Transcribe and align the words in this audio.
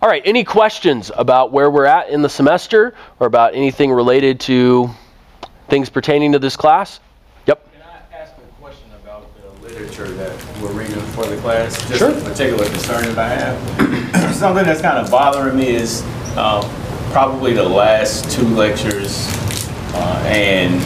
All 0.00 0.08
right, 0.08 0.22
any 0.24 0.42
questions 0.42 1.10
about 1.14 1.52
where 1.52 1.70
we're 1.70 1.84
at 1.84 2.08
in 2.08 2.22
the 2.22 2.28
semester 2.28 2.94
or 3.20 3.26
about 3.26 3.54
anything 3.54 3.92
related 3.92 4.40
to 4.40 4.90
things 5.68 5.90
pertaining 5.90 6.32
to 6.32 6.38
this 6.38 6.56
class? 6.56 6.98
Yep. 7.46 7.68
Can 7.72 7.82
I 7.82 8.16
ask 8.16 8.32
a 8.36 8.60
question 8.60 8.88
about 9.02 9.28
the 9.40 9.68
literature 9.68 10.08
that 10.08 10.32
we're 10.60 10.72
reading 10.72 11.00
for 11.12 11.26
the 11.26 11.36
class? 11.36 11.76
Just 11.88 11.98
Sure. 11.98 12.10
a 12.10 12.20
particular 12.22 12.64
concern 12.64 13.14
that 13.14 13.18
I 13.18 13.28
have. 13.28 14.34
Something 14.34 14.64
that's 14.64 14.80
kind 14.80 14.98
of 14.98 15.10
bothering 15.10 15.56
me 15.56 15.68
is 15.68 16.02
uh, 16.36 16.62
probably 17.12 17.52
the 17.52 17.62
last 17.62 18.30
two 18.30 18.46
lectures 18.48 19.28
uh, 19.94 20.24
and 20.26 20.82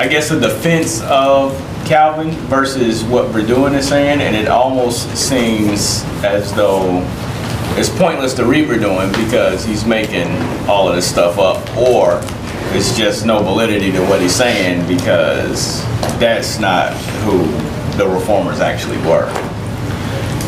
I 0.00 0.06
guess 0.08 0.30
a 0.30 0.38
defense 0.38 1.02
of 1.02 1.52
Calvin 1.84 2.30
versus 2.48 3.02
what 3.04 3.26
Verduin 3.32 3.74
is 3.74 3.88
saying, 3.88 4.20
and 4.20 4.36
it 4.36 4.48
almost 4.48 5.14
seems 5.16 6.04
as 6.22 6.52
though 6.54 7.00
it's 7.78 7.90
pointless 7.90 8.32
to 8.34 8.46
read 8.46 8.68
Verduin 8.68 9.12
because 9.24 9.64
he's 9.64 9.84
making 9.84 10.28
all 10.66 10.88
of 10.88 10.96
this 10.96 11.08
stuff 11.08 11.38
up, 11.38 11.76
or 11.76 12.20
it's 12.74 12.96
just 12.96 13.26
no 13.26 13.42
validity 13.42 13.92
to 13.92 14.00
what 14.06 14.20
he's 14.20 14.34
saying 14.34 14.86
because 14.88 15.82
that's 16.18 16.58
not 16.58 16.94
who 17.24 17.38
the 17.98 18.08
reformers 18.08 18.60
actually 18.60 18.96
were. 18.98 19.26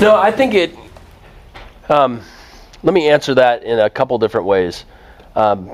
No, 0.00 0.16
I 0.16 0.30
think 0.30 0.54
it. 0.54 0.74
Um, 1.90 2.22
let 2.82 2.94
me 2.94 3.08
answer 3.08 3.34
that 3.34 3.62
in 3.62 3.78
a 3.78 3.90
couple 3.90 4.16
different 4.18 4.46
ways. 4.46 4.86
Um, 5.34 5.72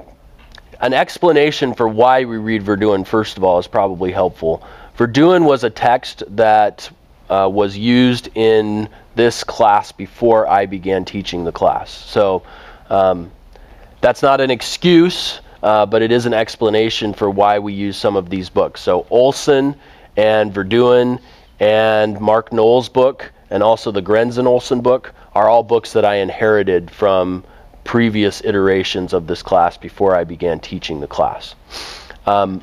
an 0.80 0.92
explanation 0.92 1.72
for 1.72 1.86
why 1.86 2.24
we 2.24 2.36
read 2.36 2.62
Verduin, 2.62 3.06
first 3.06 3.36
of 3.36 3.44
all, 3.44 3.58
is 3.58 3.68
probably 3.68 4.10
helpful. 4.10 4.66
Verduin 4.96 5.44
was 5.44 5.62
a 5.62 5.70
text 5.70 6.24
that 6.36 6.90
uh, 7.30 7.48
was 7.50 7.76
used 7.76 8.28
in 8.34 8.88
this 9.14 9.44
class 9.44 9.92
before 9.92 10.48
I 10.48 10.66
began 10.66 11.04
teaching 11.04 11.44
the 11.44 11.52
class. 11.52 11.90
So 11.90 12.42
um, 12.90 13.30
that's 14.00 14.22
not 14.22 14.40
an 14.40 14.50
excuse, 14.50 15.40
uh, 15.62 15.86
but 15.86 16.02
it 16.02 16.12
is 16.12 16.26
an 16.26 16.34
explanation 16.34 17.14
for 17.14 17.30
why 17.30 17.58
we 17.58 17.72
use 17.72 17.96
some 17.96 18.16
of 18.16 18.28
these 18.30 18.50
books. 18.50 18.80
So 18.80 19.06
Olson 19.10 19.76
and 20.16 20.52
Verduin 20.52 21.20
and 21.60 22.20
Mark 22.20 22.52
Noll's 22.52 22.88
book 22.88 23.32
and 23.50 23.62
also 23.62 23.90
the 23.90 24.02
Grenz 24.02 24.44
Olson 24.44 24.80
book 24.80 25.14
are 25.34 25.48
all 25.48 25.62
books 25.62 25.92
that 25.92 26.04
I 26.04 26.16
inherited 26.16 26.90
from 26.90 27.44
previous 27.84 28.42
iterations 28.44 29.12
of 29.12 29.26
this 29.26 29.42
class 29.42 29.76
before 29.76 30.16
I 30.16 30.24
began 30.24 30.58
teaching 30.58 31.00
the 31.00 31.06
class. 31.06 31.54
Um, 32.26 32.62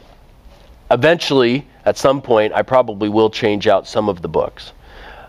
eventually, 0.90 1.68
at 1.86 1.98
some 1.98 2.22
point, 2.22 2.54
I 2.54 2.64
probably 2.64 3.10
will 3.10 3.30
change 3.30 3.68
out 3.68 3.88
some 3.88 4.10
of 4.10 4.22
the 4.22 4.28
books. 4.28 4.74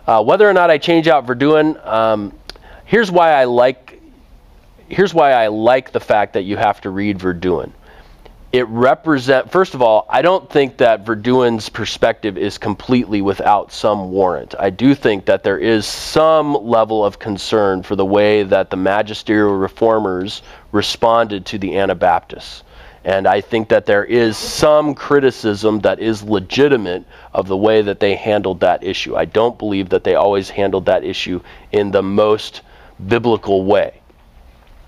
Uh, 0.05 0.23
whether 0.23 0.49
or 0.49 0.53
not 0.53 0.69
I 0.69 0.77
change 0.77 1.07
out 1.07 1.25
Verduin, 1.25 1.85
um, 1.85 2.33
here's 2.85 3.11
why 3.11 3.33
I 3.33 3.45
like. 3.45 4.01
Here's 4.89 5.13
why 5.13 5.31
I 5.31 5.47
like 5.47 5.91
the 5.91 5.99
fact 5.99 6.33
that 6.33 6.43
you 6.43 6.57
have 6.57 6.81
to 6.81 6.89
read 6.89 7.19
Verduin. 7.19 7.71
It 8.51 8.67
represent 8.67 9.49
first 9.49 9.73
of 9.73 9.81
all, 9.81 10.05
I 10.09 10.21
don't 10.21 10.47
think 10.47 10.77
that 10.77 11.05
Verduin's 11.05 11.69
perspective 11.69 12.37
is 12.37 12.59
completely 12.59 13.21
without 13.21 13.71
some 13.71 14.11
warrant. 14.11 14.53
I 14.59 14.69
do 14.69 14.93
think 14.93 15.25
that 15.25 15.43
there 15.43 15.57
is 15.57 15.87
some 15.87 16.53
level 16.53 17.03
of 17.03 17.17
concern 17.17 17.81
for 17.81 17.95
the 17.95 18.05
way 18.05 18.43
that 18.43 18.69
the 18.69 18.77
magisterial 18.77 19.55
reformers 19.55 20.43
responded 20.71 21.47
to 21.47 21.57
the 21.57 21.77
Anabaptists. 21.77 22.63
And 23.05 23.27
I 23.27 23.41
think 23.41 23.67
that 23.69 23.85
there 23.85 24.05
is 24.05 24.37
some 24.37 24.95
criticism 24.95 25.79
that 25.81 25.99
is 25.99 26.23
legitimate 26.23 27.03
of 27.33 27.47
the 27.47 27.57
way 27.57 27.81
that 27.81 27.99
they 27.99 28.15
handled 28.15 28.61
that 28.61 28.83
issue. 28.83 29.15
I 29.15 29.25
don't 29.25 29.57
believe 29.57 29.89
that 29.89 30.05
they 30.05 30.15
always 30.15 30.49
handled 30.49 30.85
that 30.85 31.03
issue 31.03 31.41
in 31.71 31.91
the 31.91 32.01
most 32.01 32.61
biblical 33.07 33.65
way. 33.65 33.99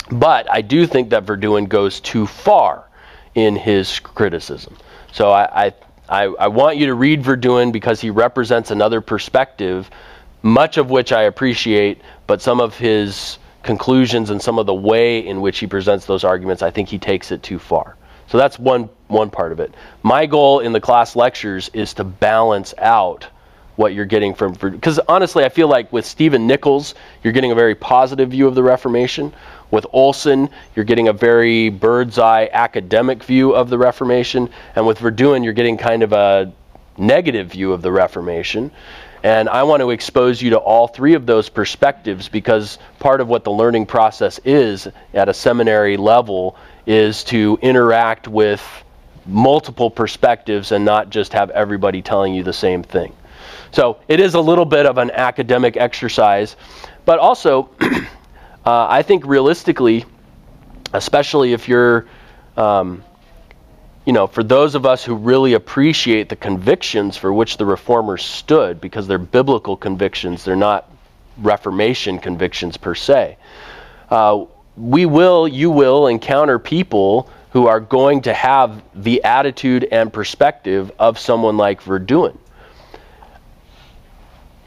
But 0.10 0.50
I 0.52 0.62
do 0.62 0.88
think 0.88 1.10
that 1.10 1.26
Verduin 1.26 1.68
goes 1.68 2.00
too 2.00 2.26
far 2.26 2.86
in 3.34 3.56
his 3.56 4.00
criticism. 4.00 4.78
So 5.12 5.32
I, 5.32 5.74
I, 6.08 6.24
I, 6.26 6.48
want 6.48 6.78
you 6.78 6.86
to 6.86 6.94
read 6.94 7.24
Verduin 7.24 7.72
because 7.72 8.00
he 8.00 8.12
represents 8.12 8.72
another 8.72 9.02
perspective, 9.02 9.90
much 10.42 10.78
of 10.78 10.90
which 10.90 11.12
I 11.12 11.24
appreciate, 11.24 12.02
but 12.28 12.42
some 12.42 12.62
of 12.62 12.78
his 12.78 13.40
conclusions 13.64 14.30
and 14.30 14.42
some 14.42 14.60
of 14.60 14.68
the 14.68 14.74
way 14.74 15.26
in 15.26 15.42
which 15.42 15.60
he 15.60 15.68
presents 15.68 16.06
those 16.06 16.24
arguments, 16.24 16.62
I 16.62 16.70
think 16.70 16.88
he 16.88 17.00
takes 17.00 17.32
it 17.32 17.44
too 17.44 17.60
far. 17.60 17.96
So 18.28 18.38
that's 18.38 18.58
one 18.58 18.90
one 19.08 19.30
part 19.30 19.52
of 19.52 19.60
it. 19.60 19.74
My 20.04 20.26
goal 20.26 20.60
in 20.60 20.72
the 20.72 20.82
class 20.82 21.16
lectures 21.16 21.70
is 21.74 21.94
to 21.96 22.04
balance 22.04 22.74
out 22.78 23.28
what 23.76 23.94
you're 23.94 24.06
getting 24.06 24.34
from 24.34 24.54
because 24.54 25.00
honestly, 25.08 25.44
I 25.44 25.50
feel 25.50 25.68
like 25.68 25.92
with 25.92 26.06
Stephen 26.06 26.48
Nichols, 26.48 26.96
you're 27.24 27.34
getting 27.34 27.52
a 27.52 27.56
very 27.56 27.76
positive 27.76 28.30
view 28.30 28.48
of 28.48 28.56
the 28.56 28.64
Reformation. 28.64 29.34
With 29.72 29.86
Olson, 29.92 30.50
you're 30.76 30.86
getting 30.86 31.08
a 31.08 31.14
very 31.14 31.70
bird's 31.70 32.18
eye 32.18 32.50
academic 32.54 33.24
view 33.24 33.54
of 33.54 33.70
the 33.70 33.78
Reformation, 33.78 34.50
and 34.76 34.88
with 34.88 35.00
Verduin, 35.00 35.44
you're 35.44 35.54
getting 35.54 35.78
kind 35.78 36.04
of 36.04 36.14
a 36.14 36.54
negative 36.98 37.52
view 37.52 37.74
of 37.74 37.82
the 37.82 37.92
Reformation. 37.92 38.72
And 39.24 39.50
I 39.50 39.64
want 39.64 39.82
to 39.82 39.90
expose 39.90 40.40
you 40.40 40.52
to 40.52 40.58
all 40.58 40.88
three 40.88 41.16
of 41.16 41.26
those 41.26 41.50
perspectives 41.50 42.30
because 42.30 42.78
part 43.00 43.22
of 43.22 43.28
what 43.28 43.44
the 43.44 43.52
learning 43.52 43.88
process 43.88 44.40
is 44.46 44.88
at 45.16 45.30
a 45.30 45.34
seminary 45.34 45.98
level 45.98 46.56
is 46.86 47.24
to 47.26 47.58
interact 47.62 48.28
with 48.28 48.62
multiple 49.26 49.90
perspectives 49.90 50.72
and 50.72 50.86
not 50.86 51.10
just 51.10 51.34
have 51.34 51.50
everybody 51.50 52.02
telling 52.02 52.34
you 52.34 52.44
the 52.44 52.54
same 52.54 52.84
thing. 52.84 53.14
So 53.72 53.98
it 54.08 54.20
is 54.20 54.36
a 54.36 54.40
little 54.40 54.66
bit 54.66 54.86
of 54.86 54.98
an 54.98 55.12
academic 55.12 55.78
exercise, 55.78 56.56
but 57.06 57.20
also 57.20 57.70
uh, 57.82 58.00
I 58.66 59.02
think 59.02 59.26
realistically, 59.26 60.06
especially 60.94 61.54
if 61.54 61.68
you're, 61.68 62.06
um, 62.56 63.04
you 64.06 64.14
know, 64.14 64.28
for 64.28 64.44
those 64.44 64.76
of 64.76 64.86
us 64.86 65.04
who 65.04 65.16
really 65.16 65.54
appreciate 65.54 66.30
the 66.30 66.36
convictions 66.36 67.18
for 67.18 67.34
which 67.34 67.58
the 67.58 67.66
reformers 67.66 68.24
stood, 68.24 68.80
because 68.80 69.08
they're 69.08 69.18
biblical 69.18 69.76
convictions, 69.76 70.46
they're 70.46 70.56
not 70.56 70.90
Reformation 71.38 72.20
convictions 72.20 72.78
per 72.78 72.96
se. 72.96 73.38
Uh, 74.10 74.46
we 74.78 75.06
will, 75.06 75.48
you 75.48 75.72
will 75.72 76.08
encounter 76.08 76.60
people 76.60 77.30
who 77.52 77.68
are 77.68 77.80
going 77.80 78.22
to 78.24 78.34
have 78.34 78.84
the 78.94 79.24
attitude 79.24 79.88
and 79.90 80.12
perspective 80.12 80.92
of 81.00 81.18
someone 81.18 81.56
like 81.58 81.82
Verduin. 81.82 82.38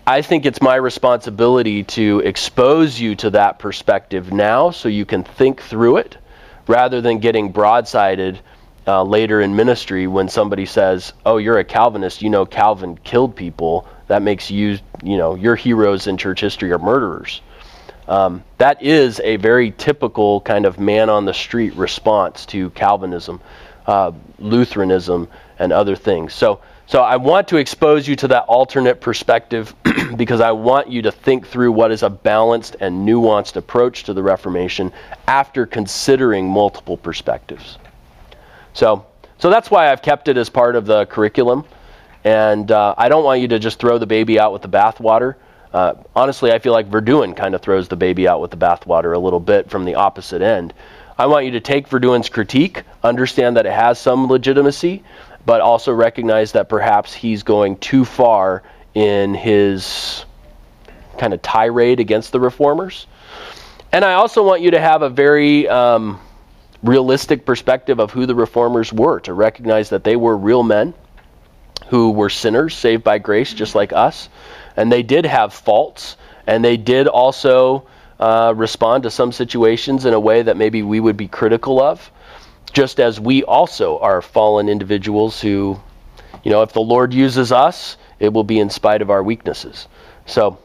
I 0.06 0.22
think 0.22 0.46
it's 0.46 0.62
my 0.62 0.76
responsibility 0.76 1.84
to 1.84 2.20
expose 2.20 2.98
you 2.98 3.14
to 3.16 3.30
that 3.30 3.58
perspective 3.58 4.32
now 4.32 4.70
so 4.70 4.88
you 4.88 5.04
can 5.04 5.22
think 5.22 5.60
through 5.60 5.98
it 5.98 6.16
rather 6.66 7.02
than 7.02 7.18
getting 7.18 7.52
broadsided 7.52 8.38
uh, 8.86 9.02
later 9.02 9.42
in 9.42 9.54
ministry 9.54 10.06
when 10.06 10.30
somebody 10.30 10.64
says, 10.64 11.12
"Oh, 11.26 11.36
you're 11.36 11.58
a 11.58 11.64
Calvinist. 11.64 12.22
You 12.22 12.30
know 12.30 12.46
Calvin 12.46 12.96
killed 13.04 13.36
people. 13.36 13.86
That 14.06 14.22
makes 14.22 14.50
you, 14.50 14.78
you 15.02 15.18
know, 15.18 15.34
your 15.34 15.56
heroes 15.56 16.06
in 16.06 16.16
church 16.16 16.40
history 16.40 16.72
are 16.72 16.78
murderers." 16.78 17.42
Um, 18.08 18.42
that 18.56 18.82
is 18.82 19.20
a 19.22 19.36
very 19.36 19.70
typical 19.70 20.40
kind 20.40 20.64
of 20.64 20.80
man 20.80 21.10
on 21.10 21.26
the 21.26 21.34
street 21.34 21.74
response 21.74 22.46
to 22.46 22.70
Calvinism, 22.70 23.40
uh, 23.86 24.12
Lutheranism, 24.38 25.28
and 25.58 25.72
other 25.72 25.94
things. 25.94 26.32
So, 26.32 26.62
so 26.86 27.02
I 27.02 27.16
want 27.16 27.48
to 27.48 27.58
expose 27.58 28.08
you 28.08 28.16
to 28.16 28.28
that 28.28 28.44
alternate 28.44 29.02
perspective 29.02 29.74
because 30.16 30.40
I 30.40 30.52
want 30.52 30.88
you 30.88 31.02
to 31.02 31.12
think 31.12 31.46
through 31.46 31.72
what 31.72 31.92
is 31.92 32.02
a 32.02 32.08
balanced 32.08 32.76
and 32.80 33.06
nuanced 33.06 33.56
approach 33.56 34.04
to 34.04 34.14
the 34.14 34.22
Reformation 34.22 34.90
after 35.26 35.66
considering 35.66 36.48
multiple 36.48 36.96
perspectives. 36.96 37.76
So, 38.72 39.04
so 39.38 39.50
that's 39.50 39.70
why 39.70 39.92
I've 39.92 40.00
kept 40.00 40.28
it 40.28 40.38
as 40.38 40.48
part 40.48 40.76
of 40.76 40.86
the 40.86 41.04
curriculum. 41.04 41.66
And 42.24 42.70
uh, 42.72 42.94
I 42.96 43.10
don't 43.10 43.24
want 43.24 43.42
you 43.42 43.48
to 43.48 43.58
just 43.58 43.78
throw 43.78 43.98
the 43.98 44.06
baby 44.06 44.40
out 44.40 44.54
with 44.54 44.62
the 44.62 44.68
bathwater. 44.68 45.34
Uh, 45.72 45.94
honestly, 46.16 46.52
I 46.52 46.58
feel 46.58 46.72
like 46.72 46.90
Verduin 46.90 47.36
kind 47.36 47.54
of 47.54 47.60
throws 47.60 47.88
the 47.88 47.96
baby 47.96 48.26
out 48.26 48.40
with 48.40 48.50
the 48.50 48.56
bathwater 48.56 49.14
a 49.14 49.18
little 49.18 49.40
bit 49.40 49.70
from 49.70 49.84
the 49.84 49.96
opposite 49.96 50.40
end. 50.40 50.72
I 51.18 51.26
want 51.26 51.44
you 51.44 51.50
to 51.52 51.60
take 51.60 51.88
Verduin's 51.88 52.28
critique, 52.28 52.84
understand 53.02 53.56
that 53.56 53.66
it 53.66 53.72
has 53.72 53.98
some 53.98 54.28
legitimacy, 54.28 55.02
but 55.44 55.60
also 55.60 55.92
recognize 55.92 56.52
that 56.52 56.68
perhaps 56.68 57.12
he's 57.12 57.42
going 57.42 57.76
too 57.78 58.04
far 58.04 58.62
in 58.94 59.34
his 59.34 60.24
kind 61.18 61.34
of 61.34 61.42
tirade 61.42 62.00
against 62.00 62.32
the 62.32 62.40
reformers. 62.40 63.06
And 63.92 64.04
I 64.04 64.14
also 64.14 64.44
want 64.44 64.62
you 64.62 64.70
to 64.72 64.80
have 64.80 65.02
a 65.02 65.10
very 65.10 65.68
um, 65.68 66.20
realistic 66.82 67.44
perspective 67.44 67.98
of 67.98 68.10
who 68.10 68.26
the 68.26 68.34
reformers 68.34 68.92
were, 68.92 69.20
to 69.20 69.32
recognize 69.32 69.90
that 69.90 70.04
they 70.04 70.16
were 70.16 70.36
real 70.36 70.62
men 70.62 70.94
who 71.88 72.10
were 72.10 72.30
sinners 72.30 72.76
saved 72.76 73.04
by 73.04 73.18
grace, 73.18 73.52
just 73.52 73.74
like 73.74 73.92
us 73.92 74.28
and 74.78 74.92
they 74.92 75.02
did 75.02 75.26
have 75.26 75.52
faults, 75.52 76.16
and 76.46 76.64
they 76.64 76.76
did 76.76 77.08
also 77.08 77.88
uh, 78.20 78.54
respond 78.56 79.02
to 79.02 79.10
some 79.10 79.32
situations 79.32 80.04
in 80.04 80.14
a 80.14 80.20
way 80.20 80.40
that 80.40 80.56
maybe 80.56 80.84
we 80.84 81.00
would 81.00 81.16
be 81.16 81.26
critical 81.26 81.82
of, 81.82 82.12
just 82.72 83.00
as 83.00 83.18
we 83.18 83.42
also 83.42 83.98
are 83.98 84.22
fallen 84.22 84.68
individuals 84.68 85.40
who, 85.40 85.80
you 86.44 86.52
know, 86.52 86.62
if 86.62 86.72
the 86.72 86.80
Lord 86.80 87.12
uses 87.12 87.50
us, 87.50 87.96
it 88.20 88.32
will 88.32 88.44
be 88.44 88.60
in 88.60 88.70
spite 88.70 89.02
of 89.02 89.10
our 89.10 89.20
weaknesses. 89.20 89.88
So 90.26 90.58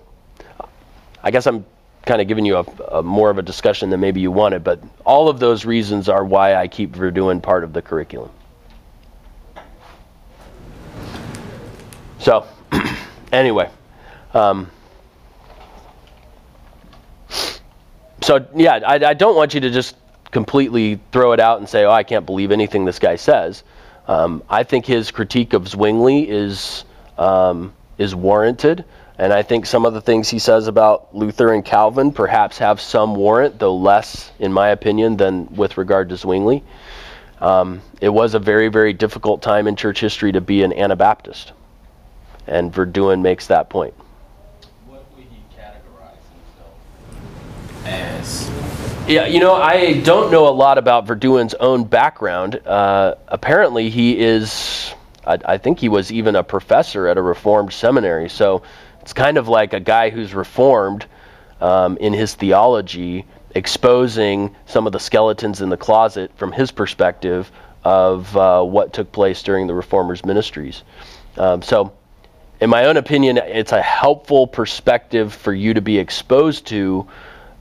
I 1.23 1.31
guess 1.31 1.47
I'm 1.47 1.65
kind 2.05 2.21
of 2.21 2.27
giving 2.27 2.45
you 2.45 2.57
a, 2.57 2.65
a, 2.99 3.03
more 3.03 3.31
of 3.31 3.39
a 3.39 3.41
discussion 3.41 3.89
than 3.89 3.99
maybe 3.99 4.21
you 4.21 4.31
wanted, 4.31 4.63
but 4.63 4.79
all 5.07 5.27
of 5.27 5.39
those 5.39 5.65
reasons 5.65 6.07
are 6.07 6.23
why 6.23 6.53
I 6.53 6.67
keep 6.67 6.91
Verduin 6.91 7.41
part 7.41 7.63
of 7.63 7.73
the 7.73 7.81
curriculum. 7.81 8.29
So, 12.23 12.47
anyway. 13.33 13.69
Um, 14.33 14.71
so, 18.21 18.47
yeah, 18.55 18.79
I, 18.87 18.95
I, 19.07 19.13
don't 19.13 19.35
want 19.35 19.53
you 19.53 19.59
to 19.59 19.69
just 19.69 19.97
completely 20.31 21.01
throw 21.11 21.33
it 21.33 21.41
out 21.41 21.59
and 21.59 21.67
say, 21.67 21.83
oh, 21.83 21.91
I 21.91 22.03
can't 22.03 22.25
believe 22.25 22.51
anything 22.51 22.85
this 22.85 22.97
guy 22.97 23.17
says. 23.17 23.65
Um, 24.07 24.41
I 24.49 24.63
think 24.63 24.85
his 24.85 25.11
critique 25.11 25.51
of 25.51 25.67
Zwingli 25.67 26.29
is, 26.29 26.85
um, 27.17 27.73
is 27.97 28.15
warranted. 28.15 28.85
And 29.17 29.33
I 29.33 29.41
think 29.41 29.65
some 29.65 29.85
of 29.85 29.93
the 29.93 30.01
things 30.01 30.29
he 30.29 30.39
says 30.39 30.67
about 30.67 31.13
Luther 31.13 31.51
and 31.53 31.63
Calvin 31.65 32.13
perhaps 32.13 32.57
have 32.59 32.79
some 32.79 33.15
warrant, 33.15 33.59
though 33.59 33.75
less, 33.75 34.31
in 34.39 34.53
my 34.53 34.69
opinion, 34.69 35.17
than 35.17 35.53
with 35.53 35.77
regard 35.77 36.07
to 36.07 36.15
Zwingli. 36.15 36.63
Um, 37.41 37.81
it 37.99 38.07
was 38.07 38.33
a 38.33 38.39
very, 38.39 38.69
very 38.69 38.93
difficult 38.93 39.41
time 39.41 39.67
in 39.67 39.75
church 39.75 39.99
history 39.99 40.31
to 40.31 40.39
be 40.39 40.63
an 40.63 40.71
Anabaptist. 40.71 41.51
And 42.47 42.73
Verduin 42.73 43.21
makes 43.21 43.47
that 43.47 43.69
point. 43.69 43.93
What 44.87 45.05
would 45.15 45.25
he 45.25 45.43
categorize 45.57 46.17
himself 47.85 47.85
as? 47.85 48.63
Yeah, 49.07 49.25
you 49.25 49.39
know, 49.39 49.53
I 49.53 49.99
don't 49.99 50.31
know 50.31 50.47
a 50.47 50.55
lot 50.55 50.77
about 50.77 51.05
Verduin's 51.05 51.53
own 51.55 51.83
background. 51.83 52.55
Uh, 52.65 53.15
apparently, 53.27 53.89
he 53.89 54.17
is, 54.17 54.93
I, 55.25 55.37
I, 55.43 55.57
think 55.57 55.79
he 55.79 55.89
was 55.89 56.09
even 56.09 56.37
a 56.37 56.43
professor 56.43 57.07
at 57.07 57.17
a 57.17 57.21
Reformed 57.21 57.73
seminary. 57.73 58.29
So 58.29 58.63
it's 59.01 59.11
kind 59.11 59.37
of 59.37 59.49
like 59.49 59.73
a 59.73 59.81
guy 59.81 60.09
who's 60.09 60.33
Reformed 60.33 61.05
um, 61.59 61.97
in 61.97 62.13
his 62.13 62.33
theology, 62.35 63.25
exposing 63.51 64.55
some 64.65 64.87
of 64.87 64.93
the 64.93 64.99
skeletons 64.99 65.59
in 65.59 65.67
the 65.67 65.77
closet 65.77 66.31
from 66.37 66.53
his 66.53 66.71
perspective 66.71 67.51
of 67.83 68.35
uh, 68.37 68.63
what 68.63 68.93
took 68.93 69.11
place 69.11 69.43
during 69.43 69.67
the 69.67 69.73
Reformers' 69.73 70.23
ministries. 70.23 70.83
Um, 71.37 71.61
so, 71.61 71.93
in 72.63 72.69
my 72.69 72.85
own 72.85 72.95
opinion, 72.95 73.35
it's 73.35 73.73
a 73.73 73.81
helpful 73.81 74.47
perspective 74.47 75.33
for 75.33 75.53
you 75.53 75.73
to 75.73 75.81
be 75.81 75.97
exposed 75.97 76.65
to 76.67 77.05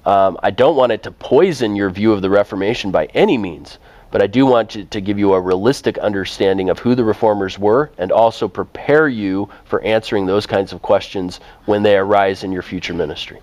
um, 0.06 0.38
I 0.44 0.52
don't 0.52 0.76
want 0.76 0.92
it 0.92 1.02
to 1.02 1.10
poison 1.10 1.74
your 1.74 1.90
view 1.90 2.12
of 2.12 2.22
the 2.22 2.30
Reformation 2.30 2.92
by 2.92 3.06
any 3.06 3.36
means, 3.36 3.78
but 4.12 4.22
I 4.22 4.28
do 4.28 4.46
want 4.46 4.70
to, 4.70 4.84
to 4.84 5.00
give 5.00 5.18
you 5.18 5.34
a 5.34 5.40
realistic 5.40 5.98
understanding 5.98 6.70
of 6.70 6.78
who 6.78 6.94
the 6.94 7.02
reformers 7.02 7.58
were 7.58 7.90
and 7.98 8.12
also 8.12 8.46
prepare 8.46 9.08
you 9.08 9.48
for 9.64 9.82
answering 9.82 10.24
those 10.24 10.46
kinds 10.46 10.72
of 10.72 10.82
questions 10.82 11.40
when 11.64 11.82
they 11.82 11.96
arise 11.96 12.44
in 12.44 12.52
your 12.52 12.62
future 12.62 12.94
ministry. 12.94 13.40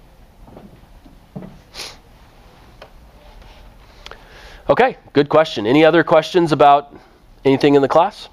Okay, 4.70 4.96
good 5.12 5.28
question. 5.28 5.68
Any 5.68 5.84
other 5.84 6.06
questions 6.06 6.54
about 6.54 6.96
anything 7.44 7.76
in 7.76 7.82
the 7.82 7.90
class? 7.90 8.30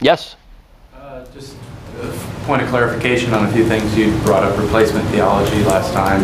Yes? 0.00 0.34
Uh, 0.92 1.24
just 1.26 1.54
point 2.44 2.62
of 2.62 2.68
clarification 2.68 3.34
on 3.34 3.46
a 3.46 3.52
few 3.52 3.66
things 3.66 3.96
you 3.96 4.16
brought 4.18 4.44
up 4.44 4.58
replacement 4.58 5.06
theology 5.08 5.64
last 5.64 5.92
time 5.92 6.22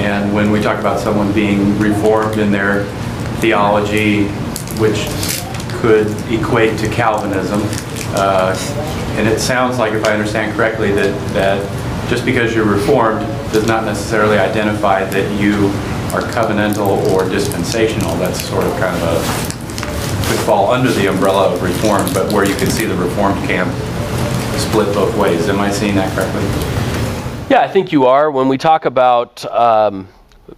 and 0.00 0.32
when 0.32 0.50
we 0.50 0.62
talk 0.62 0.80
about 0.80 0.98
someone 0.98 1.30
being 1.34 1.78
reformed 1.78 2.38
in 2.38 2.50
their 2.50 2.84
theology, 3.40 4.28
which 4.80 5.08
could 5.80 6.06
equate 6.32 6.78
to 6.78 6.88
Calvinism, 6.88 7.60
uh, 8.16 8.56
and 9.18 9.28
it 9.28 9.38
sounds 9.38 9.78
like, 9.78 9.92
if 9.92 10.06
I 10.06 10.12
understand 10.12 10.56
correctly, 10.56 10.90
that, 10.92 11.34
that 11.34 12.08
just 12.08 12.24
because 12.24 12.54
you're 12.54 12.64
reformed 12.64 13.20
does 13.52 13.66
not 13.66 13.84
necessarily 13.84 14.38
identify 14.38 15.04
that 15.04 15.40
you 15.40 15.66
are 16.14 16.22
covenantal 16.32 17.06
or 17.12 17.28
dispensational. 17.28 18.16
That's 18.16 18.40
sort 18.48 18.64
of 18.64 18.72
kind 18.78 18.96
of 18.96 19.02
a, 19.02 20.30
could 20.30 20.40
fall 20.46 20.70
under 20.70 20.90
the 20.92 21.08
umbrella 21.08 21.52
of 21.52 21.62
reform 21.62 22.08
but 22.14 22.32
where 22.32 22.48
you 22.48 22.54
can 22.54 22.70
see 22.70 22.86
the 22.86 22.94
reformed 22.94 23.44
camp 23.48 23.68
split 24.60 24.94
both 24.94 25.16
ways. 25.16 25.48
Am 25.48 25.58
I 25.58 25.70
seeing 25.70 25.94
that 25.94 26.14
correctly? 26.14 26.42
Yeah, 27.50 27.62
I 27.62 27.68
think 27.68 27.90
you 27.92 28.06
are. 28.06 28.30
When 28.30 28.48
we 28.48 28.58
talk 28.58 28.84
about 28.84 29.44
um, 29.46 30.08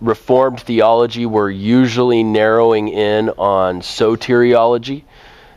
Reformed 0.00 0.60
theology, 0.60 1.26
we're 1.26 1.50
usually 1.50 2.22
narrowing 2.22 2.88
in 2.88 3.30
on 3.30 3.80
soteriology. 3.80 5.04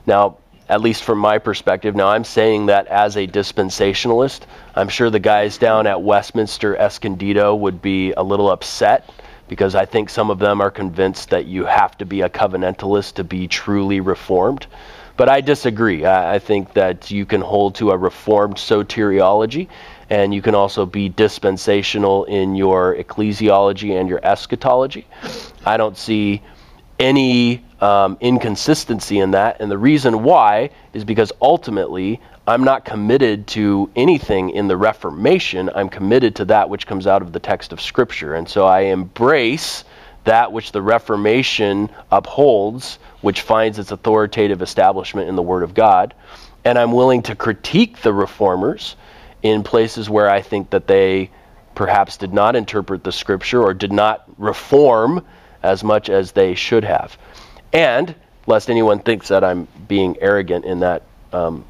Now, 0.06 0.38
at 0.70 0.82
least 0.82 1.04
from 1.04 1.20
my 1.20 1.38
perspective, 1.38 1.96
now 1.96 2.08
I'm 2.08 2.24
saying 2.24 2.68
that 2.68 2.88
as 2.88 3.18
a 3.18 3.28
dispensationalist. 3.28 4.42
I'm 4.76 4.90
sure 4.90 5.10
the 5.10 5.20
guys 5.20 5.58
down 5.58 5.88
at 5.88 6.02
Westminster 6.02 6.76
Escondido 6.76 7.56
would 7.56 7.82
be 7.82 8.14
a 8.14 8.24
little 8.24 8.50
upset 8.50 9.10
because 9.48 9.76
I 9.76 9.86
think 9.86 10.10
some 10.10 10.30
of 10.32 10.40
them 10.40 10.62
are 10.62 10.72
convinced 10.72 11.30
that 11.30 11.46
you 11.46 11.66
have 11.66 11.98
to 12.00 12.06
be 12.06 12.22
a 12.22 12.30
covenantalist 12.30 13.16
to 13.16 13.24
be 13.24 13.48
truly 13.48 14.00
reformed. 14.00 14.66
But 15.18 15.30
I 15.30 15.42
disagree. 15.42 16.06
I, 16.06 16.36
I 16.36 16.40
think 16.40 16.74
that 16.74 17.12
you 17.12 17.26
can 17.26 17.42
hold 17.42 17.76
to 17.76 17.92
a 17.92 17.98
reformed 17.98 18.56
soteriology 18.56 19.68
and 20.10 20.34
you 20.34 20.42
can 20.42 20.56
also 20.56 20.86
be 20.86 21.10
dispensational 21.10 22.26
in 22.26 22.56
your 22.56 22.96
ecclesiology 22.96 24.00
and 24.00 24.08
your 24.08 24.20
eschatology. 24.24 25.08
I 25.66 25.78
don't 25.78 25.98
see 25.98 26.42
any 27.00 27.64
um, 27.82 28.18
inconsistency 28.22 29.20
in 29.20 29.32
that, 29.32 29.58
and 29.60 29.70
the 29.70 29.78
reason 29.78 30.24
why 30.24 30.70
is 30.94 31.04
because 31.04 31.32
ultimately 31.42 32.22
I'm 32.48 32.64
not 32.64 32.86
committed 32.86 33.48
to 33.48 33.90
anything 33.96 34.52
in 34.52 34.68
the 34.68 34.78
Reformation. 34.78 35.70
I'm 35.74 35.90
committed 35.90 36.36
to 36.38 36.46
that 36.46 36.70
which 36.70 36.88
comes 36.88 37.08
out 37.08 37.22
of 37.22 37.34
the 37.34 37.40
text 37.40 37.74
of 37.74 37.82
Scripture, 37.82 38.36
and 38.36 38.48
so 38.48 38.66
I 38.66 38.82
embrace 38.82 39.84
that 40.25 40.51
which 40.51 40.72
the 40.72 40.81
Reformation 40.81 41.89
upholds, 42.12 43.00
which 43.22 43.42
finds 43.42 43.80
its 43.80 43.92
authoritative 43.92 44.62
establishment 44.62 45.30
in 45.30 45.36
the 45.36 45.42
Word 45.42 45.63
of 45.63 45.74
God, 45.74 46.13
and 46.63 46.77
I'm 46.77 46.92
willing 46.92 47.22
to 47.24 47.36
critique 47.36 48.01
the 48.01 48.13
reformers 48.13 48.95
in 49.44 49.63
places 49.63 50.10
where 50.10 50.30
I 50.30 50.42
think 50.42 50.72
that 50.72 50.88
they 50.88 51.30
perhaps 51.75 52.18
did 52.18 52.33
not 52.33 52.56
interpret 52.56 53.04
the 53.04 53.12
scripture 53.12 53.62
or 53.62 53.74
did 53.74 53.92
not 53.92 54.24
reform 54.38 55.25
as 55.62 55.83
much 55.83 56.10
as 56.10 56.31
they 56.31 56.56
should 56.56 56.83
have. 56.83 57.18
And, 57.72 58.16
lest 58.48 58.69
anyone 58.69 59.00
thinks 59.00 59.27
that 59.27 59.44
I'm 59.44 59.68
being 59.88 60.18
arrogant 60.22 60.66
in 60.66 60.80
that 60.80 61.04
um, 61.33 61.66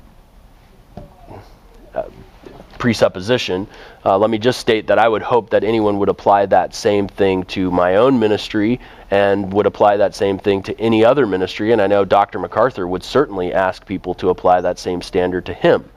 presupposition, 2.85 3.67
uh, 4.05 4.15
let 4.15 4.29
me 4.29 4.37
just 4.37 4.59
state 4.59 4.85
that 4.85 4.99
I 4.99 5.07
would 5.07 5.23
hope 5.23 5.49
that 5.49 5.63
anyone 5.63 5.97
would 5.97 6.07
apply 6.07 6.45
that 6.45 6.75
same 6.75 7.07
thing 7.07 7.43
to 7.45 7.71
my 7.71 7.95
own 7.95 8.19
ministry 8.19 8.79
and 9.09 9.51
would 9.53 9.65
apply 9.65 9.97
that 9.97 10.13
same 10.13 10.37
thing 10.37 10.61
to 10.61 10.79
any 10.79 11.03
other 11.03 11.25
ministry. 11.25 11.71
And 11.71 11.81
I 11.81 11.87
know 11.87 12.05
Dr. 12.05 12.37
MacArthur 12.37 12.87
would 12.87 13.03
certainly 13.03 13.51
ask 13.51 13.87
people 13.87 14.13
to 14.13 14.29
apply 14.29 14.61
that 14.61 14.77
same 14.77 15.01
standard 15.01 15.47
to 15.47 15.53
him 15.55 15.89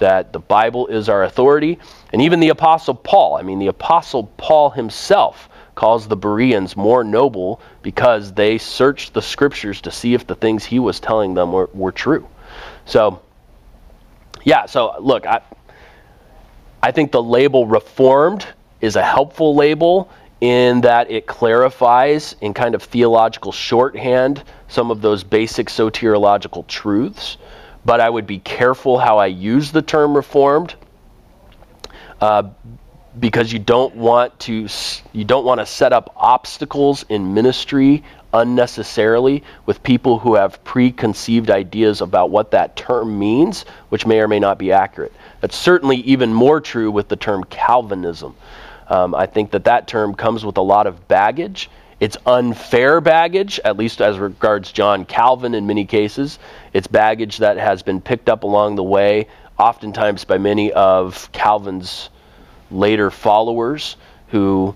that 0.00 0.34
the 0.34 0.38
Bible 0.38 0.86
is 0.88 1.08
our 1.08 1.24
authority. 1.24 1.78
And 2.12 2.20
even 2.20 2.40
the 2.40 2.50
Apostle 2.50 2.94
Paul, 2.94 3.38
I 3.38 3.42
mean, 3.42 3.58
the 3.58 3.68
Apostle 3.68 4.24
Paul 4.36 4.68
himself 4.68 5.48
calls 5.76 6.06
the 6.06 6.16
Bereans 6.16 6.76
more 6.76 7.02
noble 7.02 7.62
because 7.80 8.34
they 8.34 8.58
searched 8.58 9.14
the 9.14 9.22
scriptures 9.22 9.80
to 9.80 9.90
see 9.90 10.12
if 10.12 10.26
the 10.26 10.34
things 10.34 10.62
he 10.62 10.78
was 10.78 11.00
telling 11.00 11.32
them 11.32 11.52
were, 11.52 11.70
were 11.72 11.92
true. 11.92 12.28
So, 12.84 13.22
yeah, 14.42 14.66
so 14.66 14.94
look, 15.00 15.26
I, 15.26 15.40
I 16.84 16.90
think 16.90 17.12
the 17.12 17.22
label 17.22 17.66
reformed 17.66 18.46
is 18.82 18.96
a 18.96 19.02
helpful 19.02 19.54
label 19.54 20.10
in 20.42 20.82
that 20.82 21.10
it 21.10 21.26
clarifies 21.26 22.36
in 22.42 22.52
kind 22.52 22.74
of 22.74 22.82
theological 22.82 23.52
shorthand 23.52 24.44
some 24.68 24.90
of 24.90 25.00
those 25.00 25.24
basic 25.24 25.68
soteriological 25.68 26.66
truths. 26.66 27.38
But 27.86 28.00
I 28.00 28.10
would 28.10 28.26
be 28.26 28.38
careful 28.40 28.98
how 28.98 29.16
I 29.16 29.28
use 29.28 29.72
the 29.72 29.80
term 29.80 30.14
reformed 30.14 30.74
uh, 32.20 32.50
because 33.18 33.50
you 33.50 33.60
don't 33.60 33.96
want 33.96 34.38
to 34.40 34.68
you 35.14 35.24
don't 35.24 35.46
want 35.46 35.60
to 35.60 35.66
set 35.66 35.94
up 35.94 36.12
obstacles 36.16 37.06
in 37.08 37.32
ministry 37.32 38.04
unnecessarily 38.34 39.42
with 39.64 39.82
people 39.82 40.18
who 40.18 40.34
have 40.34 40.62
preconceived 40.64 41.48
ideas 41.48 42.02
about 42.02 42.30
what 42.30 42.50
that 42.50 42.76
term 42.76 43.18
means, 43.18 43.64
which 43.88 44.04
may 44.04 44.20
or 44.20 44.28
may 44.28 44.38
not 44.38 44.58
be 44.58 44.72
accurate. 44.72 45.12
That's 45.40 45.56
certainly 45.56 45.96
even 45.98 46.34
more 46.34 46.60
true 46.60 46.90
with 46.90 47.08
the 47.08 47.16
term 47.16 47.44
Calvinism. 47.44 48.34
Um, 48.88 49.14
I 49.14 49.24
think 49.24 49.52
that 49.52 49.64
that 49.64 49.88
term 49.88 50.14
comes 50.14 50.44
with 50.44 50.58
a 50.58 50.62
lot 50.62 50.86
of 50.86 51.08
baggage 51.08 51.70
it's 52.00 52.16
unfair 52.26 53.00
baggage, 53.00 53.60
at 53.64 53.76
least 53.76 54.02
as 54.02 54.18
regards 54.18 54.72
John 54.72 55.04
Calvin 55.04 55.54
in 55.54 55.66
many 55.66 55.84
cases. 55.84 56.38
It's 56.72 56.86
baggage 56.86 57.38
that 57.38 57.56
has 57.56 57.82
been 57.82 58.00
picked 58.00 58.28
up 58.28 58.42
along 58.42 58.76
the 58.76 58.82
way, 58.82 59.28
oftentimes 59.58 60.24
by 60.24 60.38
many 60.38 60.72
of 60.72 61.30
Calvin's 61.32 62.10
later 62.70 63.10
followers 63.10 63.96
who 64.28 64.74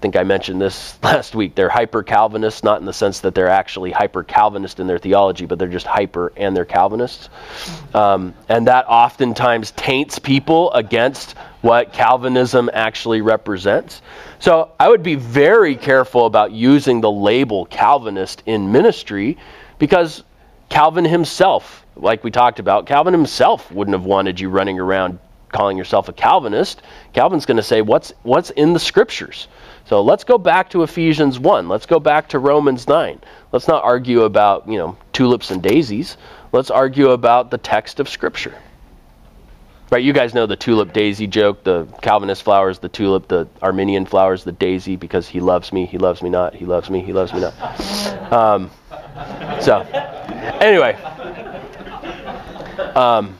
think 0.00 0.16
I 0.16 0.24
mentioned 0.24 0.60
this 0.60 0.98
last 1.02 1.34
week. 1.34 1.54
They're 1.54 1.68
hyper 1.68 2.02
Calvinists, 2.02 2.64
not 2.64 2.80
in 2.80 2.86
the 2.86 2.92
sense 2.92 3.20
that 3.20 3.34
they're 3.34 3.48
actually 3.48 3.92
hyper 3.92 4.24
Calvinist 4.24 4.80
in 4.80 4.86
their 4.86 4.98
theology, 4.98 5.46
but 5.46 5.58
they're 5.58 5.68
just 5.68 5.86
hyper 5.86 6.32
and 6.36 6.56
they're 6.56 6.64
Calvinists. 6.64 7.28
Um, 7.94 8.34
and 8.48 8.66
that 8.66 8.86
oftentimes 8.88 9.70
taints 9.72 10.18
people 10.18 10.72
against 10.72 11.32
what 11.60 11.92
Calvinism 11.92 12.70
actually 12.72 13.20
represents. 13.20 14.02
So 14.38 14.72
I 14.80 14.88
would 14.88 15.02
be 15.02 15.14
very 15.14 15.76
careful 15.76 16.26
about 16.26 16.52
using 16.52 17.00
the 17.00 17.10
label 17.10 17.66
Calvinist 17.66 18.42
in 18.46 18.72
ministry 18.72 19.36
because 19.78 20.24
Calvin 20.70 21.04
himself, 21.04 21.84
like 21.96 22.24
we 22.24 22.30
talked 22.30 22.58
about, 22.58 22.86
Calvin 22.86 23.12
himself 23.12 23.70
wouldn't 23.70 23.94
have 23.94 24.04
wanted 24.04 24.40
you 24.40 24.48
running 24.48 24.80
around 24.80 25.18
calling 25.52 25.76
yourself 25.76 26.08
a 26.08 26.12
Calvinist. 26.12 26.82
Calvin's 27.12 27.44
going 27.44 27.56
to 27.56 27.62
say 27.62 27.82
what's 27.82 28.12
what's 28.22 28.50
in 28.50 28.72
the 28.72 28.80
scriptures. 28.80 29.48
So 29.90 30.02
let's 30.02 30.22
go 30.22 30.38
back 30.38 30.70
to 30.70 30.84
Ephesians 30.84 31.40
1. 31.40 31.68
Let's 31.68 31.84
go 31.84 31.98
back 31.98 32.28
to 32.28 32.38
Romans 32.38 32.86
9. 32.86 33.20
Let's 33.50 33.66
not 33.66 33.82
argue 33.82 34.22
about, 34.22 34.68
you 34.68 34.78
know, 34.78 34.96
tulips 35.12 35.50
and 35.50 35.60
daisies. 35.60 36.16
Let's 36.52 36.70
argue 36.70 37.10
about 37.10 37.50
the 37.50 37.58
text 37.58 37.98
of 37.98 38.08
scripture. 38.08 38.54
Right, 39.90 40.04
you 40.04 40.12
guys 40.12 40.32
know 40.32 40.46
the 40.46 40.54
tulip 40.54 40.92
daisy 40.92 41.26
joke. 41.26 41.64
The 41.64 41.88
Calvinist 42.02 42.44
flowers, 42.44 42.78
the 42.78 42.88
tulip, 42.88 43.26
the 43.26 43.48
Arminian 43.60 44.06
flowers, 44.06 44.44
the 44.44 44.52
daisy 44.52 44.94
because 44.94 45.26
he 45.26 45.40
loves 45.40 45.72
me, 45.72 45.86
he 45.86 45.98
loves 45.98 46.22
me 46.22 46.30
not, 46.30 46.54
he 46.54 46.66
loves 46.66 46.88
me, 46.88 47.02
he 47.02 47.12
loves 47.12 47.34
me 47.34 47.40
not. 47.40 48.32
Um, 48.32 48.70
so, 49.60 49.80
anyway. 50.60 50.94
Um, 52.94 53.36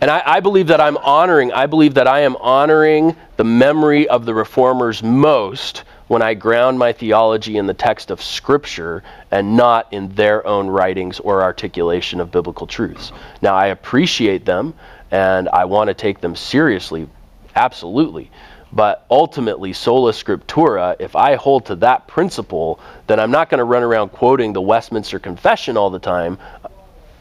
and 0.00 0.10
I, 0.10 0.22
I, 0.24 0.40
believe 0.40 0.68
that 0.68 0.80
I'm 0.80 0.96
honoring, 0.98 1.52
I 1.52 1.66
believe 1.66 1.94
that 1.94 2.06
I 2.06 2.20
am 2.20 2.36
honoring 2.36 3.16
the 3.36 3.44
memory 3.44 4.08
of 4.08 4.24
the 4.24 4.34
reformers 4.34 5.02
most 5.02 5.84
when 6.06 6.22
I 6.22 6.34
ground 6.34 6.78
my 6.78 6.92
theology 6.92 7.56
in 7.56 7.66
the 7.66 7.74
text 7.74 8.10
of 8.10 8.22
Scripture 8.22 9.02
and 9.30 9.56
not 9.56 9.92
in 9.92 10.08
their 10.14 10.46
own 10.46 10.68
writings 10.68 11.20
or 11.20 11.42
articulation 11.42 12.20
of 12.20 12.30
biblical 12.30 12.66
truths. 12.66 13.12
Now, 13.42 13.54
I 13.54 13.66
appreciate 13.66 14.44
them 14.44 14.74
and 15.10 15.48
I 15.48 15.64
want 15.64 15.88
to 15.88 15.94
take 15.94 16.20
them 16.20 16.36
seriously, 16.36 17.08
absolutely. 17.54 18.30
But 18.72 19.06
ultimately, 19.10 19.72
sola 19.72 20.12
scriptura, 20.12 20.96
if 20.98 21.16
I 21.16 21.36
hold 21.36 21.66
to 21.66 21.76
that 21.76 22.06
principle, 22.06 22.80
then 23.06 23.18
I'm 23.18 23.30
not 23.30 23.48
going 23.48 23.58
to 23.58 23.64
run 23.64 23.82
around 23.82 24.10
quoting 24.10 24.52
the 24.52 24.60
Westminster 24.60 25.18
Confession 25.18 25.78
all 25.78 25.88
the 25.88 25.98
time. 25.98 26.38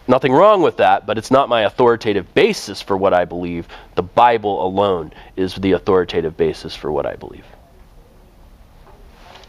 Nothing 0.08 0.32
wrong 0.32 0.62
with 0.62 0.78
that, 0.78 1.06
but 1.06 1.18
it's 1.18 1.32
not 1.32 1.50
my 1.50 1.62
authoritative 1.64 2.34
basis 2.34 2.82
for 2.82 2.96
what 2.96 3.14
I 3.14 3.26
believe. 3.26 3.68
The 3.96 4.04
Bible 4.04 4.66
alone 4.66 5.12
is 5.36 5.56
the 5.56 5.74
authoritative 5.74 6.38
basis 6.38 6.76
for 6.76 6.92
what 6.92 7.06
I 7.06 7.16
believe. 7.16 7.46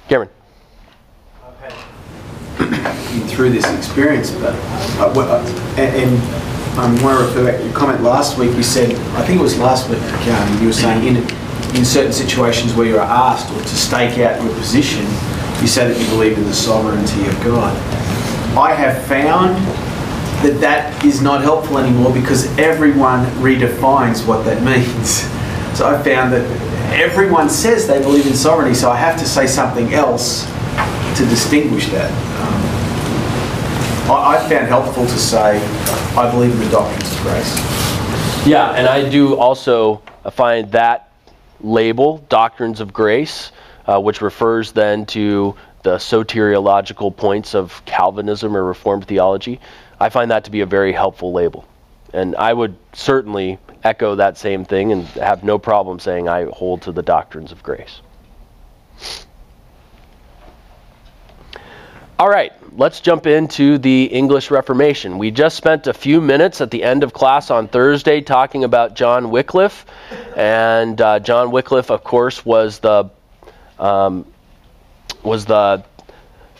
Cameron. 0.09 0.31
I've 1.45 1.59
had 1.59 3.31
through 3.31 3.51
this 3.51 3.73
experience, 3.77 4.33
but 4.33 4.55
uh, 4.99 5.13
uh 5.17 5.77
and 5.79 6.17
um, 6.79 6.97
I 6.97 7.03
want 7.05 7.19
to 7.19 7.25
refer 7.25 7.45
back 7.45 7.61
to 7.61 7.65
your 7.65 7.75
comment 7.75 8.03
last 8.03 8.37
week. 8.37 8.55
You 8.57 8.63
said, 8.63 8.95
I 9.17 9.25
think 9.25 9.39
it 9.39 9.43
was 9.43 9.59
last 9.59 9.89
week, 9.89 10.03
um, 10.03 10.61
you 10.61 10.67
were 10.67 10.73
saying 10.73 11.07
in, 11.07 11.17
in 11.77 11.85
certain 11.85 12.13
situations 12.13 12.75
where 12.75 12.87
you 12.87 12.97
are 12.97 13.07
asked 13.07 13.51
or 13.53 13.61
to 13.61 13.69
stake 13.69 14.19
out 14.19 14.43
your 14.43 14.53
position, 14.55 15.05
you 15.61 15.67
say 15.69 15.87
that 15.87 16.01
you 16.01 16.07
believe 16.09 16.37
in 16.37 16.45
the 16.45 16.55
sovereignty 16.55 17.27
of 17.27 17.45
God. 17.45 17.77
I 18.57 18.75
have 18.75 19.05
found 19.07 19.57
that 20.43 20.61
that 20.61 21.05
is 21.05 21.21
not 21.21 21.43
helpful 21.43 21.79
anymore 21.79 22.13
because 22.13 22.47
everyone 22.59 23.25
redefines 23.43 24.27
what 24.27 24.45
that 24.45 24.63
means. 24.73 25.23
So 25.77 25.87
I 25.87 26.03
found 26.03 26.33
that 26.33 26.45
everyone 26.93 27.49
says 27.49 27.87
they 27.87 28.01
believe 28.01 28.27
in 28.27 28.35
sovereignty, 28.35 28.75
so 28.75 28.91
I 28.91 28.97
have 28.97 29.19
to 29.19 29.27
say 29.27 29.47
something 29.47 29.93
else 29.93 30.47
to 31.17 31.27
distinguish 31.27 31.87
that. 31.89 32.11
Um, 32.41 34.11
I, 34.11 34.37
I 34.37 34.49
found 34.49 34.69
helpful 34.69 35.05
to 35.05 35.19
say, 35.19 35.59
I 36.17 36.31
believe 36.31 36.53
in 36.53 36.61
the 36.61 36.71
doctrines 36.71 37.13
of 37.13 37.21
grace. 37.21 37.57
Yeah, 38.47 38.71
and 38.71 38.87
I 38.87 39.09
do 39.09 39.37
also 39.37 40.03
find 40.33 40.71
that 40.73 41.11
label, 41.61 42.19
doctrines 42.29 42.81
of 42.81 42.93
grace, 42.93 43.53
uh, 43.87 44.01
which 44.01 44.21
refers 44.23 44.73
then 44.73 45.05
to 45.07 45.55
the 45.83 45.97
soteriological 45.97 47.15
points 47.17 47.55
of 47.55 47.83
Calvinism 47.85 48.57
or 48.57 48.65
Reformed 48.65 49.07
theology, 49.07 49.61
I 50.01 50.09
find 50.09 50.31
that 50.31 50.45
to 50.45 50.51
be 50.51 50.61
a 50.61 50.67
very 50.67 50.93
helpful 50.93 51.33
label. 51.33 51.67
And 52.13 52.37
I 52.37 52.53
would 52.53 52.77
certainly 52.93 53.59
echo 53.85 54.15
that 54.17 54.39
same 54.39 54.65
thing 54.65 54.93
and 54.93 55.05
have 55.09 55.45
no 55.45 55.59
problem 55.59 55.99
saying 55.99 56.29
I 56.29 56.45
hold 56.45 56.83
to 56.83 56.93
the 56.93 57.03
doctrines 57.03 57.53
of 57.53 57.63
grace. 57.63 58.01
All 62.19 62.29
right, 62.29 62.53
let's 62.77 63.01
jump 63.01 63.29
into 63.29 63.79
the 63.79 64.05
English 64.07 64.51
Reformation. 64.51 65.19
We 65.19 65.31
just 65.31 65.57
spent 65.57 65.87
a 65.87 65.93
few 65.93 66.21
minutes 66.21 66.61
at 66.61 66.69
the 66.73 66.83
end 66.83 67.05
of 67.05 67.13
class 67.13 67.49
on 67.49 67.69
Thursday 67.69 68.21
talking 68.21 68.65
about 68.65 68.97
John 68.97 69.31
Wycliffe. 69.31 69.87
And 70.37 71.01
uh, 71.01 71.21
John 71.21 71.53
Wycliffe, 71.53 71.93
of 71.93 72.03
course, 72.03 72.45
was 72.45 72.81
the, 72.81 73.09
um, 73.79 74.27
was 75.23 75.45
the 75.45 75.85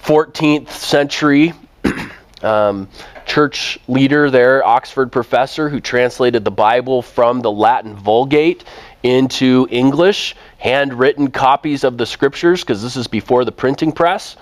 14th 0.05 0.71
century 0.71 1.53
um, 2.43 2.89
church 3.29 3.79
leader 3.87 4.31
there, 4.31 4.67
Oxford 4.67 5.13
professor, 5.13 5.69
who 5.69 5.81
translated 5.81 6.45
the 6.45 6.51
Bible 6.51 7.03
from 7.03 7.41
the 7.41 7.53
Latin 7.53 7.95
Vulgate 7.95 8.65
into 9.03 9.69
English, 9.71 10.35
handwritten 10.57 11.31
copies 11.31 11.85
of 11.85 11.99
the 11.99 12.07
scriptures, 12.07 12.63
because 12.63 12.83
this 12.83 12.97
is 12.97 13.07
before 13.07 13.45
the 13.45 13.53
printing 13.53 13.93
press. 13.93 14.37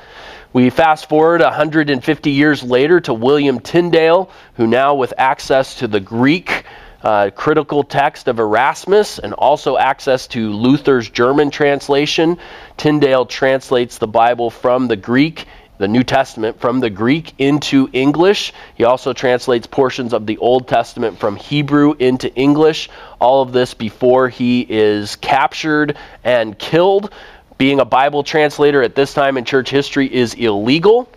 We 0.52 0.70
fast 0.70 1.08
forward 1.08 1.42
150 1.42 2.30
years 2.30 2.62
later 2.62 3.00
to 3.00 3.12
William 3.12 3.60
Tyndale, 3.60 4.30
who 4.54 4.66
now, 4.66 4.94
with 4.94 5.12
access 5.18 5.74
to 5.80 5.88
the 5.88 6.00
Greek 6.00 6.64
uh, 7.02 7.30
critical 7.30 7.82
text 7.82 8.26
of 8.28 8.38
Erasmus 8.38 9.18
and 9.18 9.34
also 9.34 9.76
access 9.76 10.26
to 10.28 10.50
Luther's 10.52 11.10
German 11.10 11.50
translation, 11.50 12.38
Tyndale 12.76 13.26
translates 13.26 13.98
the 13.98 14.08
Bible 14.08 14.48
from 14.48 14.88
the 14.88 14.96
Greek 14.96 15.46
the 15.78 15.88
New 15.88 16.02
Testament 16.02 16.60
from 16.60 16.80
the 16.80 16.90
Greek 16.90 17.34
into 17.38 17.88
English. 17.92 18.52
He 18.74 18.84
also 18.84 19.12
translates 19.12 19.66
portions 19.66 20.12
of 20.12 20.26
the 20.26 20.38
Old 20.38 20.68
Testament 20.68 21.18
from 21.18 21.36
Hebrew 21.36 21.94
into 21.98 22.32
English. 22.34 22.88
All 23.20 23.42
of 23.42 23.52
this 23.52 23.74
before 23.74 24.28
he 24.28 24.66
is 24.68 25.16
captured 25.16 25.96
and 26.24 26.58
killed 26.58 27.12
being 27.58 27.80
a 27.80 27.84
Bible 27.84 28.22
translator 28.22 28.82
at 28.82 28.94
this 28.94 29.14
time 29.14 29.36
in 29.36 29.44
church 29.44 29.70
history 29.70 30.12
is 30.12 30.34
illegal. 30.34 31.08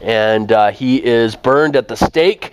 And 0.00 0.50
uh, 0.50 0.70
he 0.70 0.96
is 1.04 1.36
burned 1.36 1.76
at 1.76 1.88
the 1.88 1.96
stake. 1.96 2.52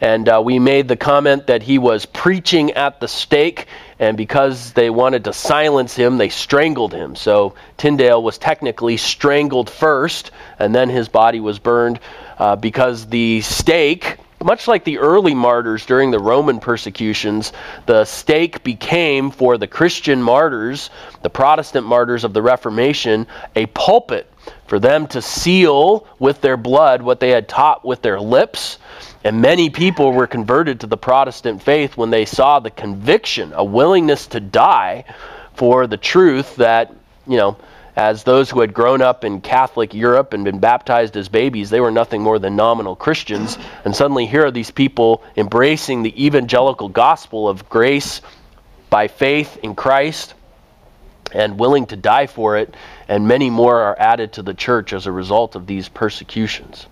And 0.00 0.28
uh, 0.28 0.42
we 0.44 0.58
made 0.58 0.86
the 0.86 0.96
comment 0.96 1.46
that 1.46 1.62
he 1.62 1.78
was 1.78 2.04
preaching 2.06 2.72
at 2.72 3.00
the 3.00 3.08
stake, 3.08 3.66
and 3.98 4.16
because 4.16 4.72
they 4.72 4.90
wanted 4.90 5.24
to 5.24 5.32
silence 5.32 5.94
him, 5.94 6.18
they 6.18 6.28
strangled 6.28 6.92
him. 6.92 7.16
So 7.16 7.54
Tyndale 7.76 8.22
was 8.22 8.38
technically 8.38 8.96
strangled 8.96 9.70
first, 9.70 10.30
and 10.58 10.74
then 10.74 10.88
his 10.88 11.08
body 11.08 11.40
was 11.40 11.58
burned 11.58 12.00
uh, 12.38 12.56
because 12.56 13.06
the 13.06 13.40
stake 13.42 14.18
much 14.44 14.68
like 14.68 14.84
the 14.84 14.98
early 14.98 15.34
martyrs 15.34 15.86
during 15.86 16.10
the 16.10 16.18
Roman 16.18 16.60
persecutions, 16.60 17.54
the 17.86 18.04
stake 18.04 18.62
became 18.62 19.30
for 19.30 19.56
the 19.56 19.66
Christian 19.66 20.22
martyrs, 20.22 20.90
the 21.22 21.30
Protestant 21.30 21.86
martyrs 21.86 22.24
of 22.24 22.34
the 22.34 22.42
Reformation, 22.42 23.26
a 23.56 23.64
pulpit 23.66 24.30
for 24.66 24.78
them 24.78 25.06
to 25.08 25.22
seal 25.22 26.06
with 26.18 26.42
their 26.42 26.58
blood 26.58 27.00
what 27.00 27.20
they 27.20 27.30
had 27.30 27.48
taught 27.48 27.86
with 27.86 28.02
their 28.02 28.20
lips. 28.20 28.78
And 29.24 29.40
many 29.40 29.70
people 29.70 30.12
were 30.12 30.26
converted 30.26 30.80
to 30.80 30.86
the 30.86 30.98
Protestant 30.98 31.62
faith 31.62 31.96
when 31.96 32.10
they 32.10 32.26
saw 32.26 32.60
the 32.60 32.70
conviction, 32.70 33.54
a 33.54 33.64
willingness 33.64 34.26
to 34.28 34.40
die 34.40 35.04
for 35.54 35.86
the 35.86 35.96
truth 35.96 36.56
that, 36.56 36.92
you 37.26 37.38
know, 37.38 37.56
as 37.96 38.24
those 38.24 38.50
who 38.50 38.60
had 38.60 38.74
grown 38.74 39.00
up 39.00 39.24
in 39.24 39.40
Catholic 39.40 39.94
Europe 39.94 40.34
and 40.34 40.44
been 40.44 40.58
baptized 40.58 41.16
as 41.16 41.28
babies, 41.28 41.70
they 41.70 41.80
were 41.80 41.92
nothing 41.92 42.22
more 42.22 42.38
than 42.38 42.54
nominal 42.56 42.96
Christians. 42.96 43.56
And 43.84 43.96
suddenly, 43.96 44.26
here 44.26 44.44
are 44.44 44.50
these 44.50 44.72
people 44.72 45.22
embracing 45.36 46.02
the 46.02 46.26
evangelical 46.26 46.88
gospel 46.88 47.48
of 47.48 47.68
grace 47.68 48.20
by 48.90 49.08
faith 49.08 49.58
in 49.62 49.74
Christ 49.74 50.34
and 51.32 51.58
willing 51.58 51.86
to 51.86 51.96
die 51.96 52.26
for 52.26 52.58
it. 52.58 52.74
And 53.08 53.26
many 53.26 53.48
more 53.48 53.80
are 53.80 53.96
added 53.98 54.34
to 54.34 54.42
the 54.42 54.54
church 54.54 54.92
as 54.92 55.06
a 55.06 55.12
result 55.12 55.54
of 55.54 55.66
these 55.66 55.88
persecutions. 55.88 56.86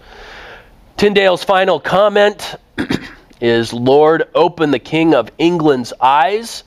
Tyndale's 0.97 1.45
final 1.45 1.81
comment 1.81 2.55
is 3.41 3.73
Lord, 3.73 4.29
open 4.35 4.71
the 4.71 4.79
King 4.79 5.15
of 5.15 5.31
England's 5.39 5.93
eyes 6.01 6.65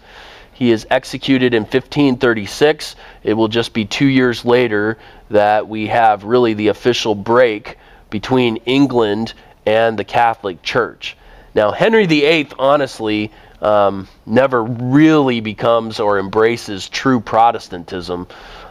he 0.55 0.71
is 0.71 0.87
executed 0.89 1.53
in 1.53 1.63
1536. 1.63 2.95
It 3.23 3.33
will 3.33 3.49
just 3.49 3.73
be 3.73 3.83
two 3.83 4.05
years 4.05 4.45
later 4.45 4.97
that 5.29 5.67
we 5.67 5.87
have 5.87 6.23
really 6.23 6.53
the 6.53 6.69
official 6.69 7.13
break 7.13 7.77
between 8.09 8.55
England 8.65 9.33
and 9.65 9.99
the 9.99 10.05
Catholic 10.05 10.63
Church. 10.63 11.17
Now, 11.55 11.71
Henry 11.71 12.05
VIII, 12.05 12.47
honestly, 12.57 13.33
um, 13.61 14.07
never 14.25 14.63
really 14.63 15.41
becomes 15.41 15.99
or 15.99 16.19
embraces 16.19 16.87
true 16.87 17.19
Protestantism. 17.19 18.25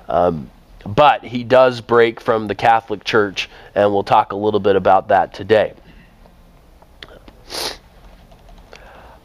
Um, 0.08 0.50
but 0.86 1.24
he 1.24 1.44
does 1.44 1.80
break 1.80 2.20
from 2.20 2.46
the 2.46 2.54
Catholic 2.54 3.04
Church, 3.04 3.48
and 3.74 3.92
we'll 3.92 4.04
talk 4.04 4.32
a 4.32 4.36
little 4.36 4.60
bit 4.60 4.76
about 4.76 5.08
that 5.08 5.34
today. 5.34 5.74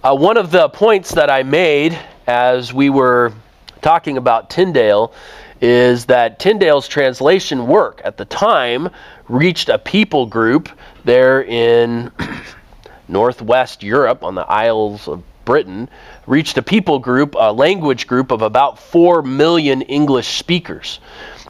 Uh, 0.01 0.15
one 0.15 0.37
of 0.37 0.51
the 0.51 0.69
points 0.69 1.15
that 1.15 1.29
I 1.29 1.43
made 1.43 1.99
as 2.25 2.73
we 2.73 2.89
were 2.89 3.33
talking 3.81 4.17
about 4.17 4.49
Tyndale 4.49 5.13
is 5.61 6.05
that 6.05 6.39
Tyndale's 6.39 6.87
translation 6.87 7.67
work 7.67 8.01
at 8.05 8.15
the 8.15 8.25
time 8.25 8.89
reached 9.27 9.67
a 9.69 9.77
people 9.77 10.25
group 10.25 10.69
there 11.03 11.43
in 11.43 12.11
northwest 13.07 13.83
Europe 13.83 14.23
on 14.23 14.35
the 14.35 14.41
Isles 14.41 15.07
of 15.07 15.23
Britain, 15.43 15.89
reached 16.27 16.57
a 16.57 16.61
people 16.61 16.99
group, 16.99 17.35
a 17.37 17.51
language 17.51 18.07
group 18.07 18.31
of 18.31 18.41
about 18.41 18.77
4 18.79 19.23
million 19.23 19.81
English 19.81 20.37
speakers. 20.37 20.99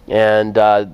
And 0.09 0.57
uh, 0.57 0.85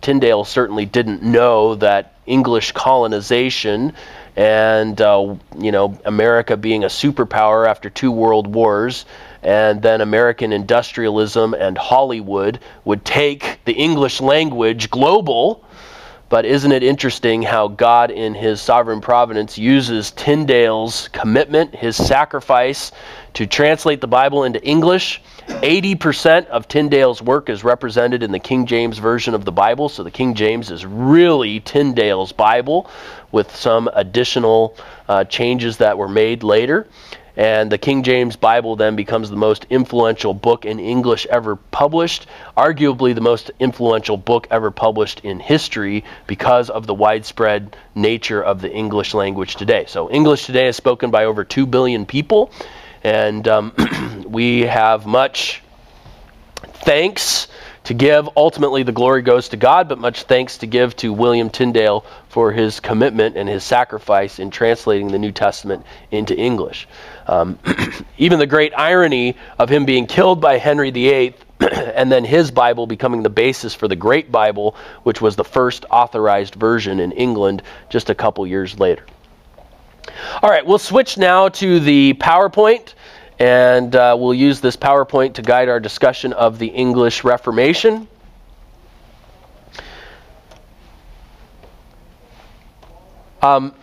Tyndale 0.00 0.44
certainly 0.44 0.86
didn't 0.86 1.22
know 1.22 1.74
that 1.76 2.14
English 2.26 2.72
colonization 2.72 3.92
and 4.36 5.00
uh, 5.00 5.34
you 5.58 5.72
know 5.72 5.98
America 6.04 6.56
being 6.56 6.84
a 6.84 6.88
superpower 6.88 7.68
after 7.68 7.90
two 7.90 8.10
world 8.10 8.46
wars 8.46 9.04
and 9.42 9.82
then 9.82 10.00
American 10.00 10.52
industrialism 10.52 11.52
and 11.54 11.76
Hollywood 11.76 12.60
would 12.84 13.04
take 13.04 13.58
the 13.64 13.72
English 13.72 14.20
language 14.20 14.88
global. 14.90 15.64
But 16.32 16.46
isn't 16.46 16.72
it 16.72 16.82
interesting 16.82 17.42
how 17.42 17.68
God, 17.68 18.10
in 18.10 18.32
His 18.32 18.62
sovereign 18.62 19.02
providence, 19.02 19.58
uses 19.58 20.12
Tyndale's 20.12 21.08
commitment, 21.08 21.74
his 21.74 21.94
sacrifice, 21.94 22.90
to 23.34 23.46
translate 23.46 24.00
the 24.00 24.06
Bible 24.06 24.44
into 24.44 24.64
English? 24.64 25.20
80% 25.46 26.46
of 26.46 26.68
Tyndale's 26.68 27.20
work 27.20 27.50
is 27.50 27.64
represented 27.64 28.22
in 28.22 28.32
the 28.32 28.38
King 28.38 28.64
James 28.64 28.96
Version 28.96 29.34
of 29.34 29.44
the 29.44 29.52
Bible, 29.52 29.90
so 29.90 30.02
the 30.02 30.10
King 30.10 30.32
James 30.32 30.70
is 30.70 30.86
really 30.86 31.60
Tyndale's 31.60 32.32
Bible 32.32 32.88
with 33.30 33.54
some 33.54 33.90
additional 33.92 34.74
uh, 35.10 35.24
changes 35.24 35.76
that 35.76 35.98
were 35.98 36.08
made 36.08 36.42
later. 36.42 36.86
And 37.36 37.72
the 37.72 37.78
King 37.78 38.02
James 38.02 38.36
Bible 38.36 38.76
then 38.76 38.94
becomes 38.94 39.30
the 39.30 39.36
most 39.36 39.66
influential 39.70 40.34
book 40.34 40.66
in 40.66 40.78
English 40.78 41.26
ever 41.26 41.56
published, 41.56 42.26
arguably 42.56 43.14
the 43.14 43.22
most 43.22 43.50
influential 43.58 44.16
book 44.16 44.46
ever 44.50 44.70
published 44.70 45.20
in 45.20 45.40
history 45.40 46.04
because 46.26 46.68
of 46.68 46.86
the 46.86 46.94
widespread 46.94 47.76
nature 47.94 48.42
of 48.42 48.60
the 48.60 48.70
English 48.70 49.14
language 49.14 49.56
today. 49.56 49.84
So, 49.86 50.10
English 50.10 50.44
today 50.44 50.68
is 50.68 50.76
spoken 50.76 51.10
by 51.10 51.24
over 51.24 51.44
2 51.44 51.64
billion 51.66 52.04
people, 52.04 52.50
and 53.02 53.48
um, 53.48 54.24
we 54.28 54.60
have 54.62 55.06
much 55.06 55.62
thanks 56.84 57.48
to 57.84 57.94
give. 57.94 58.28
Ultimately, 58.36 58.82
the 58.82 58.92
glory 58.92 59.22
goes 59.22 59.48
to 59.50 59.56
God, 59.56 59.88
but 59.88 59.98
much 59.98 60.22
thanks 60.24 60.58
to 60.58 60.66
give 60.66 60.94
to 60.96 61.12
William 61.12 61.50
Tyndale 61.50 62.04
for 62.28 62.52
his 62.52 62.80
commitment 62.80 63.36
and 63.36 63.48
his 63.48 63.64
sacrifice 63.64 64.38
in 64.38 64.50
translating 64.50 65.08
the 65.08 65.18
New 65.18 65.32
Testament 65.32 65.84
into 66.10 66.36
English. 66.36 66.88
Um, 67.26 67.58
even 68.18 68.38
the 68.38 68.46
great 68.46 68.72
irony 68.76 69.36
of 69.58 69.68
him 69.68 69.84
being 69.84 70.06
killed 70.06 70.40
by 70.40 70.58
Henry 70.58 70.90
VIII 70.90 71.34
and 71.60 72.10
then 72.10 72.24
his 72.24 72.50
Bible 72.50 72.86
becoming 72.86 73.22
the 73.22 73.30
basis 73.30 73.74
for 73.74 73.88
the 73.88 73.96
Great 73.96 74.32
Bible, 74.32 74.74
which 75.02 75.20
was 75.20 75.36
the 75.36 75.44
first 75.44 75.84
authorized 75.90 76.54
version 76.54 77.00
in 77.00 77.12
England 77.12 77.62
just 77.88 78.10
a 78.10 78.14
couple 78.14 78.46
years 78.46 78.78
later. 78.78 79.04
All 80.42 80.50
right, 80.50 80.64
we'll 80.64 80.78
switch 80.78 81.16
now 81.16 81.48
to 81.50 81.80
the 81.80 82.14
PowerPoint, 82.14 82.94
and 83.42 83.96
uh, 83.96 84.16
we'll 84.16 84.32
use 84.32 84.60
this 84.60 84.76
PowerPoint 84.76 85.34
to 85.34 85.42
guide 85.42 85.68
our 85.68 85.80
discussion 85.80 86.32
of 86.32 86.60
the 86.60 86.68
English 86.68 87.24
Reformation. 87.24 88.06
Um, 93.42 93.74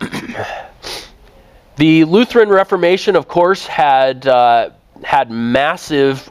The 1.76 2.04
Lutheran 2.04 2.50
Reformation, 2.50 3.16
of 3.16 3.26
course, 3.26 3.66
had, 3.66 4.26
uh, 4.26 4.68
had 5.02 5.30
massive 5.30 6.30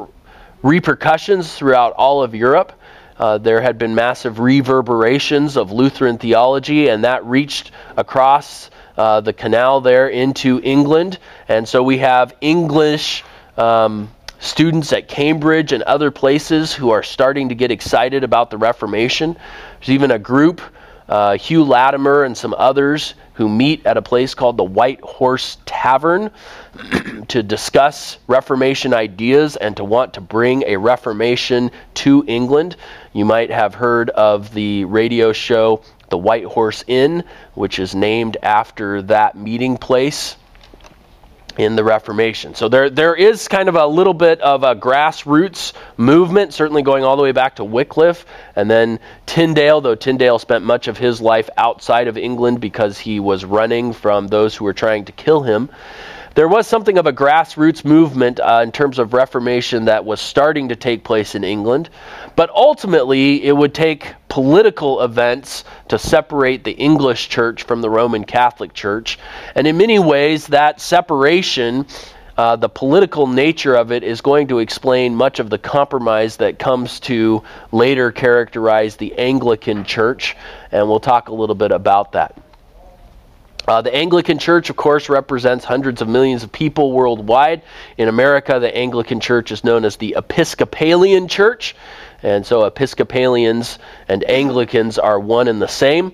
repercussions 0.62 1.51
throughout 1.51 1.93
all 1.93 2.21
of 2.21 2.36
Europe. 2.36 2.71
Uh, 3.17 3.39
there 3.39 3.59
had 3.59 3.79
been 3.79 3.95
massive 3.95 4.39
reverberations 4.39 5.57
of 5.57 5.72
Lutheran 5.72 6.20
theology, 6.20 6.89
and 6.89 7.03
that 7.03 7.25
reached 7.25 7.72
across 7.98 8.70
uh, 9.00 9.22
the 9.22 9.31
canal 9.31 9.79
there 9.79 10.09
into 10.09 10.59
England. 10.62 11.20
And 11.48 11.66
so 11.66 11.81
we 11.81 12.00
have 12.00 12.35
English 12.42 13.24
um, 13.57 14.12
students 14.40 14.92
at 14.92 15.07
Cambridge 15.07 15.72
and 15.72 15.83
other 15.83 16.12
places 16.12 16.74
who 16.74 16.90
are 16.90 17.01
starting 17.01 17.48
to 17.48 17.55
get 17.55 17.72
excited 17.72 18.25
about 18.25 18.50
the 18.50 18.57
Reformation. 18.57 19.38
There's 19.79 19.92
even 19.92 20.12
a 20.12 20.20
group, 20.20 20.62
uh, 21.07 21.38
Hugh 21.38 21.64
Latimer 21.64 22.25
and 22.25 22.38
some 22.38 22.53
others, 22.57 23.14
who 23.35 23.48
meet 23.48 23.85
at 23.85 23.96
a 23.96 24.01
place 24.01 24.33
called 24.33 24.57
the 24.57 24.66
White 24.66 25.00
Horse 25.00 25.59
Tavern 25.66 26.29
to 27.29 27.42
discuss 27.42 28.18
Reformation 28.27 28.94
ideas 28.94 29.55
and 29.55 29.77
to 29.77 29.85
want 29.85 30.16
to 30.16 30.22
bring 30.22 30.66
a 30.68 30.75
Reformation 30.75 31.72
to 31.94 32.25
England. 32.27 32.75
You 33.14 33.24
might 33.24 33.50
have 33.50 33.75
heard 33.75 34.09
of 34.09 34.53
the 34.53 34.83
radio 34.83 35.31
show 35.31 35.83
The 36.09 36.17
White 36.17 36.45
Horse 36.45 36.83
Inn, 36.87 37.24
which 37.53 37.79
is 37.79 37.95
named 37.95 38.37
after 38.41 39.01
that 39.03 39.35
meeting 39.35 39.77
place 39.77 40.35
in 41.57 41.75
the 41.75 41.83
Reformation. 41.83 42.55
So 42.55 42.69
there, 42.69 42.89
there 42.89 43.15
is 43.15 43.50
kind 43.50 43.67
of 43.67 43.75
a 43.75 43.85
little 43.85 44.13
bit 44.13 44.39
of 44.39 44.63
a 44.63 44.75
grassroots 44.75 45.74
movement, 45.98 46.53
certainly 46.53 46.83
going 46.83 47.03
all 47.03 47.17
the 47.17 47.24
way 47.24 47.33
back 47.33 47.57
to 47.57 47.65
Wycliffe 47.65 48.25
and 48.55 48.72
then 48.72 48.98
Tyndale, 49.25 49.81
though 49.81 49.95
Tyndale 49.95 50.39
spent 50.39 50.63
much 50.63 50.87
of 50.87 50.98
his 50.98 51.19
life 51.19 51.50
outside 51.57 52.07
of 52.07 52.17
England 52.17 52.61
because 52.61 52.98
he 52.98 53.19
was 53.19 53.43
running 53.43 53.91
from 53.91 54.27
those 54.27 54.55
who 54.55 54.63
were 54.63 54.74
trying 54.74 55.03
to 55.05 55.11
kill 55.11 55.41
him 55.41 55.69
there 56.35 56.48
was 56.48 56.68
something 56.68 56.98
of 56.98 57.07
a 57.07 57.13
grassroots 57.13 57.83
movement 57.83 58.39
uh, 58.39 58.61
in 58.63 58.72
terms 58.72 59.00
of 59.00 59.13
Reformation 59.13 59.85
that 59.85 60.05
was 60.05 60.22
starting 60.22 60.70
to 60.70 60.75
take 60.75 61.03
place 61.03 61.35
in 61.35 61.44
England, 61.44 61.89
but 62.35 62.50
ultimately 62.51 63.44
it 63.44 63.55
would 63.55 63.74
take 63.74 64.13
political 64.29 65.01
events 65.01 65.63
to 65.87 65.98
separate 65.98 66.63
the 66.63 66.72
English 66.72 67.29
church 67.29 67.63
from 67.63 67.81
the 67.81 67.89
Roman 67.89 68.24
Catholic 68.24 68.74
Church. 68.74 69.18
And 69.55 69.65
in 69.68 69.77
many 69.77 70.00
ways, 70.00 70.48
that 70.48 70.79
separation. 70.81 71.85
Uh, 72.37 72.55
the 72.55 72.70
political 72.70 73.27
nature 73.27 73.75
of 73.75 73.92
it 73.92 74.01
is 74.01 74.22
going 74.22 74.48
to 74.48 74.59
explain 74.59 75.13
much 75.13 75.39
of 75.39 75.50
the 75.50 75.57
compromise 75.57 76.37
that 76.37 76.57
comes 76.57 77.01
to 77.01 77.44
later 77.74 78.13
characterize 78.13 78.96
the 78.96 79.13
Anglican 79.18 79.83
Church, 79.83 80.37
and 80.72 80.87
we'll 80.87 81.01
talk 81.01 81.27
a 81.27 81.33
little 81.33 81.53
bit 81.53 81.74
about 81.74 82.13
that. 82.13 82.37
Uh, 83.70 83.84
the 83.84 83.94
Anglican 83.94 84.40
Church, 84.40 84.72
of 84.72 84.77
course, 84.77 85.10
represents 85.10 85.64
hundreds 85.64 86.01
of 86.01 86.08
millions 86.08 86.44
of 86.44 86.51
people 86.51 86.92
worldwide. 86.92 87.62
In 88.00 88.08
America, 88.08 88.60
the 88.60 88.75
Anglican 88.75 89.20
Church 89.20 89.51
is 89.51 89.64
known 89.64 89.86
as 89.86 89.96
the 89.98 90.16
Episcopalian 90.18 91.27
Church. 91.27 91.75
And 92.24 92.44
so 92.44 92.66
Episcopalians 92.66 93.77
and 94.08 94.27
Anglicans 94.27 94.98
are 94.98 95.20
one 95.20 95.48
and 95.48 95.62
the 95.62 95.68
same. 95.68 96.14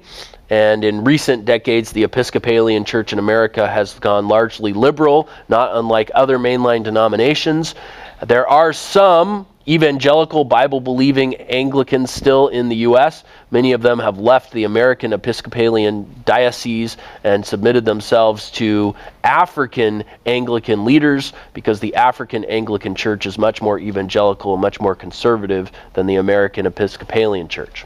And 0.49 0.83
in 0.83 1.05
recent 1.05 1.45
decades, 1.45 1.93
the 1.93 2.03
Episcopalian 2.03 2.83
Church 2.83 3.13
in 3.13 3.19
America 3.19 3.65
has 3.65 3.93
gone 3.99 4.27
largely 4.27 4.73
liberal, 4.73 5.29
not 5.47 5.77
unlike 5.77 6.11
other 6.13 6.37
mainline 6.37 6.83
denominations. 6.83 7.73
There 8.23 8.47
are 8.47 8.71
some 8.71 9.45
evangelical 9.67 10.45
Bible 10.45 10.79
believing 10.79 11.35
Anglicans 11.35 12.11
still 12.11 12.47
in 12.47 12.69
the 12.69 12.77
U.S. 12.77 13.23
Many 13.51 13.73
of 13.73 13.81
them 13.81 13.99
have 13.99 14.17
left 14.17 14.53
the 14.53 14.63
American 14.63 15.11
Episcopalian 15.11 16.23
diocese 16.23 16.95
and 17.25 17.45
submitted 17.45 17.83
themselves 17.83 18.51
to 18.51 18.95
African 19.23 20.05
Anglican 20.25 20.85
leaders 20.85 21.33
because 21.53 21.81
the 21.81 21.95
African 21.95 22.45
Anglican 22.45 22.95
Church 22.95 23.25
is 23.25 23.37
much 23.37 23.61
more 23.61 23.77
evangelical, 23.79 24.53
and 24.53 24.61
much 24.61 24.79
more 24.79 24.95
conservative 24.95 25.71
than 25.93 26.05
the 26.05 26.15
American 26.15 26.65
Episcopalian 26.65 27.49
Church. 27.49 27.85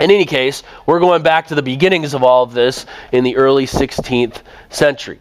In 0.00 0.10
any 0.10 0.24
case, 0.24 0.62
we're 0.86 1.00
going 1.00 1.22
back 1.22 1.48
to 1.48 1.54
the 1.54 1.62
beginnings 1.62 2.14
of 2.14 2.22
all 2.22 2.42
of 2.42 2.54
this 2.54 2.86
in 3.10 3.24
the 3.24 3.36
early 3.36 3.66
16th 3.66 4.38
century. 4.70 5.18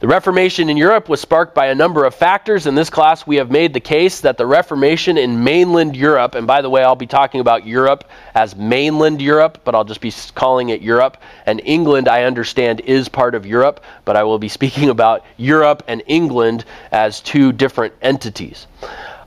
The 0.00 0.08
Reformation 0.08 0.70
in 0.70 0.78
Europe 0.78 1.10
was 1.10 1.20
sparked 1.20 1.54
by 1.54 1.66
a 1.66 1.74
number 1.74 2.06
of 2.06 2.14
factors. 2.14 2.66
In 2.66 2.74
this 2.74 2.88
class, 2.88 3.26
we 3.26 3.36
have 3.36 3.50
made 3.50 3.74
the 3.74 3.80
case 3.80 4.22
that 4.22 4.38
the 4.38 4.46
Reformation 4.46 5.18
in 5.18 5.44
mainland 5.44 5.94
Europe, 5.94 6.34
and 6.34 6.46
by 6.46 6.62
the 6.62 6.70
way, 6.70 6.82
I'll 6.82 6.96
be 6.96 7.06
talking 7.06 7.42
about 7.42 7.66
Europe 7.66 8.04
as 8.34 8.56
mainland 8.56 9.20
Europe, 9.20 9.60
but 9.62 9.74
I'll 9.74 9.84
just 9.84 10.00
be 10.00 10.10
calling 10.34 10.70
it 10.70 10.80
Europe. 10.80 11.18
And 11.44 11.60
England, 11.66 12.08
I 12.08 12.22
understand, 12.22 12.80
is 12.80 13.10
part 13.10 13.34
of 13.34 13.44
Europe, 13.44 13.84
but 14.06 14.16
I 14.16 14.22
will 14.22 14.38
be 14.38 14.48
speaking 14.48 14.88
about 14.96 15.22
Europe 15.36 15.82
and 15.86 16.02
England 16.06 16.64
as 16.90 17.20
two 17.20 17.52
different 17.52 17.92
entities. 18.00 18.68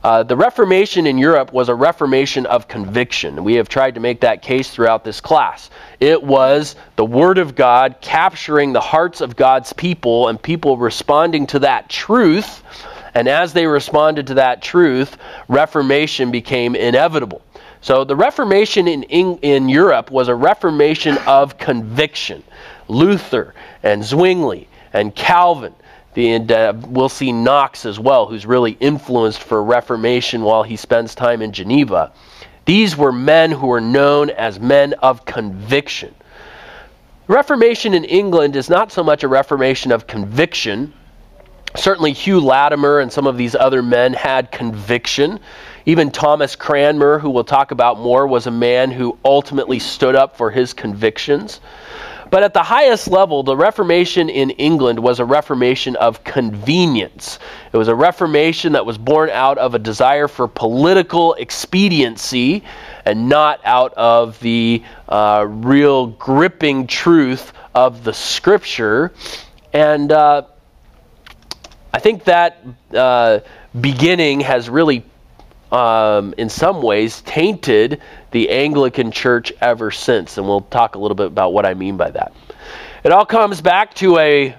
Uh, 0.04 0.22
the 0.22 0.36
Reformation 0.36 1.08
in 1.08 1.18
Europe 1.18 1.54
was 1.54 1.70
a 1.70 1.76
reformation 1.76 2.46
of 2.48 2.68
conviction. 2.68 3.42
We 3.42 3.54
have 3.56 3.70
tried 3.70 3.96
to 3.96 4.02
make 4.02 4.20
that 4.20 4.42
case 4.42 4.70
throughout 4.70 5.06
this 5.06 5.22
class. 5.22 5.70
It 6.02 6.22
was 6.22 6.76
the 6.98 7.06
Word 7.06 7.38
of 7.38 7.56
God 7.56 7.96
capturing 8.02 8.74
the 8.74 8.82
hearts 8.82 9.22
of 9.22 9.38
God's 9.38 9.72
people 9.72 10.28
and 10.28 10.42
people 10.42 10.76
responding 10.76 11.48
to 11.48 11.60
that 11.60 11.88
truth. 11.88 12.64
And 13.14 13.30
as 13.30 13.54
they 13.54 13.66
responded 13.66 14.28
to 14.28 14.34
that 14.34 14.62
truth, 14.62 15.16
Reformation 15.48 16.32
became 16.32 16.76
inevitable. 16.76 17.42
So 17.80 18.04
the 18.04 18.16
Reformation 18.16 18.90
in, 18.90 19.04
in, 19.04 19.38
in 19.38 19.70
Europe 19.70 20.12
was 20.12 20.28
a 20.28 20.36
reformation 20.36 21.18
of 21.20 21.58
conviction. 21.58 22.44
Luther 22.90 23.54
and 23.84 24.04
Zwingli 24.04 24.68
and 24.92 25.16
Calvin 25.16 25.74
and, 26.18 26.52
uh, 26.52 26.74
we'll 26.88 27.10
see 27.10 27.32
Knox 27.32 27.86
as 27.86 28.00
well, 28.00 28.26
who's 28.26 28.46
really 28.46 28.78
influenced 28.80 29.42
for 29.42 29.64
Reformation 29.64 30.44
while 30.44 30.64
he 30.64 30.76
spends 30.76 31.16
time 31.16 31.42
in 31.42 31.52
Geneva. 31.52 32.12
These 32.66 32.96
were 32.96 33.12
men 33.12 33.52
who 33.52 33.68
were 33.68 33.82
known 33.82 34.30
as 34.30 34.60
men 34.60 34.94
of 34.94 35.26
conviction. 35.26 36.16
Reformation 37.28 37.94
in 37.94 38.04
England 38.04 38.56
is 38.56 38.70
not 38.70 38.92
so 38.92 39.04
much 39.04 39.24
a 39.24 39.28
reformation 39.28 39.92
of 39.92 40.08
conviction. 40.08 40.94
Certainly, 41.76 42.14
Hugh 42.14 42.40
Latimer 42.40 43.00
and 43.00 43.12
some 43.12 43.28
of 43.28 43.38
these 43.38 43.56
other 43.56 43.82
men 43.82 44.14
had 44.14 44.52
conviction. 44.52 45.40
Even 45.86 46.12
Thomas 46.12 46.56
Cranmer, 46.56 47.20
who 47.20 47.30
we'll 47.30 47.44
talk 47.44 47.72
about 47.72 48.00
more, 48.00 48.28
was 48.28 48.46
a 48.46 48.52
man 48.52 48.92
who 48.92 49.18
ultimately 49.26 49.80
stood 49.80 50.16
up 50.16 50.38
for 50.38 50.52
his 50.52 50.74
convictions. 50.74 51.60
But 52.34 52.42
at 52.42 52.56
the 52.56 52.64
highest 52.64 53.08
level, 53.08 53.44
the 53.44 53.56
Reformation 53.56 54.28
in 54.28 54.50
England 54.50 54.98
was 54.98 55.20
a 55.20 55.24
reformation 55.24 55.96
of 55.96 56.24
convenience. 56.24 57.38
It 57.72 57.78
was 57.78 57.90
a 57.90 57.94
reformation 57.94 58.74
that 58.74 58.88
was 58.88 58.98
born 58.98 59.30
out 59.30 59.60
of 59.60 59.76
a 59.76 59.78
desire 59.78 60.28
for 60.28 60.48
political 60.48 61.36
expediency 61.36 62.64
and 63.06 63.30
not 63.30 63.62
out 63.64 63.94
of 63.94 64.40
the 64.40 64.82
uh, 65.08 65.46
real 65.48 66.08
gripping 66.08 66.88
truth 66.88 67.54
of 67.76 68.04
the 68.04 68.14
scripture. 68.14 69.14
And 69.72 70.12
uh, 70.12 70.48
I 71.94 72.00
think 72.00 72.24
that 72.24 72.66
uh, 72.96 73.42
beginning 73.80 74.40
has 74.40 74.72
really 74.72 75.06
um, 75.74 76.36
in 76.38 76.50
some 76.50 76.82
ways, 76.84 77.22
tainted 77.22 78.00
the 78.32 78.52
Anglican 78.52 79.12
Church 79.12 79.52
ever 79.60 79.90
since. 79.90 80.38
And 80.38 80.48
we'll 80.48 80.62
talk 80.62 80.96
a 80.96 81.00
little 81.00 81.16
bit 81.16 81.28
about 81.28 81.52
what 81.52 81.66
I 81.66 81.74
mean 81.74 81.98
by 81.98 82.12
that. 82.12 82.32
It 83.04 83.12
all 83.12 83.26
comes 83.26 83.60
back 83.60 83.96
to 83.96 84.18
a 84.20 84.56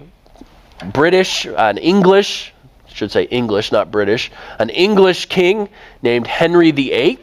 British, 0.93 1.47
an 1.47 1.79
English, 1.79 2.53
should 2.89 3.13
say 3.13 3.23
English, 3.25 3.71
not 3.71 3.91
British, 3.91 4.31
an 4.59 4.71
English 4.71 5.27
king 5.27 5.69
named 6.03 6.27
Henry 6.27 6.73
VIII, 6.73 7.19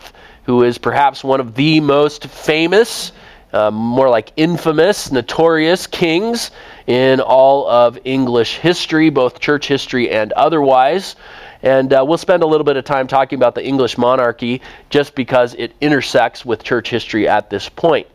who 0.46 0.64
is 0.64 0.78
perhaps 0.78 1.24
one 1.24 1.40
of 1.40 1.56
the 1.56 1.82
most 1.82 2.28
famous, 2.28 3.12
uh, 3.54 3.72
more 3.72 4.10
like 4.10 4.32
infamous, 4.38 5.12
notorious 5.12 5.86
kings 5.86 6.52
in 6.88 7.20
all 7.20 7.70
of 7.70 8.00
English 8.06 8.58
history, 8.58 9.10
both 9.10 9.40
church 9.40 9.68
history 9.68 10.10
and 10.10 10.32
otherwise. 10.32 11.18
And 11.64 11.94
uh, 11.94 12.04
we'll 12.08 12.18
spend 12.18 12.44
a 12.44 12.48
little 12.48 12.64
bit 12.64 12.78
of 12.78 12.86
time 12.86 13.08
talking 13.08 13.38
about 13.38 13.56
the 13.56 13.66
English 13.66 13.98
monarchy 13.98 14.62
just 14.90 15.16
because 15.16 15.54
it 15.56 15.74
intersects 15.82 16.46
with 16.46 16.64
church 16.64 16.90
history 16.90 17.28
at 17.28 17.50
this 17.50 17.70
point. 17.70 18.08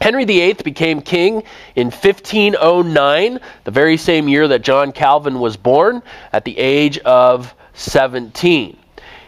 Henry 0.00 0.24
VIII 0.24 0.54
became 0.64 1.00
king 1.00 1.42
in 1.76 1.86
1509, 1.86 3.38
the 3.64 3.70
very 3.70 3.96
same 3.96 4.28
year 4.28 4.48
that 4.48 4.62
John 4.62 4.92
Calvin 4.92 5.38
was 5.38 5.56
born, 5.56 6.02
at 6.32 6.44
the 6.44 6.58
age 6.58 6.98
of 6.98 7.54
17. 7.74 8.76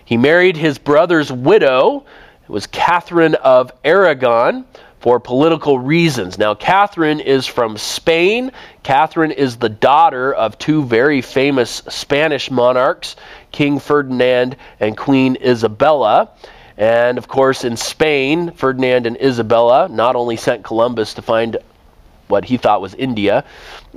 He 0.05 0.16
married 0.16 0.57
his 0.57 0.79
brother's 0.79 1.33
widow, 1.33 2.05
it 2.42 2.51
was 2.51 2.66
Catherine 2.68 3.35
of 3.37 3.72
Aragon, 3.85 4.64
for 5.06 5.20
political 5.20 5.78
reasons. 5.78 6.36
Now, 6.36 6.52
Catherine 6.52 7.20
is 7.20 7.46
from 7.46 7.76
Spain. 7.76 8.50
Catherine 8.82 9.30
is 9.30 9.56
the 9.56 9.68
daughter 9.68 10.34
of 10.34 10.58
two 10.58 10.82
very 10.82 11.20
famous 11.20 11.80
Spanish 11.88 12.50
monarchs, 12.50 13.14
King 13.52 13.78
Ferdinand 13.78 14.56
and 14.80 14.96
Queen 14.96 15.36
Isabella. 15.40 16.30
And 16.76 17.18
of 17.18 17.28
course, 17.28 17.62
in 17.62 17.76
Spain, 17.76 18.50
Ferdinand 18.50 19.06
and 19.06 19.16
Isabella 19.22 19.88
not 19.88 20.16
only 20.16 20.36
sent 20.36 20.64
Columbus 20.64 21.14
to 21.14 21.22
find 21.22 21.56
what 22.26 22.44
he 22.44 22.56
thought 22.56 22.80
was 22.80 22.94
India, 22.94 23.44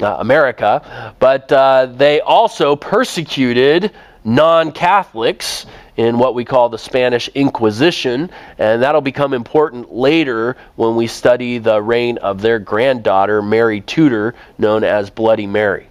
uh, 0.03 0.17
America, 0.19 1.15
but 1.17 1.51
uh, 1.51 1.87
they 1.87 2.21
also 2.21 2.75
persecuted 2.75 3.91
non 4.23 4.71
Catholics 4.71 5.65
in 5.97 6.17
what 6.17 6.33
we 6.33 6.45
call 6.45 6.69
the 6.69 6.77
Spanish 6.77 7.27
Inquisition, 7.35 8.29
and 8.57 8.81
that'll 8.81 9.01
become 9.01 9.33
important 9.33 9.93
later 9.93 10.55
when 10.77 10.95
we 10.95 11.07
study 11.07 11.57
the 11.57 11.81
reign 11.81 12.17
of 12.19 12.41
their 12.41 12.57
granddaughter, 12.57 13.41
Mary 13.41 13.81
Tudor, 13.81 14.33
known 14.57 14.85
as 14.85 15.09
Bloody 15.09 15.45
Mary. 15.45 15.88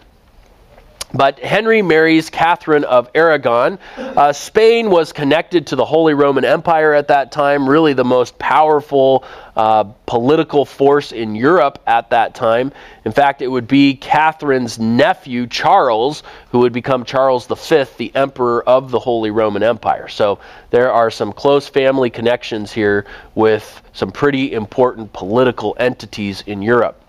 But 1.15 1.39
Henry 1.39 1.81
marries 1.81 2.29
Catherine 2.29 2.85
of 2.85 3.11
Aragon. 3.15 3.79
Uh, 3.97 4.33
Spain 4.33 4.91
was 4.91 5.13
connected 5.13 5.69
to 5.69 5.77
the 5.77 5.85
Holy 5.85 6.13
Roman 6.13 6.45
Empire 6.45 6.93
at 6.93 7.09
that 7.09 7.33
time, 7.33 7.69
really 7.69 7.95
the 7.95 8.05
most 8.05 8.39
powerful 8.39 9.25
uh, 9.57 9.85
political 10.05 10.67
force 10.67 11.13
in 11.13 11.35
Europe 11.35 11.83
at 11.87 12.11
that 12.11 12.35
time. 12.35 12.73
In 13.07 13.13
fact, 13.13 13.41
it 13.41 13.49
would 13.49 13.67
be 13.67 13.95
Catherine's 13.95 14.79
nephew, 14.79 15.47
Charles, 15.47 16.23
who 16.51 16.59
would 16.61 16.75
become 16.75 17.05
Charles 17.05 17.47
V, 17.47 17.85
the 17.97 18.15
emperor 18.15 18.63
of 18.69 18.91
the 18.91 18.99
Holy 18.99 19.31
Roman 19.31 19.63
Empire. 19.63 20.09
So 20.09 20.39
there 20.71 20.93
are 20.93 21.11
some 21.11 21.33
close 21.33 21.69
family 21.69 22.11
connections 22.11 22.71
here 22.71 23.07
with 23.35 23.83
some 23.95 24.13
pretty 24.13 24.53
important 24.53 25.13
political 25.15 25.75
entities 25.81 26.43
in 26.47 26.61
Europe. 26.61 27.03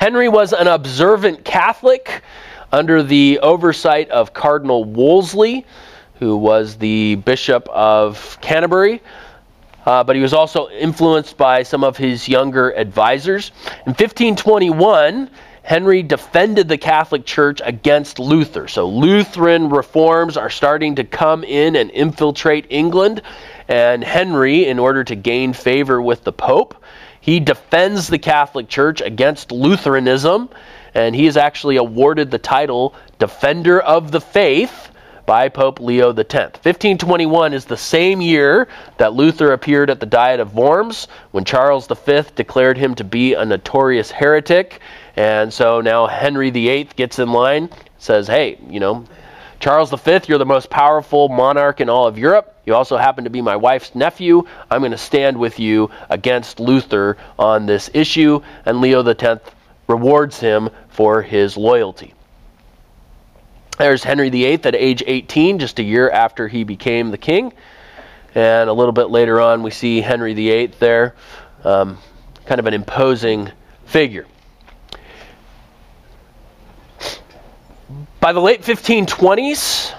Henry 0.00 0.28
was 0.28 0.52
an 0.52 0.66
observant 0.66 1.44
Catholic 1.44 2.22
under 2.72 3.02
the 3.02 3.38
oversight 3.40 4.10
of 4.10 4.32
Cardinal 4.32 4.84
Wolsey, 4.84 5.64
who 6.18 6.36
was 6.36 6.76
the 6.76 7.16
Bishop 7.16 7.68
of 7.68 8.38
Canterbury. 8.40 9.02
Uh, 9.84 10.02
but 10.02 10.16
he 10.16 10.22
was 10.22 10.32
also 10.32 10.68
influenced 10.70 11.36
by 11.36 11.62
some 11.62 11.84
of 11.84 11.96
his 11.96 12.28
younger 12.28 12.70
advisors. 12.70 13.52
In 13.86 13.92
1521, 13.92 15.30
Henry 15.62 16.02
defended 16.02 16.68
the 16.68 16.78
Catholic 16.78 17.24
Church 17.24 17.60
against 17.64 18.18
Luther. 18.18 18.68
So 18.68 18.88
Lutheran 18.88 19.68
reforms 19.68 20.36
are 20.36 20.50
starting 20.50 20.94
to 20.96 21.04
come 21.04 21.44
in 21.44 21.76
and 21.76 21.90
infiltrate 21.90 22.66
England. 22.70 23.22
And 23.68 24.04
Henry, 24.04 24.66
in 24.66 24.78
order 24.78 25.02
to 25.02 25.16
gain 25.16 25.52
favor 25.52 26.00
with 26.00 26.22
the 26.22 26.32
Pope, 26.32 26.76
he 27.26 27.40
defends 27.40 28.06
the 28.06 28.20
Catholic 28.20 28.68
Church 28.68 29.00
against 29.00 29.50
Lutheranism, 29.50 30.48
and 30.94 31.12
he 31.12 31.26
is 31.26 31.36
actually 31.36 31.74
awarded 31.74 32.30
the 32.30 32.38
title 32.38 32.94
Defender 33.18 33.80
of 33.80 34.12
the 34.12 34.20
Faith 34.20 34.92
by 35.26 35.48
Pope 35.48 35.80
Leo 35.80 36.10
X. 36.10 36.32
1521 36.32 37.52
is 37.52 37.64
the 37.64 37.76
same 37.76 38.20
year 38.20 38.68
that 38.98 39.14
Luther 39.14 39.54
appeared 39.54 39.90
at 39.90 39.98
the 39.98 40.06
Diet 40.06 40.38
of 40.38 40.54
Worms 40.54 41.08
when 41.32 41.44
Charles 41.44 41.88
V 41.88 42.22
declared 42.36 42.78
him 42.78 42.94
to 42.94 43.02
be 43.02 43.34
a 43.34 43.44
notorious 43.44 44.12
heretic. 44.12 44.80
And 45.16 45.52
so 45.52 45.80
now 45.80 46.06
Henry 46.06 46.50
VIII 46.50 46.90
gets 46.94 47.18
in 47.18 47.32
line, 47.32 47.70
says, 47.98 48.28
hey, 48.28 48.56
you 48.70 48.78
know, 48.78 49.04
Charles 49.66 49.90
V, 49.90 50.20
you're 50.28 50.38
the 50.38 50.46
most 50.46 50.70
powerful 50.70 51.28
monarch 51.28 51.80
in 51.80 51.88
all 51.88 52.06
of 52.06 52.16
Europe. 52.16 52.54
You 52.64 52.76
also 52.76 52.96
happen 52.96 53.24
to 53.24 53.30
be 53.30 53.42
my 53.42 53.56
wife's 53.56 53.96
nephew. 53.96 54.44
I'm 54.70 54.78
going 54.78 54.92
to 54.92 54.96
stand 54.96 55.36
with 55.36 55.58
you 55.58 55.90
against 56.08 56.60
Luther 56.60 57.16
on 57.36 57.66
this 57.66 57.90
issue. 57.92 58.42
And 58.64 58.80
Leo 58.80 59.02
X 59.02 59.42
rewards 59.88 60.38
him 60.38 60.70
for 60.90 61.20
his 61.20 61.56
loyalty. 61.56 62.14
There's 63.76 64.04
Henry 64.04 64.30
VIII 64.30 64.60
at 64.62 64.76
age 64.76 65.02
18, 65.04 65.58
just 65.58 65.80
a 65.80 65.82
year 65.82 66.08
after 66.10 66.46
he 66.46 66.62
became 66.62 67.10
the 67.10 67.18
king. 67.18 67.52
And 68.36 68.70
a 68.70 68.72
little 68.72 68.92
bit 68.92 69.10
later 69.10 69.40
on, 69.40 69.64
we 69.64 69.72
see 69.72 70.00
Henry 70.00 70.34
VIII 70.34 70.66
there, 70.78 71.16
um, 71.64 71.98
kind 72.44 72.60
of 72.60 72.66
an 72.66 72.74
imposing 72.74 73.50
figure. 73.84 74.28
By 78.26 78.32
the 78.32 78.40
late 78.40 78.62
1520s, 78.62 79.94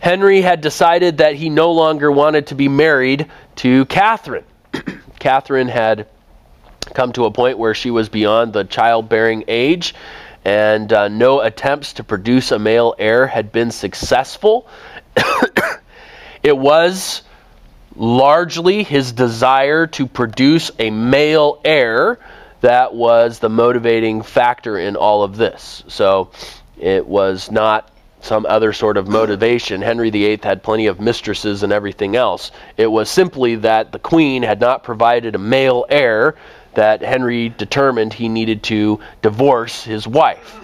Henry 0.00 0.40
had 0.40 0.60
decided 0.60 1.18
that 1.18 1.36
he 1.36 1.48
no 1.48 1.70
longer 1.70 2.10
wanted 2.10 2.48
to 2.48 2.56
be 2.56 2.66
married 2.66 3.30
to 3.54 3.84
Catherine. 3.84 4.42
Catherine 5.20 5.68
had 5.68 6.08
come 6.92 7.12
to 7.12 7.26
a 7.26 7.30
point 7.30 7.56
where 7.58 7.72
she 7.72 7.92
was 7.92 8.08
beyond 8.08 8.52
the 8.52 8.64
childbearing 8.64 9.44
age, 9.46 9.94
and 10.44 10.92
uh, 10.92 11.06
no 11.06 11.38
attempts 11.38 11.92
to 11.92 12.02
produce 12.02 12.50
a 12.50 12.58
male 12.58 12.96
heir 12.98 13.28
had 13.28 13.52
been 13.52 13.70
successful. 13.70 14.66
it 16.42 16.58
was 16.58 17.22
largely 17.94 18.82
his 18.82 19.12
desire 19.12 19.86
to 19.86 20.08
produce 20.08 20.72
a 20.80 20.90
male 20.90 21.60
heir 21.64 22.18
that 22.60 22.92
was 22.92 23.38
the 23.38 23.48
motivating 23.48 24.22
factor 24.22 24.76
in 24.78 24.96
all 24.96 25.22
of 25.22 25.36
this. 25.36 25.84
So 25.86 26.30
it 26.82 27.06
was 27.06 27.50
not 27.50 27.90
some 28.20 28.44
other 28.46 28.72
sort 28.72 28.96
of 28.96 29.08
motivation. 29.08 29.80
Henry 29.80 30.10
VIII 30.10 30.40
had 30.42 30.62
plenty 30.62 30.86
of 30.86 31.00
mistresses 31.00 31.62
and 31.62 31.72
everything 31.72 32.16
else. 32.16 32.50
It 32.76 32.86
was 32.86 33.08
simply 33.08 33.54
that 33.56 33.92
the 33.92 33.98
queen 33.98 34.42
had 34.42 34.60
not 34.60 34.82
provided 34.84 35.34
a 35.34 35.38
male 35.38 35.86
heir 35.88 36.36
that 36.74 37.02
Henry 37.02 37.50
determined 37.50 38.12
he 38.12 38.28
needed 38.28 38.62
to 38.64 39.00
divorce 39.22 39.84
his 39.84 40.06
wife. 40.06 40.60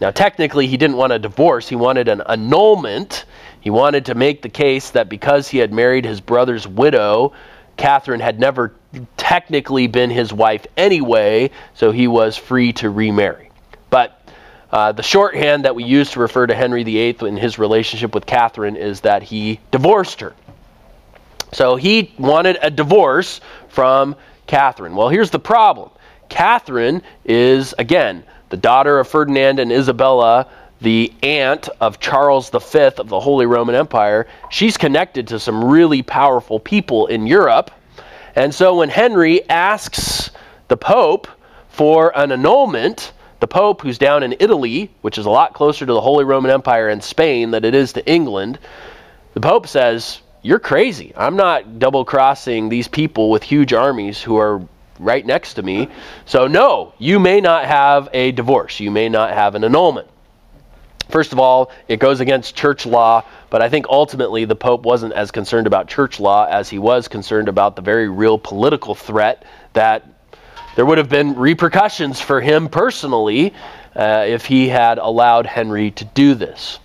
Now, 0.00 0.10
technically, 0.10 0.66
he 0.66 0.76
didn't 0.76 0.96
want 0.96 1.12
a 1.12 1.18
divorce, 1.18 1.68
he 1.68 1.76
wanted 1.76 2.08
an 2.08 2.22
annulment. 2.28 3.24
He 3.60 3.70
wanted 3.70 4.04
to 4.06 4.14
make 4.14 4.42
the 4.42 4.50
case 4.50 4.90
that 4.90 5.08
because 5.08 5.48
he 5.48 5.56
had 5.56 5.72
married 5.72 6.04
his 6.04 6.20
brother's 6.20 6.68
widow, 6.68 7.32
Catherine 7.78 8.20
had 8.20 8.38
never 8.38 8.74
technically 9.16 9.86
been 9.86 10.10
his 10.10 10.34
wife 10.34 10.66
anyway, 10.76 11.50
so 11.72 11.90
he 11.90 12.06
was 12.06 12.36
free 12.36 12.74
to 12.74 12.90
remarry. 12.90 13.50
But 13.88 14.20
Uh, 14.74 14.90
the 14.90 15.04
shorthand 15.04 15.64
that 15.64 15.72
we 15.72 15.84
use 15.84 16.10
to 16.10 16.18
refer 16.18 16.48
to 16.48 16.52
Henry 16.52 16.82
VIII 16.82 17.28
in 17.28 17.36
his 17.36 17.60
relationship 17.60 18.12
with 18.12 18.26
Catherine 18.26 18.74
is 18.74 19.02
that 19.02 19.22
he 19.22 19.60
divorced 19.70 20.20
her. 20.20 20.34
So 21.52 21.76
he 21.76 22.12
wanted 22.18 22.58
a 22.60 22.72
divorce 22.72 23.40
from 23.68 24.16
Catherine. 24.48 24.96
Well, 24.96 25.08
here's 25.08 25.30
the 25.30 25.38
problem 25.38 25.90
Catherine 26.28 27.02
is, 27.24 27.72
again, 27.78 28.24
the 28.48 28.56
daughter 28.56 28.98
of 28.98 29.06
Ferdinand 29.06 29.60
and 29.60 29.70
Isabella, 29.70 30.48
the 30.80 31.12
aunt 31.22 31.68
of 31.80 32.00
Charles 32.00 32.50
V 32.50 32.78
of 32.98 33.08
the 33.08 33.20
Holy 33.20 33.46
Roman 33.46 33.76
Empire. 33.76 34.26
She's 34.50 34.76
connected 34.76 35.28
to 35.28 35.38
some 35.38 35.62
really 35.62 36.02
powerful 36.02 36.58
people 36.58 37.06
in 37.06 37.28
Europe. 37.28 37.70
And 38.34 38.52
so 38.52 38.78
when 38.78 38.88
Henry 38.88 39.48
asks 39.48 40.32
the 40.66 40.76
Pope 40.76 41.28
for 41.68 42.10
an 42.18 42.32
annulment, 42.32 43.12
the 43.44 43.48
Pope, 43.48 43.82
who's 43.82 43.98
down 43.98 44.22
in 44.22 44.34
Italy, 44.40 44.90
which 45.02 45.18
is 45.18 45.26
a 45.26 45.30
lot 45.30 45.52
closer 45.52 45.84
to 45.84 45.92
the 45.92 46.00
Holy 46.00 46.24
Roman 46.24 46.50
Empire 46.50 46.88
and 46.88 47.04
Spain 47.04 47.50
than 47.50 47.62
it 47.62 47.74
is 47.74 47.92
to 47.92 48.10
England, 48.10 48.58
the 49.34 49.40
Pope 49.42 49.66
says, 49.66 50.22
You're 50.40 50.58
crazy. 50.58 51.12
I'm 51.14 51.36
not 51.36 51.78
double 51.78 52.06
crossing 52.06 52.70
these 52.70 52.88
people 52.88 53.28
with 53.28 53.42
huge 53.42 53.74
armies 53.74 54.22
who 54.22 54.38
are 54.38 54.66
right 54.98 55.26
next 55.26 55.54
to 55.54 55.62
me. 55.62 55.88
So, 56.24 56.46
no, 56.46 56.94
you 56.96 57.18
may 57.20 57.42
not 57.42 57.66
have 57.66 58.08
a 58.14 58.32
divorce. 58.32 58.80
You 58.80 58.90
may 58.90 59.10
not 59.10 59.34
have 59.34 59.56
an 59.56 59.64
annulment. 59.64 60.08
First 61.10 61.34
of 61.34 61.38
all, 61.38 61.70
it 61.86 61.98
goes 61.98 62.20
against 62.20 62.56
church 62.56 62.86
law, 62.86 63.24
but 63.50 63.60
I 63.60 63.68
think 63.68 63.84
ultimately 63.90 64.46
the 64.46 64.56
Pope 64.56 64.86
wasn't 64.86 65.12
as 65.12 65.30
concerned 65.30 65.66
about 65.66 65.86
church 65.86 66.18
law 66.18 66.46
as 66.46 66.70
he 66.70 66.78
was 66.78 67.08
concerned 67.08 67.50
about 67.50 67.76
the 67.76 67.82
very 67.82 68.08
real 68.08 68.38
political 68.38 68.94
threat 68.94 69.44
that 69.74 70.13
there 70.74 70.84
would 70.84 70.98
have 70.98 71.08
been 71.08 71.34
repercussions 71.34 72.20
for 72.20 72.40
him 72.40 72.68
personally 72.68 73.54
uh, 73.94 74.24
if 74.26 74.44
he 74.44 74.68
had 74.68 74.98
allowed 74.98 75.46
Henry 75.46 75.90
to 75.92 76.04
do 76.04 76.34
this. 76.34 76.78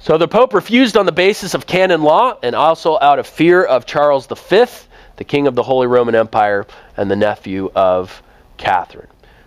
So 0.00 0.18
the 0.18 0.28
Pope 0.28 0.52
refused 0.52 0.96
on 0.96 1.06
the 1.06 1.12
basis 1.12 1.54
of 1.54 1.64
canon 1.64 2.02
law 2.02 2.36
and 2.42 2.54
also 2.56 2.98
out 3.00 3.18
of 3.18 3.26
fear 3.26 3.62
of 3.62 3.86
Charles 3.86 4.26
V, 4.26 4.64
the 5.16 5.24
king 5.24 5.46
of 5.46 5.54
the 5.54 5.62
Holy 5.62 5.86
Roman 5.86 6.14
Empire 6.14 6.66
and 6.96 7.10
the 7.10 7.16
nephew 7.16 7.70
of 7.74 8.22
Catherine. 8.56 9.06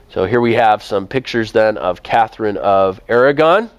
So 0.10 0.26
here 0.26 0.39
we 0.39 0.54
have 0.54 0.82
some 0.82 1.08
pictures 1.08 1.52
then 1.52 1.78
of 1.78 2.02
Catherine 2.02 2.56
of 2.56 3.02
Aragon, 3.10 3.70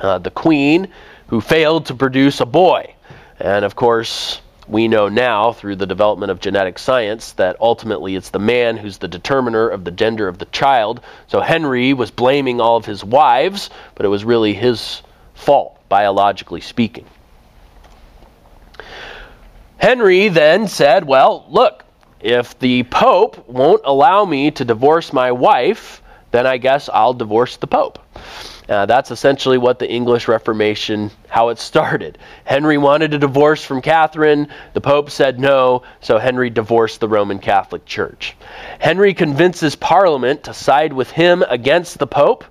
uh, 0.00 0.18
the 0.18 0.32
queen 0.32 0.88
who 1.28 1.40
failed 1.40 1.86
to 1.86 1.94
produce 1.94 2.40
a 2.40 2.46
boy. 2.46 2.92
And 3.38 3.64
of 3.64 3.76
course, 3.76 4.40
we 4.68 4.88
know 4.88 5.08
now 5.08 5.52
through 5.52 5.76
the 5.76 5.86
development 5.86 6.30
of 6.30 6.40
genetic 6.40 6.78
science 6.78 7.32
that 7.32 7.56
ultimately 7.60 8.16
it's 8.16 8.30
the 8.30 8.38
man 8.38 8.76
who's 8.76 8.98
the 8.98 9.08
determiner 9.08 9.68
of 9.68 9.84
the 9.84 9.90
gender 9.90 10.28
of 10.28 10.38
the 10.38 10.46
child. 10.46 11.00
So 11.28 11.40
Henry 11.40 11.92
was 11.92 12.10
blaming 12.10 12.60
all 12.60 12.76
of 12.76 12.84
his 12.84 13.04
wives, 13.04 13.70
but 13.94 14.06
it 14.06 14.08
was 14.08 14.24
really 14.24 14.54
his 14.54 15.02
fault, 15.34 15.78
biologically 15.88 16.60
speaking. 16.60 17.06
Henry 19.78 20.28
then 20.28 20.66
said, 20.68 21.04
Well, 21.04 21.46
look, 21.48 21.84
if 22.20 22.58
the 22.58 22.82
Pope 22.84 23.48
won't 23.48 23.82
allow 23.84 24.24
me 24.24 24.50
to 24.52 24.64
divorce 24.64 25.12
my 25.12 25.30
wife, 25.32 26.02
then 26.32 26.46
I 26.46 26.56
guess 26.56 26.88
I'll 26.92 27.14
divorce 27.14 27.56
the 27.56 27.66
Pope. 27.66 27.98
Uh, 28.68 28.84
that's 28.84 29.12
essentially 29.12 29.58
what 29.58 29.78
the 29.78 29.88
English 29.88 30.26
Reformation, 30.26 31.10
how 31.28 31.50
it 31.50 31.58
started. 31.58 32.18
Henry 32.44 32.78
wanted 32.78 33.14
a 33.14 33.18
divorce 33.18 33.64
from 33.64 33.80
Catherine. 33.80 34.48
The 34.74 34.80
Pope 34.80 35.10
said 35.10 35.38
no, 35.38 35.82
so 36.00 36.18
Henry 36.18 36.50
divorced 36.50 36.98
the 36.98 37.08
Roman 37.08 37.38
Catholic 37.38 37.84
Church. 37.86 38.36
Henry 38.80 39.14
convinces 39.14 39.76
Parliament 39.76 40.44
to 40.44 40.54
side 40.54 40.92
with 40.92 41.10
him 41.10 41.44
against 41.48 41.98
the 41.98 42.08
Pope, 42.08 42.44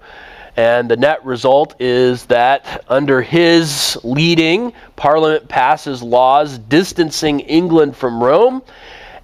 and 0.56 0.90
the 0.90 0.96
net 0.96 1.26
result 1.26 1.76
is 1.82 2.26
that 2.28 2.86
under 2.88 3.22
his 3.22 3.98
leading, 4.06 4.72
Parliament 4.96 5.50
passes 5.50 6.02
laws 6.02 6.58
distancing 6.58 7.42
England 7.42 7.98
from 7.98 8.24
Rome 8.24 8.62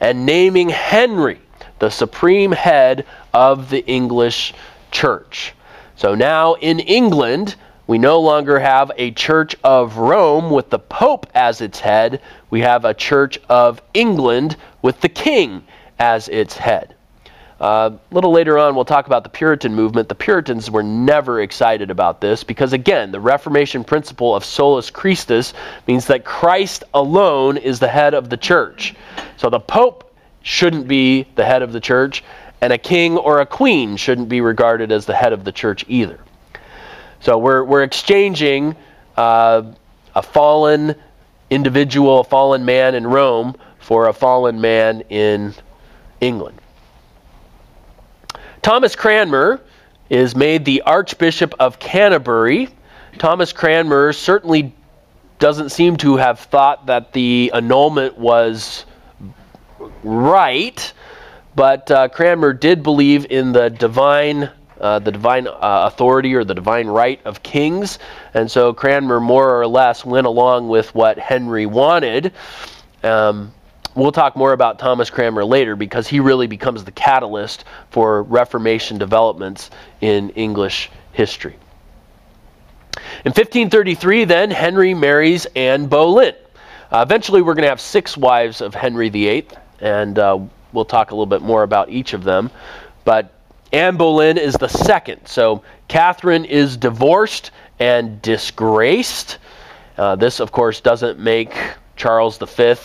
and 0.02 0.26
naming 0.26 0.68
Henry 0.68 1.40
the 1.80 1.90
supreme 1.90 2.52
head 2.52 3.06
of 3.34 3.70
the 3.70 3.86
English 3.88 4.54
Church. 4.92 5.54
So 6.02 6.16
now 6.16 6.56
in 6.56 6.80
England, 6.80 7.54
we 7.86 8.00
no 8.00 8.22
longer 8.22 8.58
have 8.58 8.92
a 8.98 9.12
Church 9.12 9.56
of 9.64 9.98
Rome 9.98 10.50
with 10.50 10.72
the 10.72 10.80
Pope 10.80 11.28
as 11.36 11.62
its 11.62 11.80
head. 11.80 12.24
We 12.50 12.62
have 12.62 12.86
a 12.86 12.96
Church 12.96 13.38
of 13.48 13.84
England 13.94 14.58
with 14.82 15.00
the 15.02 15.10
King 15.10 15.64
as 16.00 16.28
its 16.28 16.58
head. 16.58 16.96
Uh, 17.60 17.92
a 17.94 18.16
little 18.16 18.32
later 18.32 18.58
on, 18.58 18.74
we'll 18.74 18.84
talk 18.84 19.06
about 19.06 19.22
the 19.22 19.30
Puritan 19.30 19.76
movement. 19.76 20.10
The 20.10 20.16
Puritans 20.16 20.72
were 20.72 20.82
never 20.82 21.40
excited 21.40 21.92
about 21.92 22.20
this 22.20 22.44
because, 22.44 22.74
again, 22.74 23.12
the 23.12 23.20
Reformation 23.20 23.84
principle 23.84 24.36
of 24.36 24.44
solus 24.44 24.90
Christus 24.90 25.54
means 25.88 26.08
that 26.08 26.26
Christ 26.26 26.84
alone 26.96 27.58
is 27.58 27.78
the 27.78 27.88
head 27.88 28.16
of 28.16 28.32
the 28.32 28.38
church. 28.38 28.96
So 29.38 29.52
the 29.52 29.60
Pope 29.60 30.12
shouldn't 30.42 30.88
be 30.88 31.28
the 31.36 31.46
head 31.46 31.62
of 31.62 31.72
the 31.72 31.80
church, 31.80 32.24
and 32.62 32.72
a 32.72 32.78
king 32.78 33.18
or 33.18 33.42
a 33.42 33.46
queen 33.46 33.98
shouldn't 33.98 34.30
be 34.30 34.42
regarded 34.42 34.92
as 34.92 35.06
the 35.06 35.16
head 35.16 35.34
of 35.34 35.44
the 35.44 35.52
church 35.52 35.84
either. 35.88 36.20
So 37.20 37.38
we're, 37.38 37.64
we're 37.64 37.84
exchanging 37.84 38.76
uh, 39.18 39.64
a 40.16 40.22
fallen 40.22 40.96
individual, 41.50 42.22
a 42.22 42.24
fallen 42.24 42.66
man 42.66 42.96
in 42.96 43.06
Rome, 43.06 43.56
for 43.80 44.08
a 44.08 44.14
fallen 44.14 44.62
man 44.62 45.02
in 45.10 45.54
England. 46.20 46.60
Thomas 48.62 48.96
Cranmer 48.96 49.60
is 50.10 50.36
made 50.36 50.66
the 50.66 50.82
Archbishop 50.82 51.56
of 51.60 51.80
Canterbury. 51.80 52.70
Thomas 53.18 53.54
Cranmer 53.54 54.14
certainly 54.14 54.74
doesn't 55.40 55.70
seem 55.70 55.98
to 55.98 56.18
have 56.18 56.40
thought 56.40 56.86
that 56.86 57.14
the 57.14 57.52
annulment 57.54 58.18
was 58.18 58.86
right. 60.04 60.94
But 61.56 61.92
uh, 61.92 62.08
Cranmer 62.10 62.54
did 62.54 62.82
believe 62.82 63.26
in 63.30 63.52
the 63.52 63.70
divine, 63.70 64.50
uh, 64.80 65.00
the 65.00 65.12
divine 65.12 65.48
uh, 65.48 65.54
authority 65.60 66.34
or 66.34 66.44
the 66.44 66.56
divine 66.56 66.88
right 66.88 67.20
of 67.26 67.44
kings, 67.44 68.00
and 68.34 68.50
so 68.50 68.74
Cranmer 68.74 69.20
more 69.20 69.60
or 69.60 69.68
less 69.68 70.06
went 70.06 70.28
along 70.28 70.70
with 70.70 70.94
what 70.96 71.20
Henry 71.20 71.66
wanted. 71.66 72.32
Um, 73.04 73.54
we'll 73.96 74.14
talk 74.14 74.36
more 74.38 74.54
about 74.54 74.80
Thomas 74.80 75.10
Cranmer 75.10 75.44
later 75.44 75.76
because 75.76 76.08
he 76.08 76.20
really 76.20 76.48
becomes 76.48 76.84
the 76.86 76.92
catalyst 76.92 77.66
for 77.90 78.24
Reformation 78.24 78.98
developments 78.98 79.72
in 80.00 80.30
English 80.32 80.90
history. 81.12 81.58
In 83.26 83.32
1533, 83.32 84.26
then, 84.26 84.52
Henry 84.52 84.94
marries 84.94 85.46
Anne 85.56 85.88
Boleyn. 85.88 86.34
Uh, 86.92 87.04
eventually, 87.06 87.42
we're 87.42 87.54
going 87.54 87.64
to 87.64 87.70
have 87.70 87.82
six 87.82 88.18
wives 88.18 88.62
of 88.62 88.74
Henry 88.74 89.10
VIII, 89.10 89.48
and 89.80 90.18
uh, 90.20 90.40
we'll 90.74 90.86
talk 90.86 91.12
a 91.12 91.14
little 91.14 91.26
bit 91.26 91.42
more 91.42 91.64
about 91.64 91.90
each 91.90 92.14
of 92.14 92.24
them. 92.24 92.52
But 93.06 93.34
Anne 93.72 93.98
Boleyn 93.98 94.38
is 94.38 94.56
the 94.56 94.68
second. 94.68 95.26
So 95.26 95.64
Catherine 95.88 96.46
is 96.46 96.78
divorced 96.78 97.52
and 97.80 98.22
disgraced. 98.22 99.38
Uh, 99.98 100.16
this, 100.16 100.40
of 100.40 100.52
course, 100.52 100.82
doesn't 100.82 101.20
make 101.20 101.54
Charles 101.96 102.38
V 102.38 102.76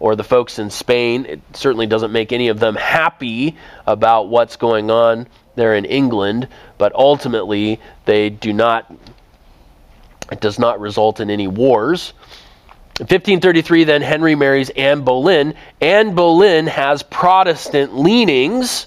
or 0.00 0.16
the 0.16 0.24
folks 0.24 0.58
in 0.58 0.70
Spain, 0.70 1.24
it 1.26 1.40
certainly 1.54 1.86
doesn't 1.86 2.12
make 2.12 2.32
any 2.32 2.48
of 2.48 2.60
them 2.60 2.74
happy 2.74 3.56
about 3.86 4.28
what's 4.28 4.56
going 4.56 4.90
on 4.90 5.26
there 5.54 5.76
in 5.76 5.84
England, 5.84 6.48
but 6.78 6.94
ultimately 6.94 7.80
they 8.04 8.28
do 8.28 8.52
not, 8.52 8.92
it 10.30 10.40
does 10.40 10.58
not 10.58 10.80
result 10.80 11.20
in 11.20 11.30
any 11.30 11.46
wars. 11.46 12.12
In 13.00 13.06
1533, 13.06 13.82
then 13.82 14.02
Henry 14.02 14.36
marries 14.36 14.70
Anne 14.70 15.00
Boleyn. 15.00 15.54
Anne 15.80 16.14
Boleyn 16.14 16.68
has 16.68 17.02
Protestant 17.02 17.98
leanings, 17.98 18.86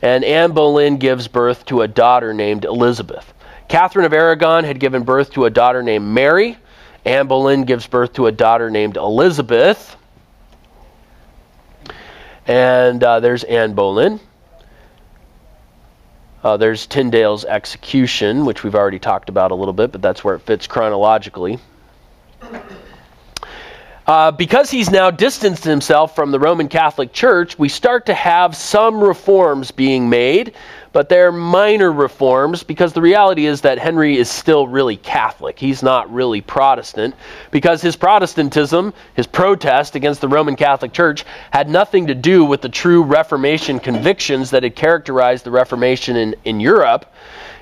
and 0.00 0.24
Anne 0.24 0.52
Boleyn 0.52 0.96
gives 0.96 1.28
birth 1.28 1.66
to 1.66 1.82
a 1.82 1.88
daughter 1.88 2.32
named 2.32 2.64
Elizabeth. 2.64 3.30
Catherine 3.68 4.06
of 4.06 4.14
Aragon 4.14 4.64
had 4.64 4.80
given 4.80 5.02
birth 5.02 5.32
to 5.32 5.44
a 5.44 5.50
daughter 5.50 5.82
named 5.82 6.06
Mary. 6.06 6.56
Anne 7.04 7.26
Boleyn 7.26 7.64
gives 7.64 7.86
birth 7.86 8.14
to 8.14 8.26
a 8.26 8.32
daughter 8.32 8.70
named 8.70 8.96
Elizabeth. 8.96 9.96
And 12.46 13.04
uh, 13.04 13.20
there's 13.20 13.44
Anne 13.44 13.74
Boleyn. 13.74 14.18
Uh, 16.42 16.56
there's 16.56 16.86
Tyndale's 16.86 17.44
execution, 17.44 18.46
which 18.46 18.64
we've 18.64 18.74
already 18.74 18.98
talked 18.98 19.28
about 19.28 19.50
a 19.50 19.54
little 19.54 19.74
bit, 19.74 19.92
but 19.92 20.00
that's 20.00 20.24
where 20.24 20.36
it 20.36 20.40
fits 20.40 20.66
chronologically. 20.66 21.58
Uh, 24.06 24.32
because 24.32 24.68
he's 24.68 24.90
now 24.90 25.10
distanced 25.12 25.62
himself 25.62 26.16
from 26.16 26.32
the 26.32 26.38
Roman 26.38 26.66
Catholic 26.66 27.12
Church, 27.12 27.56
we 27.56 27.68
start 27.68 28.06
to 28.06 28.14
have 28.14 28.56
some 28.56 29.00
reforms 29.00 29.70
being 29.70 30.10
made, 30.10 30.54
but 30.92 31.08
they're 31.08 31.30
minor 31.30 31.92
reforms 31.92 32.64
because 32.64 32.92
the 32.92 33.00
reality 33.00 33.46
is 33.46 33.60
that 33.60 33.78
Henry 33.78 34.18
is 34.18 34.28
still 34.28 34.66
really 34.66 34.96
Catholic. 34.96 35.56
He's 35.56 35.84
not 35.84 36.12
really 36.12 36.40
Protestant 36.40 37.14
because 37.52 37.80
his 37.80 37.94
Protestantism, 37.94 38.92
his 39.14 39.28
protest 39.28 39.94
against 39.94 40.20
the 40.20 40.28
Roman 40.28 40.56
Catholic 40.56 40.92
Church, 40.92 41.24
had 41.52 41.70
nothing 41.70 42.08
to 42.08 42.14
do 42.14 42.44
with 42.44 42.60
the 42.60 42.68
true 42.68 43.04
Reformation 43.04 43.78
convictions 43.78 44.50
that 44.50 44.64
had 44.64 44.74
characterized 44.74 45.44
the 45.44 45.52
Reformation 45.52 46.16
in, 46.16 46.34
in 46.44 46.58
Europe. 46.58 47.06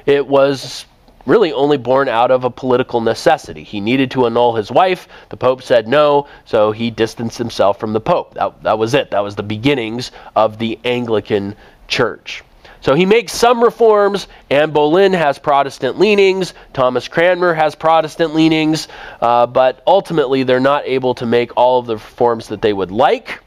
It 0.06 0.26
was 0.26 0.86
really 1.26 1.52
only 1.52 1.76
born 1.76 2.08
out 2.08 2.30
of 2.30 2.44
a 2.44 2.50
political 2.50 3.00
necessity. 3.00 3.62
He 3.62 3.80
needed 3.80 4.10
to 4.12 4.26
annul 4.26 4.54
his 4.54 4.70
wife. 4.70 5.08
The 5.28 5.36
Pope 5.36 5.62
said 5.62 5.86
no, 5.86 6.28
so 6.44 6.72
he 6.72 6.90
distanced 6.90 7.38
himself 7.38 7.78
from 7.78 7.92
the 7.92 8.00
Pope. 8.00 8.34
That, 8.34 8.62
that 8.62 8.78
was 8.78 8.94
it. 8.94 9.10
That 9.10 9.20
was 9.20 9.36
the 9.36 9.42
beginnings 9.42 10.12
of 10.34 10.58
the 10.58 10.78
Anglican 10.84 11.56
Church. 11.88 12.42
So 12.82 12.94
he 12.94 13.04
makes 13.04 13.32
some 13.32 13.62
reforms. 13.62 14.26
Anne 14.48 14.70
Boleyn 14.70 15.12
has 15.12 15.38
Protestant 15.38 15.98
leanings. 15.98 16.54
Thomas 16.72 17.08
Cranmer 17.08 17.52
has 17.52 17.74
Protestant 17.74 18.34
leanings. 18.34 18.88
Uh, 19.20 19.46
but 19.46 19.82
ultimately, 19.86 20.44
they're 20.44 20.60
not 20.60 20.86
able 20.86 21.14
to 21.16 21.26
make 21.26 21.56
all 21.56 21.78
of 21.78 21.86
the 21.86 21.96
reforms 21.96 22.48
that 22.48 22.62
they 22.62 22.72
would 22.72 22.90
like. 22.90 23.42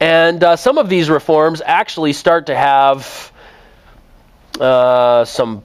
And 0.00 0.44
uh, 0.44 0.56
some 0.56 0.76
of 0.76 0.90
these 0.90 1.08
reforms 1.08 1.62
actually 1.64 2.12
start 2.12 2.46
to 2.46 2.54
have 2.54 3.32
uh, 4.60 5.24
some 5.24 5.64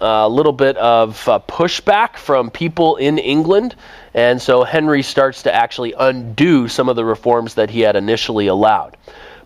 a 0.00 0.28
little 0.28 0.52
bit 0.52 0.76
of 0.76 1.28
uh, 1.28 1.40
pushback 1.46 2.16
from 2.16 2.50
people 2.50 2.96
in 2.96 3.18
England. 3.18 3.74
And 4.14 4.40
so 4.40 4.64
Henry 4.64 5.02
starts 5.02 5.42
to 5.44 5.54
actually 5.54 5.92
undo 5.92 6.68
some 6.68 6.88
of 6.88 6.96
the 6.96 7.04
reforms 7.04 7.54
that 7.54 7.70
he 7.70 7.80
had 7.80 7.96
initially 7.96 8.46
allowed. 8.46 8.96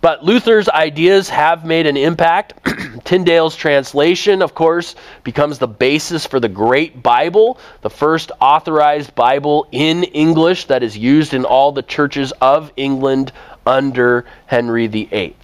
But 0.00 0.22
Luther's 0.22 0.68
ideas 0.68 1.30
have 1.30 1.64
made 1.64 1.86
an 1.86 1.96
impact. 1.96 2.52
Tyndale's 3.04 3.56
translation, 3.56 4.42
of 4.42 4.54
course, 4.54 4.96
becomes 5.22 5.58
the 5.58 5.66
basis 5.66 6.26
for 6.26 6.38
the 6.38 6.48
Great 6.48 7.02
Bible, 7.02 7.58
the 7.80 7.88
first 7.88 8.30
authorized 8.38 9.14
Bible 9.14 9.66
in 9.72 10.04
English 10.04 10.66
that 10.66 10.82
is 10.82 10.94
used 10.94 11.32
in 11.32 11.46
all 11.46 11.72
the 11.72 11.82
churches 11.82 12.32
of 12.42 12.70
England 12.76 13.32
under 13.66 14.26
Henry 14.44 14.88
VIII. 14.88 15.36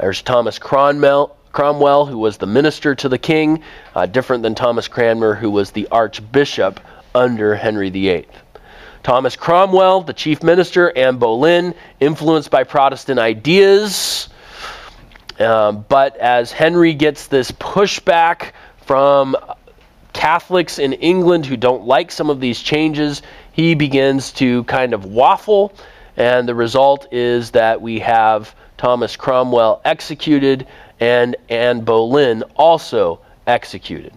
There's 0.00 0.22
Thomas 0.22 0.58
Cromwell, 0.58 1.36
Cromwell, 1.52 2.06
who 2.06 2.18
was 2.18 2.36
the 2.36 2.46
minister 2.46 2.94
to 2.94 3.08
the 3.08 3.18
king, 3.18 3.62
uh, 3.94 4.06
different 4.06 4.42
than 4.42 4.54
Thomas 4.54 4.88
Cranmer, 4.88 5.34
who 5.34 5.50
was 5.50 5.70
the 5.70 5.88
archbishop 5.90 6.80
under 7.14 7.54
Henry 7.54 7.90
VIII. 7.90 8.26
Thomas 9.02 9.34
Cromwell, 9.34 10.02
the 10.02 10.12
chief 10.12 10.42
minister, 10.42 10.96
Anne 10.96 11.16
Boleyn, 11.16 11.74
influenced 12.00 12.50
by 12.50 12.64
Protestant 12.64 13.18
ideas. 13.18 14.28
Um, 15.38 15.86
but 15.88 16.16
as 16.18 16.52
Henry 16.52 16.92
gets 16.92 17.26
this 17.26 17.50
pushback 17.50 18.52
from 18.84 19.36
Catholics 20.12 20.78
in 20.78 20.92
England 20.94 21.46
who 21.46 21.56
don't 21.56 21.84
like 21.84 22.10
some 22.10 22.28
of 22.28 22.40
these 22.40 22.60
changes, 22.60 23.22
he 23.52 23.74
begins 23.74 24.32
to 24.32 24.64
kind 24.64 24.92
of 24.92 25.06
waffle. 25.06 25.72
And 26.16 26.46
the 26.46 26.54
result 26.54 27.08
is 27.10 27.52
that 27.52 27.80
we 27.80 28.00
have 28.00 28.54
Thomas 28.76 29.16
Cromwell 29.16 29.80
executed 29.84 30.66
and 31.00 31.34
Anne 31.48 31.80
Boleyn 31.80 32.42
also 32.56 33.20
executed. 33.46 34.12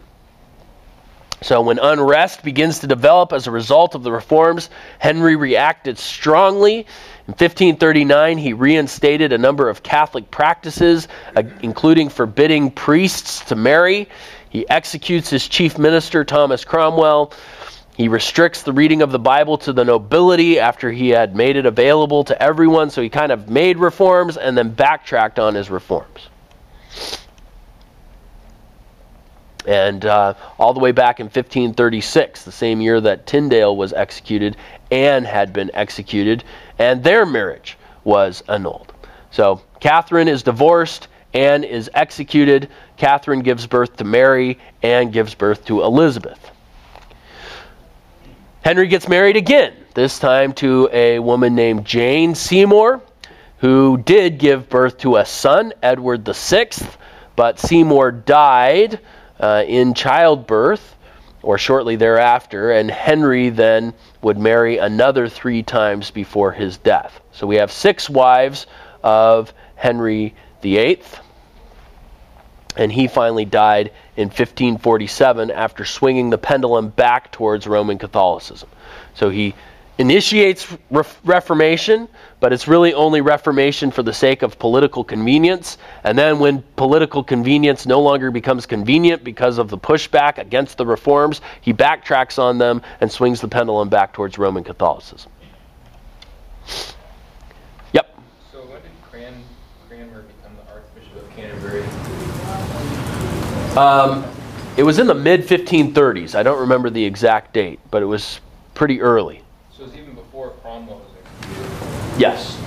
So, 1.43 1.59
when 1.59 1.77
unrest 1.77 2.41
begins 2.41 2.79
to 2.79 2.87
develop 2.87 3.33
as 3.33 3.47
a 3.47 3.51
result 3.51 3.95
of 3.95 4.03
the 4.03 4.11
reforms, 4.13 4.69
Henry 4.99 5.35
reacted 5.35 5.97
strongly. 5.97 6.85
In 7.27 7.33
1539, 7.33 8.37
he 8.37 8.53
reinstated 8.53 9.33
a 9.33 9.37
number 9.37 9.67
of 9.67 9.83
Catholic 9.83 10.31
practices, 10.31 11.09
uh, 11.35 11.43
including 11.61 12.07
forbidding 12.07 12.71
priests 12.71 13.43
to 13.45 13.57
marry. 13.57 14.07
He 14.51 14.67
executes 14.69 15.29
his 15.29 15.45
chief 15.49 15.77
minister, 15.77 16.23
Thomas 16.23 16.63
Cromwell. 16.63 17.33
He 17.97 18.07
restricts 18.07 18.61
the 18.61 18.71
reading 18.71 19.01
of 19.01 19.11
the 19.11 19.19
Bible 19.19 19.57
to 19.59 19.73
the 19.73 19.83
nobility 19.83 20.59
after 20.59 20.91
he 20.91 21.09
had 21.09 21.35
made 21.35 21.57
it 21.57 21.65
available 21.65 22.23
to 22.23 22.41
everyone. 22.41 22.89
So, 22.89 23.01
he 23.01 23.09
kind 23.09 23.33
of 23.33 23.49
made 23.49 23.79
reforms 23.79 24.37
and 24.37 24.57
then 24.57 24.69
backtracked 24.69 25.39
on 25.39 25.55
his 25.55 25.69
reforms. 25.69 26.29
And 29.65 30.05
uh, 30.05 30.33
all 30.59 30.73
the 30.73 30.79
way 30.79 30.91
back 30.91 31.19
in 31.19 31.25
1536, 31.25 32.43
the 32.43 32.51
same 32.51 32.81
year 32.81 32.99
that 33.01 33.25
Tyndale 33.25 33.75
was 33.75 33.93
executed, 33.93 34.57
Anne 34.91 35.23
had 35.23 35.53
been 35.53 35.71
executed, 35.73 36.43
and 36.79 37.03
their 37.03 37.25
marriage 37.25 37.77
was 38.03 38.43
annulled. 38.49 38.93
So 39.31 39.61
Catherine 39.79 40.27
is 40.27 40.43
divorced, 40.43 41.07
Anne 41.33 41.63
is 41.63 41.89
executed, 41.93 42.69
Catherine 42.97 43.39
gives 43.39 43.65
birth 43.65 43.95
to 43.97 44.03
Mary, 44.03 44.59
Anne 44.81 45.11
gives 45.11 45.33
birth 45.33 45.65
to 45.65 45.83
Elizabeth. 45.83 46.51
Henry 48.63 48.87
gets 48.87 49.07
married 49.07 49.35
again, 49.35 49.73
this 49.93 50.19
time 50.19 50.53
to 50.53 50.89
a 50.93 51.19
woman 51.19 51.55
named 51.55 51.85
Jane 51.85 52.35
Seymour 52.35 53.01
who 53.63 53.95
did 53.95 54.39
give 54.39 54.67
birth 54.67 54.97
to 54.97 55.15
a 55.15 55.25
son, 55.25 55.71
Edward 55.81 56.27
VI, 56.27 56.67
but 57.37 57.57
Seymour 57.57 58.11
died 58.11 58.99
uh, 59.39 59.63
in 59.65 59.93
childbirth 59.93 60.97
or 61.41 61.57
shortly 61.57 61.95
thereafter, 61.95 62.71
and 62.71 62.91
Henry 62.91 63.47
then 63.47 63.93
would 64.21 64.37
marry 64.37 64.79
another 64.79 65.29
three 65.29 65.63
times 65.63 66.11
before 66.11 66.51
his 66.51 66.75
death. 66.75 67.21
So 67.31 67.47
we 67.47 67.55
have 67.55 67.71
six 67.71 68.09
wives 68.09 68.67
of 69.01 69.53
Henry 69.75 70.35
VIII, 70.61 71.01
and 72.75 72.91
he 72.91 73.07
finally 73.07 73.45
died 73.45 73.93
in 74.17 74.27
1547 74.27 75.51
after 75.51 75.85
swinging 75.85 76.29
the 76.29 76.37
pendulum 76.37 76.89
back 76.89 77.31
towards 77.31 77.65
Roman 77.65 77.97
Catholicism. 77.97 78.67
So 79.13 79.29
he 79.29 79.55
initiates 79.97 80.71
re- 80.89 81.03
Reformation, 81.23 82.07
but 82.39 82.51
it's 82.51 82.67
really 82.67 82.93
only 82.93 83.21
Reformation 83.21 83.91
for 83.91 84.03
the 84.03 84.13
sake 84.13 84.41
of 84.41 84.59
political 84.59 85.03
convenience. 85.03 85.77
And 86.03 86.17
then, 86.17 86.39
when 86.39 86.61
political 86.75 87.23
convenience 87.23 87.85
no 87.85 88.01
longer 88.01 88.31
becomes 88.31 88.65
convenient 88.65 89.23
because 89.23 89.57
of 89.57 89.69
the 89.69 89.77
pushback 89.77 90.37
against 90.39 90.77
the 90.77 90.85
reforms, 90.85 91.41
he 91.61 91.73
backtracks 91.73 92.37
on 92.39 92.57
them 92.57 92.81
and 93.01 93.11
swings 93.11 93.39
the 93.39 93.47
pendulum 93.47 93.89
back 93.89 94.13
towards 94.13 94.37
Roman 94.37 94.63
Catholicism. 94.63 95.31
Yep. 97.93 98.19
So, 98.51 98.59
when 98.65 98.81
did 98.81 98.91
Cran- 99.09 99.43
Cranmer 99.87 100.23
become 100.23 100.55
the 100.55 100.71
Archbishop 100.71 101.15
of 101.15 101.29
Canterbury? 101.35 101.83
Um, 103.77 104.25
it 104.77 104.83
was 104.83 104.99
in 104.99 105.07
the 105.07 105.15
mid 105.15 105.41
1530s. 105.41 106.35
I 106.35 106.43
don't 106.43 106.59
remember 106.59 106.89
the 106.89 107.03
exact 107.03 107.53
date, 107.53 107.79
but 107.91 108.01
it 108.01 108.05
was 108.05 108.39
pretty 108.73 109.01
early. 109.01 109.41
So, 109.71 109.83
it 109.83 109.85
was 109.87 109.95
even 109.95 110.15
before 110.43 110.57
Cromwell 110.61 110.99
was. 110.99 112.19
Yes. 112.19 112.59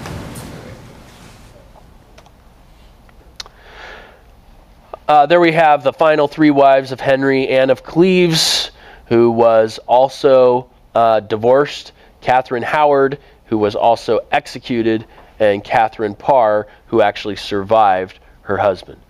Uh, 5.08 5.26
there 5.26 5.40
we 5.40 5.52
have 5.52 5.84
the 5.84 5.92
final 5.92 6.26
three 6.26 6.50
wives 6.50 6.90
of 6.90 7.00
Henry 7.00 7.48
Anne 7.48 7.70
of 7.70 7.82
Cleves, 7.82 8.70
who 9.06 9.30
was 9.30 9.78
also 9.86 10.68
uh, 10.94 11.20
divorced, 11.20 11.92
Catherine 12.20 12.62
Howard, 12.62 13.18
who 13.44 13.58
was 13.58 13.76
also 13.76 14.20
executed, 14.32 15.06
and 15.38 15.62
Catherine 15.62 16.14
Parr, 16.14 16.66
who 16.86 17.02
actually 17.02 17.36
survived 17.36 18.18
her 18.42 18.56
husband. 18.56 19.00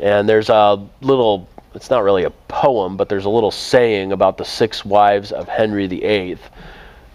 And 0.00 0.28
there's 0.28 0.50
a 0.50 0.84
little, 1.00 1.48
it's 1.74 1.88
not 1.88 2.02
really 2.02 2.24
a 2.24 2.30
poem, 2.30 2.96
but 2.96 3.08
there's 3.08 3.24
a 3.24 3.30
little 3.30 3.50
saying 3.50 4.12
about 4.12 4.36
the 4.36 4.44
six 4.44 4.84
wives 4.84 5.32
of 5.32 5.48
Henry 5.48 5.86
VIII 5.86 6.38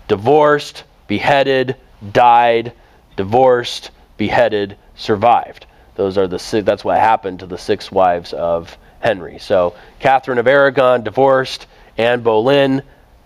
divorced, 0.07 0.83
beheaded, 1.07 1.75
died, 2.11 2.73
divorced, 3.15 3.91
beheaded, 4.17 4.77
survived. 4.95 5.65
Those 5.95 6.17
are 6.17 6.27
the 6.27 6.61
that's 6.65 6.83
what 6.83 6.99
happened 6.99 7.39
to 7.39 7.45
the 7.45 7.57
six 7.57 7.91
wives 7.91 8.33
of 8.33 8.77
Henry. 8.99 9.39
So 9.39 9.75
Catherine 9.99 10.37
of 10.37 10.47
Aragon 10.47 11.03
divorced, 11.03 11.67
Anne 11.97 12.21
Boleyn 12.21 12.81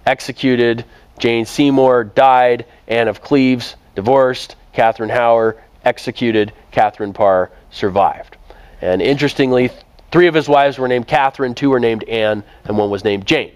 executed, 0.06 0.86
Jane 1.18 1.46
Seymour 1.46 2.06
died, 2.06 2.66
Anne 2.88 3.08
of 3.08 3.22
Cleves 3.22 3.76
divorced, 3.96 4.56
Catherine 4.74 5.10
Howard 5.10 5.58
executed, 5.84 6.54
Catherine 6.72 7.14
Parr 7.14 7.52
survived. 7.72 8.38
And 8.82 9.02
interestingly, 9.02 9.72
three 10.12 10.28
of 10.28 10.34
his 10.34 10.48
wives 10.48 10.78
were 10.78 10.88
named 10.88 11.08
Catherine, 11.08 11.56
two 11.56 11.72
were 11.72 11.80
named 11.80 12.04
Anne, 12.06 12.44
and 12.66 12.78
one 12.78 12.90
was 12.90 13.04
named 13.04 13.26
Jane 13.26 13.52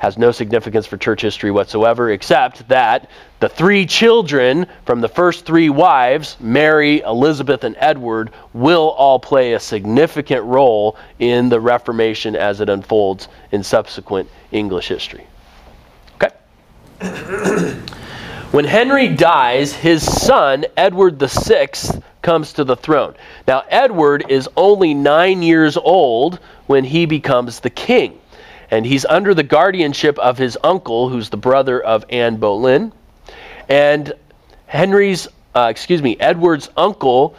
has 0.00 0.16
no 0.16 0.32
significance 0.32 0.86
for 0.86 0.96
church 0.96 1.20
history 1.20 1.50
whatsoever, 1.50 2.10
except 2.10 2.66
that 2.68 3.10
the 3.40 3.50
three 3.50 3.84
children 3.84 4.66
from 4.86 5.02
the 5.02 5.08
first 5.08 5.44
three 5.44 5.68
wives, 5.68 6.38
Mary, 6.40 7.00
Elizabeth, 7.00 7.64
and 7.64 7.76
Edward, 7.78 8.30
will 8.54 8.88
all 8.96 9.18
play 9.18 9.52
a 9.52 9.60
significant 9.60 10.42
role 10.44 10.96
in 11.18 11.50
the 11.50 11.60
Reformation 11.60 12.34
as 12.34 12.62
it 12.62 12.70
unfolds 12.70 13.28
in 13.52 13.62
subsequent 13.62 14.26
English 14.52 14.88
history. 14.88 15.26
Okay? 16.14 16.34
when 18.52 18.64
Henry 18.64 19.08
dies, 19.08 19.74
his 19.74 20.02
son, 20.02 20.64
Edward 20.78 21.20
VI, 21.20 21.68
comes 22.22 22.54
to 22.54 22.64
the 22.64 22.76
throne. 22.76 23.14
Now, 23.46 23.64
Edward 23.68 24.24
is 24.30 24.48
only 24.56 24.94
nine 24.94 25.42
years 25.42 25.76
old 25.76 26.38
when 26.68 26.84
he 26.84 27.04
becomes 27.04 27.60
the 27.60 27.68
king. 27.68 28.18
And 28.70 28.86
he's 28.86 29.04
under 29.04 29.34
the 29.34 29.42
guardianship 29.42 30.18
of 30.18 30.38
his 30.38 30.56
uncle, 30.62 31.08
who's 31.08 31.28
the 31.28 31.36
brother 31.36 31.80
of 31.80 32.04
Anne 32.10 32.36
Boleyn. 32.36 32.92
And 33.68 34.12
Henry's, 34.66 35.26
uh, 35.54 35.68
excuse 35.70 36.02
me, 36.02 36.16
Edward's 36.20 36.70
uncle 36.76 37.34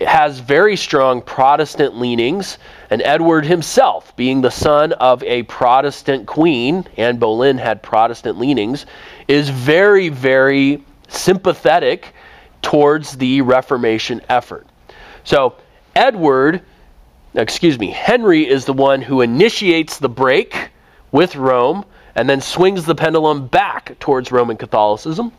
has 0.00 0.38
very 0.38 0.76
strong 0.76 1.20
Protestant 1.20 1.98
leanings, 1.98 2.58
and 2.88 3.02
Edward 3.02 3.44
himself, 3.44 4.16
being 4.16 4.40
the 4.40 4.50
son 4.50 4.92
of 4.94 5.22
a 5.24 5.42
Protestant 5.42 6.26
queen, 6.26 6.86
Anne 6.96 7.18
Boleyn 7.18 7.58
had 7.58 7.82
Protestant 7.82 8.38
leanings, 8.38 8.86
is 9.28 9.50
very, 9.50 10.08
very 10.08 10.82
sympathetic 11.08 12.14
towards 12.62 13.16
the 13.16 13.42
Reformation 13.42 14.22
effort. 14.28 14.66
So, 15.24 15.54
Edward, 15.94 16.62
excuse 17.34 17.78
me, 17.78 17.90
Henry 17.90 18.48
is 18.48 18.64
the 18.64 18.72
one 18.72 19.02
who 19.02 19.20
initiates 19.20 19.98
the 19.98 20.08
break 20.08 20.70
with 21.12 21.36
Rome 21.36 21.84
and 22.14 22.28
then 22.28 22.40
swings 22.40 22.84
the 22.84 22.94
pendulum 22.94 23.46
back 23.46 23.98
towards 24.00 24.32
Roman 24.32 24.56
Catholicism. 24.56 25.32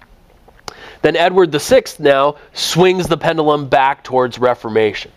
Then 1.01 1.15
Edward 1.15 1.51
VI 1.51 1.83
now 1.99 2.35
swings 2.53 3.07
the 3.07 3.17
pendulum 3.17 3.67
back 3.67 4.03
towards 4.03 4.39
Reformation. 4.39 5.11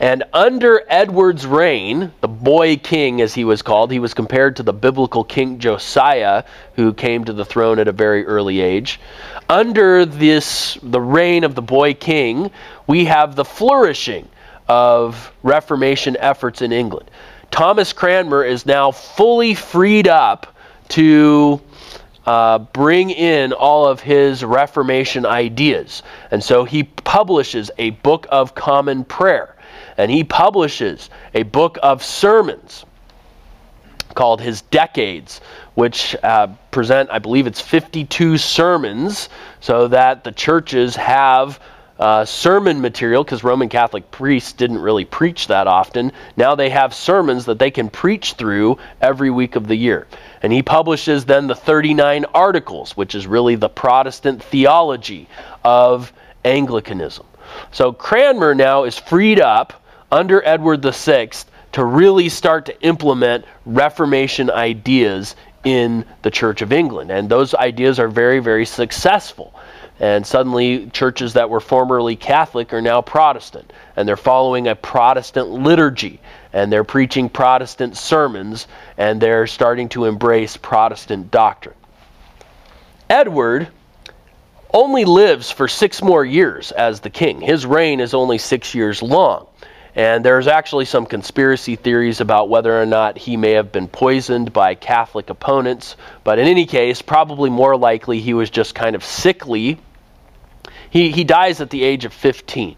And 0.00 0.24
under 0.32 0.82
Edward's 0.88 1.46
reign, 1.46 2.12
the 2.20 2.28
boy 2.28 2.76
king 2.76 3.20
as 3.20 3.32
he 3.32 3.44
was 3.44 3.62
called, 3.62 3.92
he 3.92 4.00
was 4.00 4.12
compared 4.12 4.56
to 4.56 4.62
the 4.62 4.72
biblical 4.72 5.22
king 5.24 5.58
Josiah, 5.58 6.44
who 6.74 6.92
came 6.92 7.24
to 7.24 7.32
the 7.32 7.44
throne 7.44 7.78
at 7.78 7.88
a 7.88 7.92
very 7.92 8.26
early 8.26 8.60
age. 8.60 9.00
Under 9.48 10.04
this 10.04 10.78
the 10.82 11.00
reign 11.00 11.44
of 11.44 11.54
the 11.54 11.62
boy 11.62 11.94
king, 11.94 12.50
we 12.86 13.04
have 13.04 13.36
the 13.36 13.44
flourishing 13.44 14.28
of 14.68 15.32
Reformation 15.42 16.16
efforts 16.18 16.62
in 16.62 16.72
England. 16.72 17.10
Thomas 17.50 17.92
Cranmer 17.92 18.42
is 18.44 18.66
now 18.66 18.90
fully 18.90 19.54
freed 19.54 20.08
up 20.08 20.56
to 20.88 21.60
uh, 22.26 22.58
bring 22.58 23.10
in 23.10 23.52
all 23.52 23.86
of 23.86 24.00
his 24.00 24.44
Reformation 24.44 25.26
ideas. 25.26 26.02
And 26.30 26.42
so 26.42 26.64
he 26.64 26.84
publishes 26.84 27.70
a 27.78 27.90
book 27.90 28.26
of 28.30 28.54
common 28.54 29.04
prayer, 29.04 29.54
and 29.96 30.10
he 30.10 30.24
publishes 30.24 31.10
a 31.34 31.42
book 31.42 31.78
of 31.82 32.02
sermons 32.02 32.84
called 34.14 34.40
his 34.40 34.62
Decades, 34.62 35.40
which 35.74 36.16
uh, 36.22 36.48
present, 36.70 37.10
I 37.10 37.18
believe 37.18 37.46
it's 37.46 37.60
52 37.60 38.38
sermons, 38.38 39.28
so 39.60 39.88
that 39.88 40.24
the 40.24 40.32
churches 40.32 40.96
have 40.96 41.60
uh, 42.04 42.22
sermon 42.22 42.82
material 42.82 43.24
because 43.24 43.42
Roman 43.42 43.70
Catholic 43.70 44.10
priests 44.10 44.52
didn't 44.52 44.76
really 44.76 45.06
preach 45.06 45.46
that 45.46 45.66
often. 45.66 46.12
Now 46.36 46.54
they 46.54 46.68
have 46.68 46.92
sermons 46.92 47.46
that 47.46 47.58
they 47.58 47.70
can 47.70 47.88
preach 47.88 48.34
through 48.34 48.76
every 49.00 49.30
week 49.30 49.56
of 49.56 49.66
the 49.66 49.74
year. 49.74 50.06
And 50.42 50.52
he 50.52 50.62
publishes 50.62 51.24
then 51.24 51.46
the 51.46 51.54
39 51.54 52.26
Articles, 52.34 52.94
which 52.94 53.14
is 53.14 53.26
really 53.26 53.54
the 53.54 53.70
Protestant 53.70 54.42
theology 54.42 55.30
of 55.64 56.12
Anglicanism. 56.44 57.24
So 57.72 57.90
Cranmer 57.90 58.54
now 58.54 58.84
is 58.84 58.98
freed 58.98 59.40
up 59.40 59.82
under 60.12 60.46
Edward 60.46 60.82
VI 60.82 61.30
to 61.72 61.86
really 61.86 62.28
start 62.28 62.66
to 62.66 62.78
implement 62.82 63.46
Reformation 63.64 64.50
ideas 64.50 65.36
in 65.64 66.04
the 66.20 66.30
Church 66.30 66.60
of 66.60 66.70
England. 66.70 67.10
And 67.10 67.30
those 67.30 67.54
ideas 67.54 67.98
are 67.98 68.08
very, 68.08 68.40
very 68.40 68.66
successful. 68.66 69.54
And 70.00 70.26
suddenly, 70.26 70.88
churches 70.90 71.34
that 71.34 71.50
were 71.50 71.60
formerly 71.60 72.16
Catholic 72.16 72.72
are 72.72 72.82
now 72.82 73.00
Protestant. 73.00 73.72
And 73.96 74.08
they're 74.08 74.16
following 74.16 74.66
a 74.66 74.74
Protestant 74.74 75.50
liturgy. 75.50 76.20
And 76.52 76.72
they're 76.72 76.84
preaching 76.84 77.28
Protestant 77.28 77.96
sermons. 77.96 78.66
And 78.96 79.20
they're 79.20 79.46
starting 79.46 79.88
to 79.90 80.06
embrace 80.06 80.56
Protestant 80.56 81.30
doctrine. 81.30 81.76
Edward 83.08 83.68
only 84.72 85.04
lives 85.04 85.52
for 85.52 85.68
six 85.68 86.02
more 86.02 86.24
years 86.24 86.72
as 86.72 86.98
the 86.98 87.10
king. 87.10 87.40
His 87.40 87.64
reign 87.64 88.00
is 88.00 88.12
only 88.12 88.38
six 88.38 88.74
years 88.74 89.00
long. 89.00 89.46
And 89.96 90.24
there's 90.24 90.48
actually 90.48 90.86
some 90.86 91.06
conspiracy 91.06 91.76
theories 91.76 92.20
about 92.20 92.48
whether 92.48 92.80
or 92.80 92.86
not 92.86 93.16
he 93.16 93.36
may 93.36 93.52
have 93.52 93.70
been 93.70 93.86
poisoned 93.86 94.52
by 94.52 94.74
Catholic 94.74 95.30
opponents. 95.30 95.96
But 96.24 96.38
in 96.40 96.48
any 96.48 96.66
case, 96.66 97.00
probably 97.00 97.48
more 97.48 97.76
likely 97.76 98.20
he 98.20 98.34
was 98.34 98.50
just 98.50 98.74
kind 98.74 98.96
of 98.96 99.04
sickly. 99.04 99.78
He, 100.90 101.10
he 101.10 101.22
dies 101.22 101.60
at 101.60 101.70
the 101.70 101.84
age 101.84 102.04
of 102.04 102.12
15. 102.12 102.76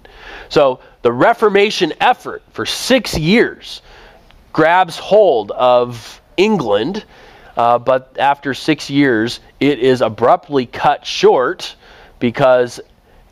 So 0.51 0.81
the 1.03 1.13
Reformation 1.13 1.95
effort 2.01 2.43
for 2.53 2.67
six 2.67 3.17
years 3.17 3.81
grabs 4.53 4.99
hold 4.99 5.51
of 5.53 6.21
England. 6.37 7.05
Uh, 7.57 7.79
but 7.79 8.17
after 8.19 8.53
six 8.53 8.91
years, 8.91 9.41
it 9.61 9.79
is 9.79 10.03
abruptly 10.03 10.67
cut 10.67 11.07
short 11.07 11.75
because 12.19 12.81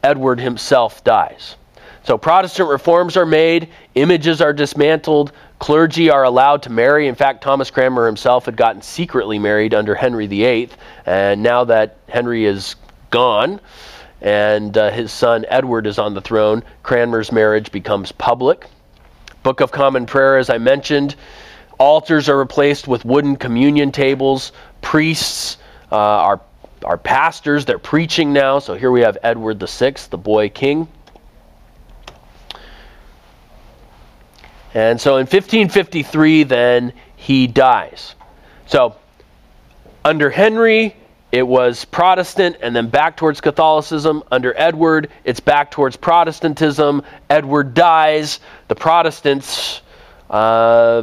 Edward 0.03 0.41
himself 0.41 1.05
dies. 1.05 1.57
So 2.05 2.19
Protestant 2.19 2.69
reforms 2.69 3.17
are 3.17 3.25
made, 3.25 3.69
images 3.95 4.43
are 4.43 4.53
dismantled, 4.53 5.33
clergy 5.59 6.11
are 6.11 6.25
allowed 6.25 6.63
to 6.65 6.71
marry. 6.71 7.09
In 7.09 7.15
fact, 7.15 7.43
Thomas 7.43 7.71
Cranmer 7.71 8.05
himself 8.05 8.45
had 8.45 8.59
gotten 8.59 8.83
secretly 8.83 9.39
married 9.39 9.73
under 9.73 9.95
Henry 9.95 10.27
VIII, 10.27 10.69
and 11.07 11.43
now 11.43 11.65
that 11.65 11.97
Henry 12.09 12.45
is 12.45 12.77
gone 13.11 13.59
and 14.21 14.77
uh, 14.77 14.91
his 14.91 15.13
son 15.13 15.47
Edward 15.49 15.87
is 15.87 15.99
on 15.99 16.13
the 16.13 16.21
throne, 16.21 16.63
Cranmer's 16.83 17.33
marriage 17.33 17.73
becomes 17.73 18.13
public. 18.13 18.67
Book 19.43 19.61
of 19.61 19.73
Common 19.73 20.05
Prayer, 20.05 20.37
as 20.37 20.51
I 20.51 20.59
mentioned, 20.59 21.17
altars 21.79 22.29
are 22.29 22.39
replaced 22.39 22.87
with 22.87 23.05
wooden 23.07 23.37
communion 23.37 23.93
tables. 23.93 24.53
Priests 24.83 25.57
uh, 25.91 25.97
are, 25.97 26.41
are 26.85 26.99
pastors, 26.99 27.65
they're 27.65 27.79
preaching 27.79 28.33
now. 28.35 28.59
So 28.59 28.75
here 28.75 28.91
we 28.91 29.01
have 29.01 29.17
Edward 29.23 29.59
VI, 29.59 29.95
the 30.11 30.19
boy 30.19 30.51
king. 30.51 30.87
And 34.75 35.01
so 35.01 35.13
in 35.17 35.27
1553, 35.27 36.43
then 36.43 36.93
he 37.17 37.47
dies. 37.47 38.15
So 38.67 38.97
under 40.05 40.29
Henry, 40.29 40.97
it 41.35 41.47
was 41.47 41.85
Protestant 41.85 42.57
and 42.61 42.77
then 42.77 42.89
back 42.89 43.17
towards 43.17 43.41
Catholicism. 43.41 44.23
Under 44.31 44.53
Edward, 44.57 45.11
it's 45.25 45.41
back 45.41 45.71
towards 45.71 45.97
Protestantism. 45.97 47.03
Edward 47.31 47.75
dies. 47.75 48.41
The 48.69 48.75
Protestants, 48.77 49.81
uh, 50.29 51.03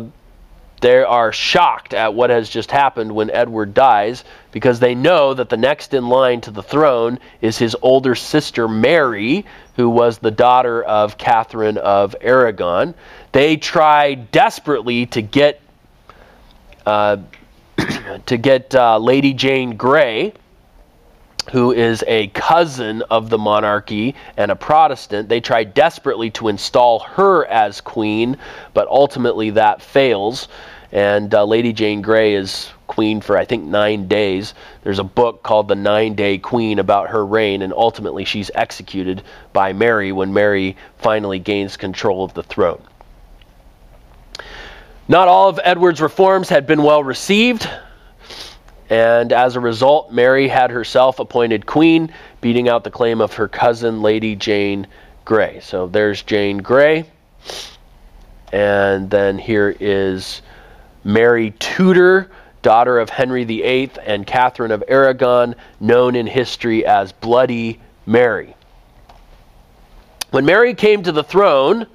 they 0.81 1.03
are 1.03 1.31
shocked 1.31 1.93
at 1.93 2.13
what 2.13 2.29
has 2.29 2.49
just 2.49 2.71
happened 2.71 3.13
when 3.13 3.29
Edward 3.29 3.73
dies 3.73 4.23
because 4.51 4.79
they 4.79 4.95
know 4.95 5.33
that 5.33 5.49
the 5.49 5.57
next 5.57 5.93
in 5.93 6.07
line 6.07 6.41
to 6.41 6.51
the 6.51 6.63
throne 6.63 7.19
is 7.41 7.57
his 7.57 7.75
older 7.81 8.15
sister 8.15 8.67
Mary, 8.67 9.45
who 9.75 9.89
was 9.89 10.17
the 10.17 10.31
daughter 10.31 10.81
of 10.81 11.17
Catherine 11.17 11.77
of 11.77 12.15
Aragon. 12.21 12.95
They 13.31 13.55
try 13.55 14.15
desperately 14.15 15.05
to 15.07 15.21
get 15.21 15.61
uh, 16.85 17.17
to 18.25 18.37
get 18.37 18.75
uh, 18.75 18.97
Lady 18.97 19.33
Jane 19.33 19.77
Grey, 19.77 20.33
who 21.51 21.71
is 21.71 22.03
a 22.07 22.27
cousin 22.29 23.01
of 23.09 23.29
the 23.29 23.37
monarchy 23.37 24.15
and 24.37 24.51
a 24.51 24.55
Protestant. 24.55 25.29
They 25.29 25.39
try 25.39 25.63
desperately 25.63 26.29
to 26.31 26.49
install 26.49 26.99
her 26.99 27.45
as 27.45 27.79
queen, 27.79 28.37
but 28.73 28.87
ultimately 28.89 29.51
that 29.51 29.81
fails. 29.81 30.47
And 30.91 31.33
uh, 31.33 31.45
Lady 31.45 31.71
Jane 31.71 32.01
Grey 32.01 32.33
is 32.33 32.69
queen 32.87 33.21
for, 33.21 33.37
I 33.37 33.45
think, 33.45 33.63
nine 33.63 34.09
days. 34.09 34.53
There's 34.83 34.99
a 34.99 35.05
book 35.05 35.41
called 35.41 35.69
The 35.69 35.75
Nine 35.75 36.15
Day 36.15 36.37
Queen 36.37 36.79
about 36.79 37.09
her 37.09 37.25
reign, 37.25 37.61
and 37.61 37.71
ultimately 37.71 38.25
she's 38.25 38.51
executed 38.55 39.23
by 39.53 39.71
Mary 39.71 40.11
when 40.11 40.33
Mary 40.33 40.75
finally 40.97 41.39
gains 41.39 41.77
control 41.77 42.25
of 42.25 42.33
the 42.33 42.43
throne. 42.43 42.81
Not 45.07 45.27
all 45.27 45.49
of 45.49 45.59
Edward's 45.63 46.01
reforms 46.01 46.47
had 46.49 46.65
been 46.65 46.83
well 46.83 47.03
received, 47.03 47.69
and 48.89 49.33
as 49.33 49.55
a 49.55 49.59
result, 49.59 50.11
Mary 50.11 50.47
had 50.47 50.69
herself 50.71 51.19
appointed 51.19 51.65
queen, 51.65 52.13
beating 52.39 52.69
out 52.69 52.83
the 52.83 52.91
claim 52.91 53.21
of 53.21 53.33
her 53.33 53.47
cousin, 53.47 54.01
Lady 54.01 54.35
Jane 54.35 54.87
Grey. 55.25 55.59
So 55.61 55.87
there's 55.87 56.23
Jane 56.23 56.57
Grey, 56.59 57.05
and 58.51 59.09
then 59.09 59.37
here 59.37 59.75
is 59.79 60.41
Mary 61.03 61.51
Tudor, 61.59 62.29
daughter 62.61 62.99
of 62.99 63.09
Henry 63.09 63.43
VIII 63.43 63.91
and 64.05 64.27
Catherine 64.27 64.71
of 64.71 64.83
Aragon, 64.87 65.55
known 65.79 66.15
in 66.15 66.27
history 66.27 66.85
as 66.85 67.11
Bloody 67.11 67.79
Mary. 68.05 68.55
When 70.29 70.45
Mary 70.45 70.73
came 70.73 71.03
to 71.03 71.11
the 71.11 71.23
throne, 71.23 71.87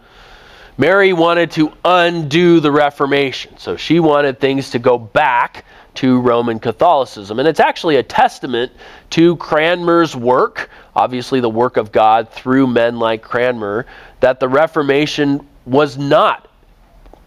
Mary 0.79 1.13
wanted 1.13 1.51
to 1.53 1.73
undo 1.85 2.61
the 2.61 2.71
Reformation. 2.71 3.57
So 3.59 3.77
she 3.77 3.99
wanted 4.01 4.39
things 4.39 4.71
to 4.71 4.79
go 4.79 4.99
back 4.99 5.65
to 5.95 6.21
Roman 6.21 6.59
Catholicism. 6.59 7.39
And 7.39 7.49
it's 7.49 7.61
actually 7.61 7.97
a 7.97 8.03
testament 8.03 8.73
to 9.11 9.37
Cranmer's 9.37 10.15
work, 10.15 10.69
obviously 10.95 11.41
the 11.41 11.49
work 11.49 11.79
of 11.79 11.93
God 11.93 12.31
through 12.31 12.67
men 12.67 12.99
like 12.99 13.23
Cranmer, 13.23 13.87
that 14.21 14.39
the 14.39 14.49
Reformation 14.49 15.47
was 15.65 15.97
not 15.97 16.49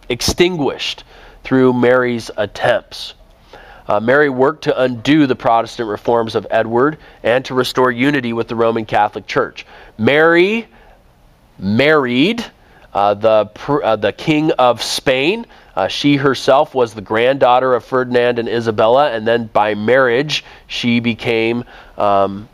extinguished 0.08 1.04
through 1.42 1.72
Mary's 1.72 2.30
attempts. 2.36 3.14
Uh, 3.88 3.98
Mary 3.98 4.30
worked 4.30 4.64
to 4.64 4.82
undo 4.82 5.26
the 5.26 5.34
Protestant 5.34 5.88
reforms 5.88 6.36
of 6.36 6.46
Edward 6.50 6.98
and 7.24 7.44
to 7.46 7.54
restore 7.54 7.90
unity 7.90 8.32
with 8.32 8.46
the 8.46 8.54
Roman 8.54 8.86
Catholic 8.86 9.26
Church. 9.26 9.66
Mary 9.98 10.68
married 11.58 12.44
uh, 12.92 13.14
the, 13.14 13.50
uh, 13.68 13.96
the 13.96 14.12
King 14.12 14.52
of 14.52 14.82
Spain. 14.82 15.46
Uh, 15.76 15.88
she 15.88 16.16
herself 16.16 16.74
was 16.74 16.94
the 16.94 17.00
granddaughter 17.00 17.74
of 17.74 17.84
Ferdinand 17.84 18.38
and 18.38 18.48
Isabella, 18.48 19.12
and 19.12 19.26
then 19.26 19.46
by 19.46 19.74
marriage, 19.74 20.44
she 20.66 21.00
became 21.00 21.64
um, 21.96 22.48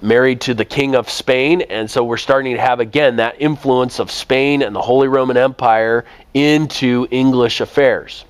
married 0.00 0.40
to 0.42 0.54
the 0.54 0.64
King 0.64 0.94
of 0.94 1.10
Spain. 1.10 1.62
And 1.62 1.90
so 1.90 2.04
we're 2.04 2.16
starting 2.16 2.54
to 2.54 2.60
have 2.60 2.80
again 2.80 3.16
that 3.16 3.36
influence 3.40 3.98
of 3.98 4.10
Spain 4.10 4.62
and 4.62 4.74
the 4.74 4.80
Holy 4.80 5.08
Roman 5.08 5.36
Empire 5.36 6.04
into 6.34 7.06
English 7.10 7.60
affairs. 7.60 8.24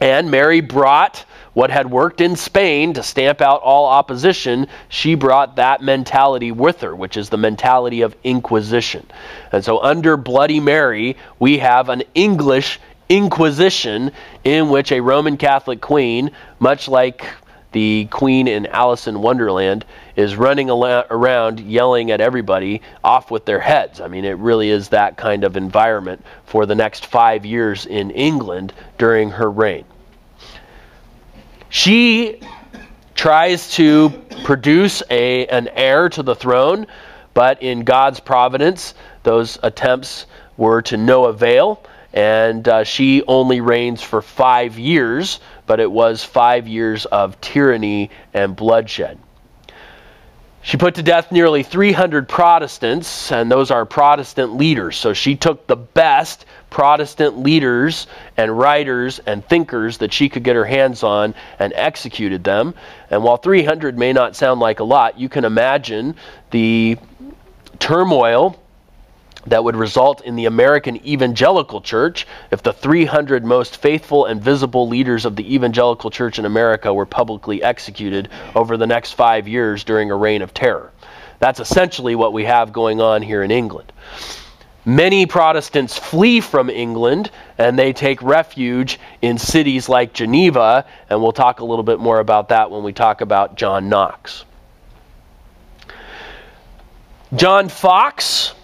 And 0.00 0.30
Mary 0.30 0.60
brought 0.60 1.24
what 1.52 1.70
had 1.70 1.90
worked 1.90 2.20
in 2.20 2.36
Spain 2.36 2.94
to 2.94 3.02
stamp 3.02 3.40
out 3.40 3.62
all 3.62 3.86
opposition, 3.86 4.66
she 4.88 5.14
brought 5.14 5.56
that 5.56 5.82
mentality 5.82 6.52
with 6.52 6.80
her, 6.80 6.94
which 6.94 7.16
is 7.16 7.28
the 7.28 7.36
mentality 7.36 8.02
of 8.02 8.16
Inquisition. 8.22 9.06
And 9.52 9.64
so, 9.64 9.82
under 9.82 10.16
Bloody 10.16 10.60
Mary, 10.60 11.16
we 11.38 11.58
have 11.58 11.88
an 11.88 12.02
English 12.14 12.78
Inquisition 13.08 14.12
in 14.44 14.68
which 14.68 14.92
a 14.92 15.00
Roman 15.00 15.36
Catholic 15.36 15.80
queen, 15.80 16.30
much 16.60 16.86
like 16.86 17.26
the 17.72 18.06
queen 18.10 18.46
in 18.46 18.66
Alice 18.66 19.08
in 19.08 19.20
Wonderland, 19.20 19.84
is 20.14 20.36
running 20.36 20.70
around 20.70 21.60
yelling 21.60 22.12
at 22.12 22.20
everybody 22.20 22.82
off 23.02 23.30
with 23.30 23.44
their 23.44 23.60
heads. 23.60 24.00
I 24.00 24.06
mean, 24.06 24.24
it 24.24 24.38
really 24.38 24.70
is 24.70 24.88
that 24.90 25.16
kind 25.16 25.42
of 25.42 25.56
environment 25.56 26.24
for 26.44 26.66
the 26.66 26.74
next 26.74 27.06
five 27.06 27.44
years 27.44 27.86
in 27.86 28.10
England 28.10 28.72
during 28.98 29.30
her 29.30 29.50
reign. 29.50 29.84
She 31.70 32.40
tries 33.14 33.70
to 33.74 34.10
produce 34.42 35.04
a, 35.08 35.46
an 35.46 35.68
heir 35.68 36.08
to 36.08 36.22
the 36.22 36.34
throne, 36.34 36.88
but 37.32 37.62
in 37.62 37.84
God's 37.84 38.18
providence, 38.18 38.94
those 39.22 39.56
attempts 39.62 40.26
were 40.56 40.82
to 40.82 40.96
no 40.96 41.26
avail, 41.26 41.80
and 42.12 42.66
uh, 42.66 42.82
she 42.82 43.22
only 43.28 43.60
reigns 43.60 44.02
for 44.02 44.20
five 44.20 44.80
years, 44.80 45.38
but 45.66 45.78
it 45.78 45.90
was 45.90 46.24
five 46.24 46.66
years 46.66 47.06
of 47.06 47.40
tyranny 47.40 48.10
and 48.34 48.56
bloodshed. 48.56 49.16
She 50.62 50.76
put 50.76 50.96
to 50.96 51.02
death 51.02 51.32
nearly 51.32 51.62
300 51.62 52.28
Protestants, 52.28 53.32
and 53.32 53.50
those 53.50 53.70
are 53.70 53.86
Protestant 53.86 54.56
leaders. 54.56 54.96
So 54.96 55.14
she 55.14 55.34
took 55.34 55.66
the 55.66 55.76
best 55.76 56.44
Protestant 56.68 57.38
leaders 57.38 58.06
and 58.36 58.56
writers 58.56 59.20
and 59.20 59.44
thinkers 59.44 59.98
that 59.98 60.12
she 60.12 60.28
could 60.28 60.44
get 60.44 60.56
her 60.56 60.66
hands 60.66 61.02
on 61.02 61.34
and 61.58 61.72
executed 61.74 62.44
them. 62.44 62.74
And 63.10 63.24
while 63.24 63.38
300 63.38 63.98
may 63.98 64.12
not 64.12 64.36
sound 64.36 64.60
like 64.60 64.80
a 64.80 64.84
lot, 64.84 65.18
you 65.18 65.30
can 65.30 65.46
imagine 65.46 66.14
the 66.50 66.98
turmoil 67.78 68.60
that 69.46 69.64
would 69.64 69.76
result 69.76 70.20
in 70.22 70.36
the 70.36 70.46
American 70.46 71.04
evangelical 71.06 71.80
church 71.80 72.26
if 72.50 72.62
the 72.62 72.72
300 72.72 73.44
most 73.44 73.78
faithful 73.78 74.26
and 74.26 74.42
visible 74.42 74.86
leaders 74.88 75.24
of 75.24 75.36
the 75.36 75.54
evangelical 75.54 76.10
church 76.10 76.38
in 76.38 76.44
America 76.44 76.92
were 76.92 77.06
publicly 77.06 77.62
executed 77.62 78.28
over 78.54 78.76
the 78.76 78.86
next 78.86 79.12
five 79.12 79.48
years 79.48 79.84
during 79.84 80.10
a 80.10 80.16
reign 80.16 80.42
of 80.42 80.52
terror. 80.52 80.92
That's 81.38 81.60
essentially 81.60 82.14
what 82.14 82.34
we 82.34 82.44
have 82.44 82.72
going 82.72 83.00
on 83.00 83.22
here 83.22 83.42
in 83.42 83.50
England. 83.50 83.92
Many 84.84 85.26
Protestants 85.26 85.98
flee 85.98 86.40
from 86.40 86.68
England 86.68 87.30
and 87.58 87.78
they 87.78 87.92
take 87.92 88.22
refuge 88.22 88.98
in 89.22 89.38
cities 89.38 89.88
like 89.88 90.12
Geneva, 90.12 90.86
and 91.08 91.22
we'll 91.22 91.32
talk 91.32 91.60
a 91.60 91.64
little 91.64 91.82
bit 91.82 91.98
more 91.98 92.18
about 92.18 92.48
that 92.48 92.70
when 92.70 92.82
we 92.82 92.92
talk 92.92 93.20
about 93.20 93.56
John 93.56 93.88
Knox. 93.88 94.44
John 97.36 97.68
Foxe 97.68 98.54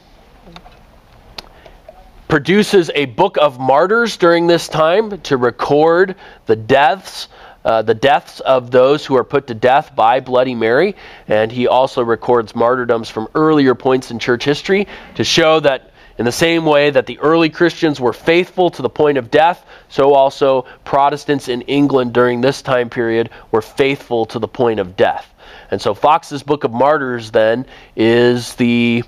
produces 2.28 2.90
a 2.94 3.06
book 3.06 3.36
of 3.40 3.58
martyrs 3.58 4.16
during 4.16 4.46
this 4.46 4.68
time 4.68 5.20
to 5.22 5.36
record 5.36 6.16
the 6.46 6.56
deaths 6.56 7.28
uh, 7.66 7.82
the 7.82 7.94
deaths 7.94 8.38
of 8.40 8.70
those 8.70 9.04
who 9.04 9.16
are 9.16 9.24
put 9.24 9.48
to 9.48 9.54
death 9.54 9.92
by 9.96 10.20
Bloody 10.20 10.54
Mary, 10.54 10.94
and 11.26 11.50
he 11.50 11.66
also 11.66 12.00
records 12.00 12.54
martyrdoms 12.54 13.10
from 13.10 13.26
earlier 13.34 13.74
points 13.74 14.12
in 14.12 14.20
church 14.20 14.44
history 14.44 14.86
to 15.16 15.24
show 15.24 15.58
that, 15.58 15.90
in 16.18 16.24
the 16.24 16.30
same 16.30 16.64
way 16.64 16.90
that 16.90 17.06
the 17.06 17.18
early 17.18 17.50
Christians 17.50 18.00
were 18.00 18.12
faithful 18.12 18.70
to 18.70 18.82
the 18.82 18.88
point 18.88 19.18
of 19.18 19.32
death, 19.32 19.66
so 19.88 20.14
also 20.14 20.64
Protestants 20.84 21.48
in 21.48 21.62
England 21.62 22.12
during 22.12 22.40
this 22.40 22.62
time 22.62 22.88
period 22.88 23.30
were 23.50 23.60
faithful 23.62 24.26
to 24.26 24.38
the 24.38 24.46
point 24.46 24.78
of 24.78 24.94
death. 24.94 25.34
And 25.72 25.82
so 25.82 25.92
Foxe's 25.92 26.44
Book 26.44 26.62
of 26.62 26.72
Martyrs 26.72 27.32
then 27.32 27.66
is 27.96 28.54
the 28.54 29.02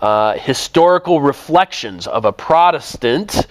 uh, 0.00 0.34
historical 0.38 1.20
reflections 1.20 2.06
of 2.06 2.24
a 2.24 2.32
Protestant 2.32 3.46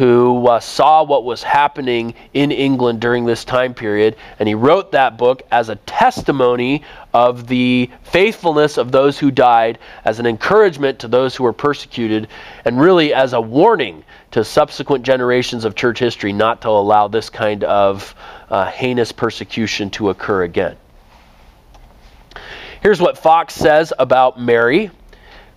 who 0.00 0.46
uh, 0.46 0.58
saw 0.58 1.02
what 1.02 1.24
was 1.24 1.42
happening 1.42 2.14
in 2.32 2.50
England 2.50 3.00
during 3.02 3.26
this 3.26 3.44
time 3.44 3.74
period, 3.74 4.16
and 4.38 4.48
he 4.48 4.54
wrote 4.54 4.92
that 4.92 5.18
book 5.18 5.42
as 5.50 5.68
a 5.68 5.76
testimony 5.76 6.82
of 7.12 7.46
the 7.46 7.90
faithfulness 8.04 8.78
of 8.78 8.92
those 8.92 9.18
who 9.18 9.30
died, 9.30 9.78
as 10.06 10.18
an 10.18 10.24
encouragement 10.24 10.98
to 10.98 11.06
those 11.06 11.36
who 11.36 11.44
were 11.44 11.52
persecuted, 11.52 12.28
and 12.64 12.80
really 12.80 13.12
as 13.12 13.34
a 13.34 13.40
warning 13.40 14.02
to 14.30 14.42
subsequent 14.42 15.04
generations 15.04 15.66
of 15.66 15.74
church 15.74 15.98
history 15.98 16.32
not 16.32 16.62
to 16.62 16.68
allow 16.70 17.06
this 17.06 17.28
kind 17.28 17.62
of 17.64 18.14
uh, 18.48 18.64
heinous 18.70 19.12
persecution 19.12 19.90
to 19.90 20.08
occur 20.08 20.44
again. 20.44 20.76
Here's 22.80 23.02
what 23.02 23.18
Foxe 23.18 23.54
says 23.54 23.92
about 23.98 24.40
Mary 24.40 24.90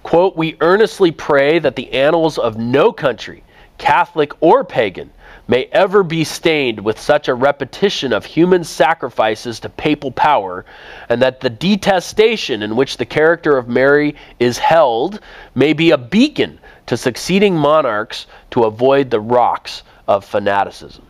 Quote, 0.03 0.35
We 0.35 0.57
earnestly 0.59 1.11
pray 1.11 1.59
that 1.59 1.75
the 1.75 1.91
annals 1.93 2.37
of 2.37 2.57
no 2.57 2.91
country, 2.91 3.43
Catholic 3.77 4.31
or 4.41 4.63
pagan, 4.63 5.09
may 5.47 5.65
ever 5.71 6.03
be 6.03 6.23
stained 6.23 6.79
with 6.79 6.99
such 6.99 7.27
a 7.27 7.33
repetition 7.33 8.13
of 8.13 8.25
human 8.25 8.63
sacrifices 8.63 9.59
to 9.61 9.69
papal 9.69 10.11
power, 10.11 10.65
and 11.09 11.21
that 11.21 11.41
the 11.41 11.49
detestation 11.49 12.61
in 12.61 12.75
which 12.75 12.97
the 12.97 13.05
character 13.05 13.57
of 13.57 13.67
Mary 13.67 14.15
is 14.39 14.57
held 14.57 15.19
may 15.55 15.73
be 15.73 15.91
a 15.91 15.97
beacon 15.97 16.59
to 16.85 16.97
succeeding 16.97 17.55
monarchs 17.55 18.27
to 18.51 18.63
avoid 18.63 19.09
the 19.09 19.19
rocks 19.19 19.83
of 20.07 20.23
fanaticism. 20.23 21.05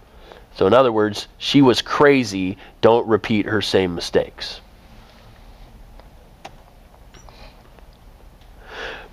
So, 0.56 0.68
in 0.68 0.74
other 0.74 0.92
words, 0.92 1.28
she 1.40 1.62
was 1.62 1.82
crazy. 1.82 2.58
Don't 2.82 3.08
repeat 3.08 3.48
her 3.48 3.62
same 3.62 3.96
mistakes. 3.96 4.62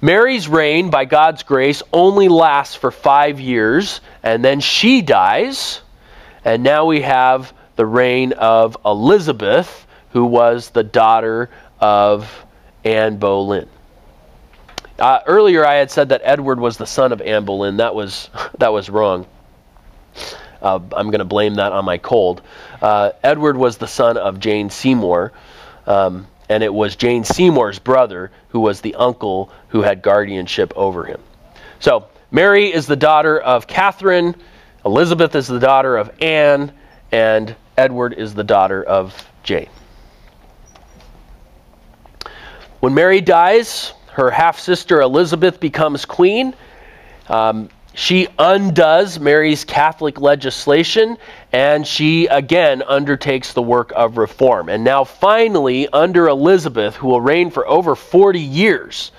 Mary's 0.01 0.49
reign, 0.49 0.91
by 0.91 1.05
God's 1.05 1.43
grace, 1.43 1.83
only 1.93 2.29
lasts 2.29 2.75
for 2.75 2.91
five 2.91 3.39
years, 3.39 4.01
and 4.23 4.45
then 4.45 4.61
she 4.61 5.03
dies. 5.03 5.83
And 6.45 6.63
now 6.63 6.87
we 6.87 7.03
have 7.03 7.53
the 7.77 7.85
reign 7.85 8.33
of 8.33 8.79
Elizabeth, 8.85 9.87
who 10.11 10.25
was 10.25 10.71
the 10.71 10.83
daughter 10.83 11.51
of 11.79 12.47
Anne 12.85 13.19
Boleyn. 13.19 13.69
Uh, 14.99 15.21
earlier, 15.27 15.65
I 15.65 15.77
had 15.77 15.91
said 15.91 16.11
that 16.11 16.23
Edward 16.25 16.61
was 16.61 16.77
the 16.77 16.87
son 16.87 17.13
of 17.13 17.21
Anne 17.21 17.45
Boleyn. 17.45 17.79
That 17.79 17.95
was 17.95 18.31
that 18.59 18.73
was 18.73 18.89
wrong. 18.91 19.27
Uh, 20.63 20.79
I'm 20.93 21.07
going 21.07 21.21
to 21.21 21.25
blame 21.25 21.55
that 21.55 21.73
on 21.73 21.85
my 21.85 21.99
cold. 21.99 22.43
Uh, 22.83 23.13
Edward 23.23 23.57
was 23.57 23.79
the 23.79 23.87
son 23.87 24.19
of 24.19 24.41
Jane 24.41 24.69
Seymour. 24.69 25.33
Um, 25.87 26.27
and 26.51 26.63
it 26.65 26.75
was 26.75 26.97
Jane 26.97 27.25
Seymour's 27.25 27.79
brother 27.79 28.31
who 28.49 28.61
was 28.61 28.81
the 28.81 28.97
uncle 28.97 29.51
who 29.71 29.83
had 29.83 30.03
guardianship 30.03 30.73
over 30.77 31.05
him. 31.05 31.21
So, 31.79 32.07
Mary 32.31 32.73
is 32.73 32.87
the 32.87 32.97
daughter 32.97 33.41
of 33.41 33.67
Catherine, 33.67 34.37
Elizabeth 34.85 35.35
is 35.35 35.47
the 35.47 35.59
daughter 35.59 35.97
of 35.97 36.11
Anne, 36.23 36.73
and 37.13 37.55
Edward 37.77 38.15
is 38.15 38.35
the 38.35 38.45
daughter 38.45 38.83
of 38.83 39.27
Jane. 39.43 39.69
When 42.81 42.95
Mary 42.95 43.21
dies, 43.21 43.93
her 44.13 44.31
half 44.31 44.59
sister 44.59 45.01
Elizabeth 45.03 45.61
becomes 45.61 46.05
queen. 46.05 46.55
Um, 47.29 47.69
she 47.95 48.29
undoes 48.39 49.19
Mary's 49.19 49.65
Catholic 49.65 50.21
legislation 50.21 51.19
and 51.53 51.87
she 51.87 52.27
again 52.27 52.83
undertakes 52.87 53.53
the 53.53 53.63
work 53.63 53.93
of 53.95 54.17
reform. 54.17 54.69
And 54.69 54.85
now, 54.85 55.05
finally, 55.05 55.89
under 55.89 56.29
Elizabeth, 56.29 56.97
who 56.97 57.09
will 57.09 57.21
reign 57.21 57.51
for 57.51 57.67
over 57.69 57.95
40 57.95 58.41
years, 58.41 59.13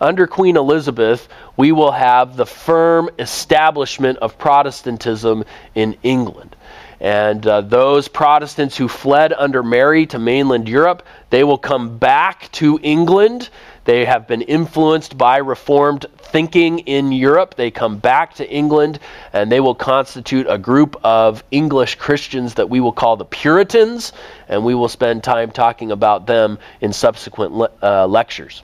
under 0.00 0.26
Queen 0.26 0.56
Elizabeth, 0.56 1.28
we 1.56 1.72
will 1.72 1.92
have 1.92 2.36
the 2.36 2.46
firm 2.46 3.10
establishment 3.18 4.18
of 4.18 4.38
Protestantism 4.38 5.44
in 5.74 5.96
England. 6.02 6.56
And 7.00 7.46
uh, 7.46 7.60
those 7.60 8.08
Protestants 8.08 8.76
who 8.76 8.88
fled 8.88 9.32
under 9.32 9.62
Mary 9.62 10.06
to 10.06 10.18
mainland 10.18 10.68
Europe, 10.68 11.04
they 11.30 11.44
will 11.44 11.58
come 11.58 11.96
back 11.98 12.50
to 12.52 12.80
England. 12.82 13.50
They 13.84 14.04
have 14.04 14.26
been 14.26 14.42
influenced 14.42 15.16
by 15.16 15.38
Reformed 15.38 16.06
thinking 16.18 16.80
in 16.80 17.12
Europe. 17.12 17.54
They 17.54 17.70
come 17.70 17.98
back 17.98 18.34
to 18.34 18.50
England 18.50 18.98
and 19.32 19.50
they 19.50 19.60
will 19.60 19.74
constitute 19.74 20.46
a 20.48 20.58
group 20.58 20.96
of 21.04 21.44
English 21.50 21.94
Christians 21.94 22.54
that 22.54 22.68
we 22.68 22.80
will 22.80 22.92
call 22.92 23.16
the 23.16 23.24
Puritans, 23.24 24.12
and 24.48 24.64
we 24.64 24.74
will 24.74 24.88
spend 24.88 25.24
time 25.24 25.50
talking 25.50 25.92
about 25.92 26.26
them 26.26 26.58
in 26.80 26.92
subsequent 26.92 27.52
le- 27.52 27.70
uh, 27.82 28.06
lectures. 28.06 28.62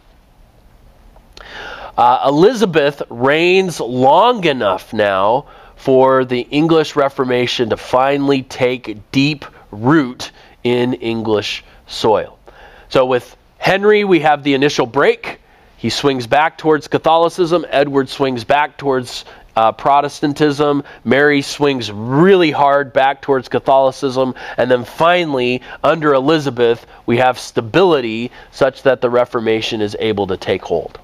Uh, 1.96 2.24
Elizabeth 2.26 3.02
reigns 3.08 3.78
long 3.78 4.44
enough 4.44 4.92
now 4.92 5.46
for 5.76 6.24
the 6.24 6.40
English 6.40 6.96
Reformation 6.96 7.70
to 7.70 7.76
finally 7.76 8.42
take 8.42 8.98
deep 9.12 9.44
root 9.70 10.32
in 10.64 10.94
English 10.94 11.62
soil. 11.86 12.38
So 12.88 13.06
with 13.06 13.36
Henry, 13.58 14.04
we 14.04 14.20
have 14.20 14.42
the 14.42 14.54
initial 14.54 14.86
break. 14.86 15.40
He 15.76 15.90
swings 15.90 16.26
back 16.26 16.58
towards 16.58 16.88
Catholicism. 16.88 17.64
Edward 17.70 18.08
swings 18.08 18.42
back 18.42 18.76
towards 18.76 19.24
uh, 19.54 19.70
Protestantism. 19.72 20.82
Mary 21.04 21.42
swings 21.42 21.92
really 21.92 22.50
hard 22.50 22.92
back 22.92 23.22
towards 23.22 23.48
Catholicism. 23.48 24.34
And 24.56 24.70
then 24.70 24.84
finally, 24.84 25.62
under 25.84 26.14
Elizabeth, 26.14 26.86
we 27.06 27.18
have 27.18 27.38
stability 27.38 28.32
such 28.50 28.82
that 28.82 29.00
the 29.00 29.10
Reformation 29.10 29.80
is 29.80 29.96
able 30.00 30.26
to 30.26 30.36
take 30.36 30.62
hold. 30.62 30.98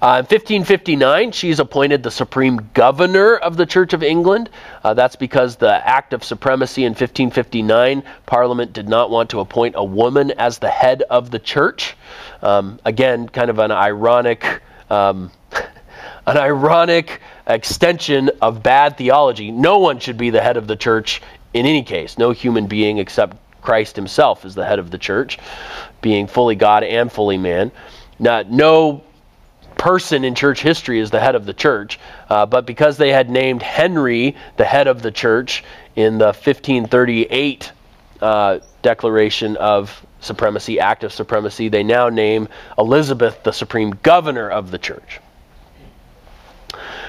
Uh, 0.00 0.22
in 0.22 0.26
1559, 0.26 1.32
she's 1.32 1.58
appointed 1.58 2.04
the 2.04 2.10
supreme 2.10 2.70
governor 2.72 3.34
of 3.34 3.56
the 3.56 3.66
Church 3.66 3.92
of 3.92 4.04
England. 4.04 4.48
Uh, 4.84 4.94
that's 4.94 5.16
because 5.16 5.56
the 5.56 5.74
Act 5.84 6.12
of 6.12 6.22
Supremacy 6.22 6.84
in 6.84 6.90
1559, 6.90 8.04
Parliament 8.24 8.72
did 8.72 8.88
not 8.88 9.10
want 9.10 9.30
to 9.30 9.40
appoint 9.40 9.74
a 9.76 9.82
woman 9.82 10.30
as 10.38 10.58
the 10.58 10.68
head 10.68 11.02
of 11.02 11.32
the 11.32 11.40
church. 11.40 11.96
Um, 12.42 12.78
again, 12.84 13.28
kind 13.28 13.50
of 13.50 13.58
an 13.58 13.72
ironic, 13.72 14.62
um, 14.88 15.32
an 16.26 16.36
ironic 16.36 17.20
extension 17.48 18.30
of 18.40 18.62
bad 18.62 18.98
theology. 18.98 19.50
No 19.50 19.78
one 19.78 19.98
should 19.98 20.16
be 20.16 20.30
the 20.30 20.40
head 20.40 20.56
of 20.56 20.68
the 20.68 20.76
church 20.76 21.22
in 21.54 21.66
any 21.66 21.82
case. 21.82 22.18
No 22.18 22.30
human 22.30 22.68
being 22.68 22.98
except 22.98 23.36
Christ 23.62 23.96
Himself 23.96 24.44
is 24.44 24.54
the 24.54 24.64
head 24.64 24.78
of 24.78 24.92
the 24.92 24.98
church, 24.98 25.40
being 26.02 26.28
fully 26.28 26.54
God 26.54 26.84
and 26.84 27.10
fully 27.10 27.36
man. 27.36 27.72
Not, 28.20 28.48
no 28.48 29.02
person 29.78 30.24
in 30.24 30.34
church 30.34 30.60
history 30.60 31.00
as 31.00 31.10
the 31.10 31.20
head 31.20 31.34
of 31.34 31.46
the 31.46 31.54
church, 31.54 31.98
uh, 32.28 32.44
but 32.44 32.66
because 32.66 32.98
they 32.98 33.10
had 33.10 33.30
named 33.30 33.62
Henry 33.62 34.36
the 34.56 34.64
head 34.64 34.86
of 34.86 35.00
the 35.00 35.10
church 35.10 35.64
in 35.96 36.18
the 36.18 36.26
1538 36.26 37.72
uh, 38.20 38.58
Declaration 38.82 39.56
of 39.56 40.04
Supremacy, 40.20 40.80
Act 40.80 41.04
of 41.04 41.12
Supremacy, 41.12 41.68
they 41.68 41.82
now 41.82 42.08
name 42.08 42.48
Elizabeth 42.76 43.42
the 43.44 43.52
supreme 43.52 43.90
governor 44.02 44.50
of 44.50 44.70
the 44.70 44.78
church. 44.78 45.20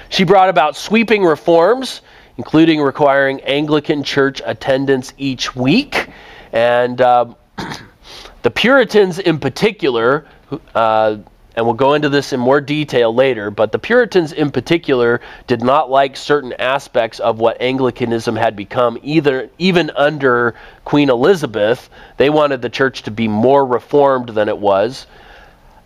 She 0.10 0.24
brought 0.24 0.50
about 0.50 0.76
sweeping 0.76 1.24
reforms, 1.24 2.02
including 2.38 2.82
requiring 2.82 3.42
Anglican 3.42 4.04
church 4.04 4.42
attendance 4.46 5.14
each 5.18 5.56
week. 5.56 6.10
And 6.52 7.00
uh, 7.02 7.34
the 8.42 8.52
Puritans, 8.52 9.20
in 9.20 9.40
particular, 9.40 10.26
uh, 10.74 11.18
and 11.60 11.66
we'll 11.66 11.76
go 11.76 11.94
into 11.94 12.08
this 12.08 12.32
in 12.32 12.40
more 12.40 12.62
detail 12.62 13.14
later, 13.14 13.52
but 13.52 13.74
the 13.74 13.80
Puritans 13.80 14.32
in 14.32 14.50
particular 14.50 15.20
did 15.46 15.62
not 15.62 15.92
like 15.92 16.16
certain 16.16 16.54
aspects 16.54 17.20
of 17.20 17.40
what 17.40 17.62
Anglicanism 17.62 18.38
had 18.38 18.56
become, 18.56 18.98
either 19.04 19.50
even 19.58 19.92
under 19.98 20.56
Queen 20.86 21.10
Elizabeth. 21.10 21.90
They 22.16 22.30
wanted 22.30 22.62
the 22.62 22.70
church 22.70 23.04
to 23.04 23.12
be 23.12 23.28
more 23.28 23.66
reformed 23.66 24.30
than 24.30 24.48
it 24.48 24.58
was. 24.58 25.06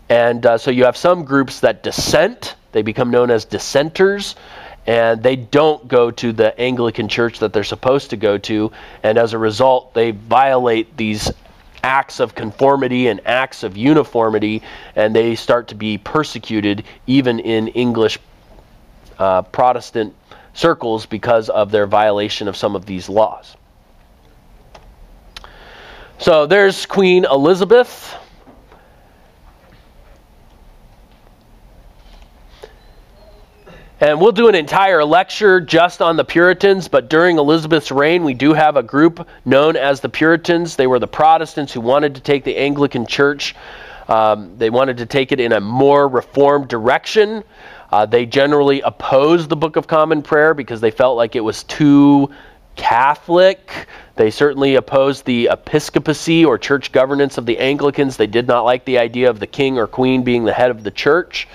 And 0.10 0.46
uh, 0.46 0.60
so 0.60 0.70
you 0.70 0.86
have 0.86 0.96
some 0.96 1.26
groups 1.26 1.62
that 1.62 1.82
dissent, 1.82 2.54
they 2.72 2.84
become 2.84 3.10
known 3.10 3.32
as 3.32 3.44
dissenters, 3.44 4.36
and 4.86 5.24
they 5.24 5.36
don't 5.36 5.88
go 5.88 6.12
to 6.12 6.34
the 6.34 6.56
Anglican 6.62 7.08
church 7.08 7.40
that 7.40 7.52
they're 7.52 7.64
supposed 7.64 8.12
to 8.12 8.18
go 8.18 8.38
to, 8.38 8.72
and 9.02 9.18
as 9.18 9.34
a 9.34 9.40
result, 9.40 9.96
they 9.96 10.12
violate 10.12 10.96
these 10.98 11.32
acts 11.84 12.20
of 12.20 12.34
conformity 12.34 13.08
and 13.08 13.22
acts 13.28 13.64
of 13.64 13.78
uniformity, 13.78 14.64
and 14.96 15.16
they 15.16 15.36
start 15.36 15.68
to 15.68 15.76
be 15.76 15.98
persecuted 15.98 16.84
even 17.06 17.40
in 17.40 17.68
English 17.70 18.18
uh, 19.20 19.42
Protestant 19.44 20.16
circles 20.54 21.06
because 21.06 21.50
of 21.50 21.72
their 21.72 21.86
violation 21.86 22.48
of 22.48 22.56
some 22.56 22.76
of 22.76 22.86
these 22.86 23.10
laws. 23.10 23.56
So 26.18 26.46
there's 26.46 26.86
Queen 26.86 27.26
Elizabeth. 27.26 28.16
And 34.00 34.20
we'll 34.20 34.32
do 34.32 34.48
an 34.48 34.56
entire 34.56 35.06
lecture 35.06 35.62
just 35.62 36.02
on 36.02 36.18
the 36.18 36.26
Puritans, 36.26 36.88
but 36.88 37.10
during 37.10 37.38
Elizabeth's 37.38 37.92
reign, 37.92 38.24
we 38.24 38.34
do 38.34 38.54
have 38.54 38.76
a 38.76 38.84
group 38.84 39.28
known 39.46 39.76
as 39.78 40.02
the 40.02 40.10
Puritans. 40.10 40.76
They 40.76 40.88
were 40.88 41.00
the 41.00 41.08
Protestants 41.08 41.72
who 41.72 41.80
wanted 41.80 42.16
to 42.16 42.22
take 42.22 42.44
the 42.44 42.58
Anglican 42.58 43.06
Church, 43.06 43.56
um, 44.08 44.58
they 44.58 44.70
wanted 44.70 44.98
to 44.98 45.06
take 45.06 45.32
it 45.32 45.40
in 45.40 45.52
a 45.54 45.60
more 45.60 46.08
reformed 46.08 46.68
direction. 46.68 47.44
Uh, 47.92 48.06
they 48.06 48.26
generally 48.26 48.82
opposed 48.82 49.50
the 49.50 49.56
Book 49.56 49.76
of 49.76 49.88
Common 49.88 50.22
Prayer 50.22 50.54
because 50.54 50.82
they 50.82 50.92
felt 50.92 51.16
like 51.16 51.36
it 51.36 51.42
was 51.42 51.64
too 51.64 52.30
Catholic. 52.76 53.88
They 54.16 54.32
certainly 54.32 54.76
opposed 54.76 55.26
the 55.26 55.50
episcopacy 55.52 56.44
or 56.44 56.58
church 56.58 56.92
governance 56.92 57.38
of 57.38 57.46
the 57.46 57.60
Anglicans. 57.60 58.18
They 58.18 58.28
did 58.28 58.48
not 58.48 58.66
like 58.66 58.86
the 58.86 58.98
idea 58.98 59.30
of 59.30 59.40
the 59.40 59.48
king 59.48 59.78
or 59.78 59.88
queen 59.88 60.24
being 60.24 60.44
the 60.44 60.54
head 60.54 60.72
of 60.72 60.84
the 60.84 60.92
church 60.92 61.48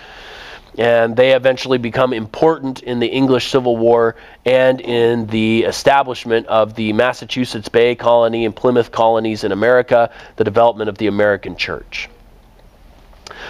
and 0.79 1.17
they 1.17 1.33
eventually 1.33 1.77
become 1.77 2.13
important 2.13 2.83
in 2.85 3.01
the 3.01 3.09
English 3.09 3.51
Civil 3.51 3.77
War 3.77 4.15
and 4.45 4.81
in 4.81 5.27
the 5.27 5.65
establishment 5.65 6.47
of 6.47 6.75
the 6.75 6.93
Massachusetts 6.93 7.69
Bay 7.69 7.97
Colony 7.97 8.45
and 8.45 8.55
Plymouth 8.55 8.93
colonies 8.93 9.43
in 9.43 9.51
America, 9.51 10.11
the 10.37 10.45
development 10.45 10.89
of 10.89 10.97
the 10.97 11.09
American 11.09 11.57
church. 11.57 12.09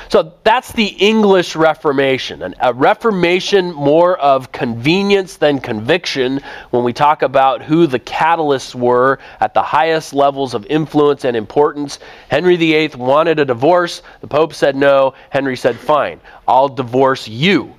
So 0.08 0.34
that's 0.44 0.72
the 0.72 0.86
English 0.86 1.56
Reformation. 1.56 2.54
a 2.60 2.72
Reformation 2.72 3.72
more 3.72 4.18
of 4.18 4.52
convenience 4.52 5.36
than 5.36 5.58
conviction 5.60 6.40
when 6.70 6.84
we 6.84 6.92
talk 6.92 7.22
about 7.22 7.62
who 7.62 7.86
the 7.86 7.98
catalysts 7.98 8.74
were 8.74 9.18
at 9.40 9.54
the 9.54 9.62
highest 9.62 10.14
levels 10.14 10.54
of 10.54 10.66
influence 10.66 11.24
and 11.24 11.36
importance. 11.36 11.98
Henry 12.28 12.56
VIII 12.56 12.90
wanted 12.96 13.38
a 13.38 13.44
divorce. 13.44 14.02
The 14.20 14.26
Pope 14.26 14.54
said 14.54 14.76
no. 14.76 15.14
Henry 15.30 15.56
said, 15.56 15.76
fine, 15.76 16.20
I'll 16.46 16.68
divorce 16.68 17.28
you, 17.28 17.74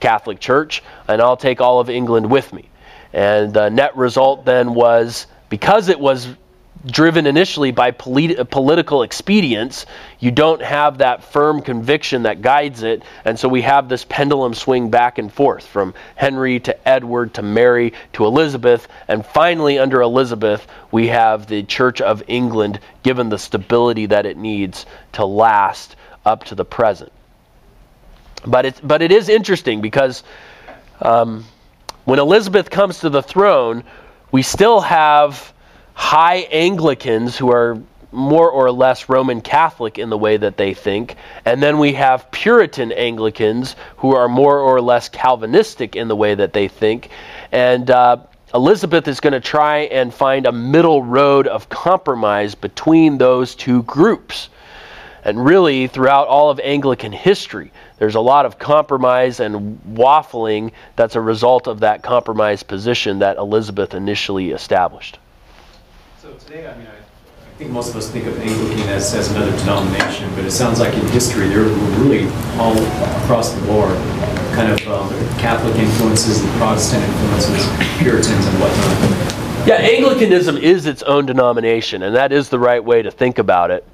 Catholic 0.00 0.40
Church, 0.40 0.82
and 1.08 1.20
I'll 1.20 1.36
take 1.36 1.60
all 1.60 1.80
of 1.80 1.90
England 1.90 2.30
with 2.30 2.52
me. 2.52 2.68
And 3.12 3.52
the 3.52 3.68
net 3.68 3.96
result 3.96 4.44
then 4.44 4.74
was 4.74 5.26
because 5.48 5.88
it 5.88 5.98
was 5.98 6.28
driven 6.86 7.26
initially 7.26 7.70
by 7.70 7.90
polit- 7.90 8.50
political 8.50 9.02
expedience, 9.02 9.86
you 10.18 10.30
don't 10.30 10.62
have 10.62 10.98
that 10.98 11.22
firm 11.22 11.60
conviction 11.60 12.22
that 12.22 12.40
guides 12.40 12.82
it. 12.82 13.02
And 13.24 13.38
so 13.38 13.48
we 13.48 13.62
have 13.62 13.88
this 13.88 14.04
pendulum 14.08 14.54
swing 14.54 14.90
back 14.90 15.18
and 15.18 15.32
forth 15.32 15.66
from 15.66 15.94
Henry 16.16 16.58
to 16.60 16.88
Edward 16.88 17.34
to 17.34 17.42
Mary 17.42 17.92
to 18.14 18.24
Elizabeth. 18.24 18.88
And 19.08 19.24
finally, 19.24 19.78
under 19.78 20.00
Elizabeth, 20.00 20.66
we 20.90 21.08
have 21.08 21.46
the 21.46 21.62
Church 21.64 22.00
of 22.00 22.22
England 22.28 22.80
given 23.02 23.28
the 23.28 23.38
stability 23.38 24.06
that 24.06 24.24
it 24.24 24.36
needs 24.36 24.86
to 25.12 25.24
last 25.24 25.96
up 26.24 26.44
to 26.44 26.54
the 26.54 26.64
present. 26.64 27.12
But, 28.46 28.64
it's, 28.64 28.80
but 28.80 29.02
it 29.02 29.12
is 29.12 29.28
interesting 29.28 29.82
because 29.82 30.22
um, 31.02 31.44
when 32.04 32.18
Elizabeth 32.18 32.70
comes 32.70 33.00
to 33.00 33.10
the 33.10 33.22
throne, 33.22 33.84
we 34.32 34.40
still 34.40 34.80
have 34.80 35.52
high 36.00 36.48
Anglicans 36.50 37.36
who 37.36 37.52
are 37.52 37.78
more 38.10 38.50
or 38.50 38.72
less 38.72 39.10
Roman 39.10 39.42
Catholic 39.42 39.98
in 39.98 40.08
the 40.08 40.16
way 40.16 40.38
that 40.38 40.56
they 40.56 40.72
think. 40.72 41.14
And 41.44 41.62
then 41.62 41.78
we 41.78 41.92
have 41.92 42.30
Puritan 42.30 42.90
Anglicans 42.90 43.76
who 43.98 44.16
are 44.16 44.26
more 44.26 44.58
or 44.58 44.80
less 44.80 45.10
Calvinistic 45.10 45.96
in 45.96 46.08
the 46.08 46.16
way 46.16 46.34
that 46.34 46.54
they 46.54 46.68
think. 46.68 47.10
And 47.52 47.88
uh, 47.90 48.16
Elizabeth 48.54 49.06
is 49.08 49.20
going 49.20 49.34
to 49.34 49.40
try 49.40 49.80
and 49.80 50.12
find 50.12 50.46
a 50.46 50.52
middle 50.52 51.02
road 51.02 51.46
of 51.46 51.68
compromise 51.68 52.54
between 52.54 53.18
those 53.18 53.54
two 53.54 53.82
groups. 53.82 54.48
And 55.22 55.44
really, 55.44 55.86
throughout 55.86 56.28
all 56.28 56.50
of 56.50 56.58
Anglican 56.60 57.12
history, 57.12 57.72
there's 57.98 58.14
a 58.14 58.20
lot 58.20 58.46
of 58.46 58.58
compromise 58.58 59.38
and 59.38 59.78
waffling 59.86 60.72
that's 60.96 61.14
a 61.14 61.20
result 61.20 61.68
of 61.68 61.80
that 61.80 62.02
compromise 62.02 62.62
position 62.62 63.18
that 63.18 63.36
Elizabeth 63.36 63.92
initially 63.92 64.50
established 64.50 65.18
today, 66.20 66.68
I 66.68 66.76
mean, 66.76 66.86
I, 66.86 66.96
I 66.96 67.54
think 67.56 67.70
most 67.70 67.88
of 67.88 67.96
us 67.96 68.10
think 68.10 68.26
of 68.26 68.38
Anglican 68.38 68.88
as, 68.90 69.14
as 69.14 69.30
another 69.30 69.56
denomination, 69.56 70.28
but 70.34 70.44
it 70.44 70.50
sounds 70.50 70.78
like 70.78 70.92
in 70.92 71.06
history 71.08 71.48
there 71.48 71.62
were 71.62 71.74
really 71.98 72.28
all 72.58 72.76
across 73.22 73.52
the 73.54 73.64
board 73.66 73.96
kind 74.54 74.70
of 74.70 74.86
um, 74.88 75.08
Catholic 75.38 75.74
influences, 75.76 76.42
the 76.42 76.48
Protestant 76.58 77.02
influences, 77.04 77.66
Puritans 77.98 78.46
and 78.46 78.60
whatnot. 78.60 79.66
Yeah, 79.66 79.76
Anglicanism 79.76 80.58
is 80.58 80.84
its 80.84 81.02
own 81.04 81.24
denomination, 81.24 82.02
and 82.02 82.14
that 82.14 82.32
is 82.32 82.50
the 82.50 82.58
right 82.58 82.84
way 82.84 83.00
to 83.00 83.10
think 83.10 83.38
about 83.38 83.70
it. 83.70 83.86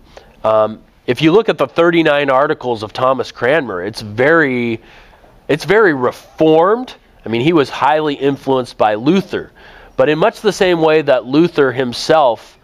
Um, 0.43 0.83
if 1.07 1.23
you 1.23 1.31
look 1.31 1.49
at 1.49 1.59
the 1.59 1.69
39 1.69 2.29
articles 2.29 2.83
of 2.83 2.93
Thomas 2.93 3.31
Cranmer, 3.31 3.85
it's 3.85 4.01
very, 4.01 4.81
it's 5.47 5.65
very 5.65 5.95
reformed. 5.95 6.95
I 7.25 7.29
mean, 7.29 7.43
he 7.43 7.53
was 7.53 7.71
highly 7.71 8.15
influenced 8.15 8.77
by 8.77 8.95
Luther, 8.95 9.53
but 9.97 10.09
in 10.09 10.19
much 10.19 10.41
the 10.41 10.53
same 10.53 10.81
way 10.81 11.03
that 11.03 11.25
Luther 11.25 11.73
himself 11.73 12.59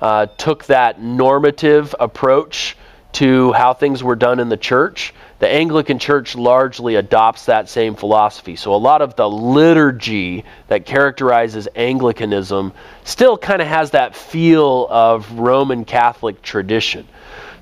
uh, 0.00 0.26
took 0.26 0.64
that 0.66 1.00
normative 1.00 1.94
approach 1.98 2.76
to 3.14 3.52
how 3.52 3.72
things 3.72 4.02
were 4.02 4.16
done 4.16 4.40
in 4.40 4.48
the 4.48 4.56
church. 4.56 5.14
The 5.38 5.48
Anglican 5.48 6.00
Church 6.00 6.34
largely 6.34 6.96
adopts 6.96 7.46
that 7.46 7.68
same 7.68 7.94
philosophy. 7.94 8.56
So 8.56 8.74
a 8.74 8.76
lot 8.76 9.02
of 9.02 9.14
the 9.14 9.28
liturgy 9.28 10.44
that 10.66 10.84
characterizes 10.84 11.68
Anglicanism 11.76 12.72
still 13.04 13.38
kind 13.38 13.62
of 13.62 13.68
has 13.68 13.92
that 13.92 14.16
feel 14.16 14.88
of 14.90 15.30
Roman 15.32 15.84
Catholic 15.84 16.42
tradition. 16.42 17.06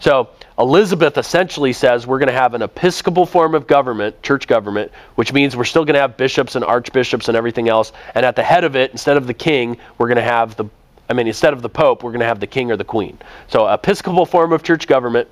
So 0.00 0.30
Elizabeth 0.58 1.16
essentially 1.16 1.72
says 1.72 2.06
we're 2.06 2.18
going 2.18 2.28
to 2.28 2.32
have 2.32 2.54
an 2.54 2.62
episcopal 2.62 3.26
form 3.26 3.54
of 3.54 3.66
government, 3.66 4.22
church 4.22 4.46
government, 4.46 4.92
which 5.14 5.32
means 5.32 5.56
we're 5.56 5.64
still 5.64 5.84
going 5.84 5.94
to 5.94 6.00
have 6.00 6.16
bishops 6.16 6.54
and 6.56 6.64
archbishops 6.64 7.28
and 7.28 7.36
everything 7.36 7.68
else. 7.68 7.92
And 8.14 8.26
at 8.26 8.36
the 8.36 8.42
head 8.42 8.64
of 8.64 8.76
it, 8.76 8.90
instead 8.90 9.16
of 9.16 9.26
the 9.26 9.34
king, 9.34 9.78
we're 9.98 10.08
going 10.08 10.16
to 10.16 10.22
have 10.22 10.56
the 10.56 10.66
I 11.10 11.14
mean, 11.14 11.26
instead 11.26 11.52
of 11.52 11.60
the 11.60 11.68
Pope, 11.68 12.02
we're 12.02 12.10
going 12.10 12.20
to 12.20 12.26
have 12.26 12.40
the 12.40 12.46
king 12.46 12.70
or 12.70 12.76
the 12.78 12.84
queen. 12.84 13.18
So, 13.48 13.68
episcopal 13.68 14.24
form 14.24 14.52
of 14.52 14.62
church 14.62 14.86
government. 14.86 15.28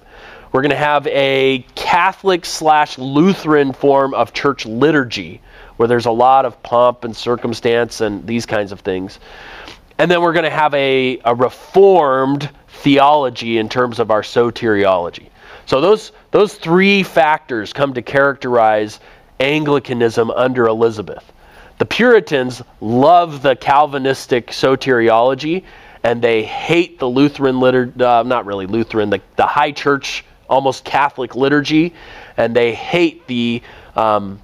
We're 0.53 0.63
going 0.63 0.71
to 0.71 0.77
have 0.77 1.07
a 1.07 1.65
Catholic 1.75 2.45
slash 2.45 2.99
Lutheran 2.99 3.73
form 3.73 4.13
of 4.13 4.33
church 4.33 4.67
liturgy, 4.67 5.41
where 5.77 5.89
there's 5.89 6.07
a 6.07 6.11
lot 6.11 6.45
of 6.45 6.61
pomp 6.63 7.05
and 7.05 7.17
circumstance 7.17 8.01
and 8.01 8.27
these 8.27 8.47
kinds 8.47 8.73
of 8.73 8.81
things. 8.81 9.21
And 10.01 10.11
then 10.11 10.23
we're 10.23 10.33
going 10.33 10.45
to 10.45 10.51
have 10.51 10.73
a, 10.73 11.21
a 11.27 11.35
reformed 11.35 12.49
theology 12.69 13.59
in 13.59 13.69
terms 13.69 13.99
of 13.99 14.11
our 14.11 14.23
soteriology. 14.23 15.29
So 15.67 15.83
those, 15.83 16.13
those 16.31 16.55
three 16.55 17.03
factors 17.03 17.75
come 17.75 17.93
to 17.93 18.01
characterize 18.01 19.01
Anglicanism 19.41 20.31
under 20.31 20.69
Elizabeth. 20.69 21.31
The 21.77 21.85
Puritans 21.85 22.63
love 22.81 23.43
the 23.43 23.55
Calvinistic 23.57 24.47
soteriology, 24.47 25.65
and 26.03 26.23
they 26.23 26.45
hate 26.45 26.99
the 26.99 27.07
Lutheran 27.07 27.61
liturgy, 27.61 28.03
uh, 28.03 28.23
not 28.23 28.47
really 28.47 28.65
Lutheran, 28.65 29.11
the, 29.11 29.21
the 29.37 29.47
high 29.47 29.73
church, 29.73 30.25
almost 30.49 30.83
Catholic 30.83 31.37
liturgy, 31.37 31.93
and 32.39 32.57
they 32.57 32.75
hate 32.75 33.27
the, 33.27 33.61
um, 33.97 34.41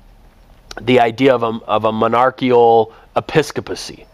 the 0.82 1.00
idea 1.00 1.34
of 1.34 1.42
a, 1.42 1.58
of 1.66 1.86
a 1.86 1.92
monarchical 1.92 2.92
episcopacy. 3.16 4.05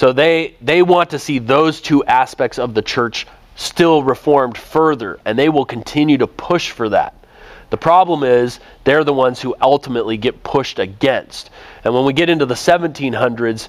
So 0.00 0.14
they, 0.14 0.54
they 0.62 0.80
want 0.80 1.10
to 1.10 1.18
see 1.18 1.38
those 1.38 1.78
two 1.78 2.02
aspects 2.04 2.58
of 2.58 2.72
the 2.72 2.80
church 2.80 3.26
still 3.56 4.02
reformed 4.02 4.56
further, 4.56 5.20
and 5.26 5.38
they 5.38 5.50
will 5.50 5.66
continue 5.66 6.16
to 6.16 6.26
push 6.26 6.70
for 6.70 6.88
that. 6.88 7.22
The 7.68 7.76
problem 7.76 8.22
is 8.22 8.60
they're 8.84 9.04
the 9.04 9.12
ones 9.12 9.42
who 9.42 9.54
ultimately 9.60 10.16
get 10.16 10.42
pushed 10.42 10.78
against. 10.78 11.50
And 11.84 11.92
when 11.92 12.06
we 12.06 12.14
get 12.14 12.30
into 12.30 12.46
the 12.46 12.54
1700s, 12.54 13.68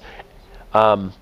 um, 0.72 1.12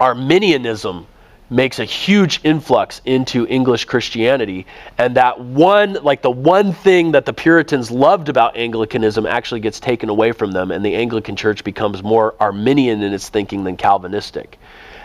Arminianism 0.00 1.06
makes 1.52 1.78
a 1.78 1.84
huge 1.84 2.40
influx 2.44 3.00
into 3.04 3.46
English 3.46 3.84
Christianity. 3.84 4.66
And 4.98 5.16
that 5.16 5.38
one, 5.38 5.94
like 6.02 6.22
the 6.22 6.30
one 6.30 6.72
thing 6.72 7.12
that 7.12 7.26
the 7.26 7.32
Puritans 7.32 7.90
loved 7.90 8.28
about 8.28 8.56
Anglicanism 8.56 9.26
actually 9.26 9.60
gets 9.60 9.78
taken 9.78 10.08
away 10.08 10.32
from 10.32 10.52
them, 10.52 10.70
and 10.70 10.84
the 10.84 10.94
Anglican 10.94 11.36
Church 11.36 11.62
becomes 11.62 12.02
more 12.02 12.34
Arminian 12.40 13.02
in 13.02 13.12
its 13.12 13.28
thinking 13.28 13.64
than 13.64 13.76
Calvinistic. 13.76 14.58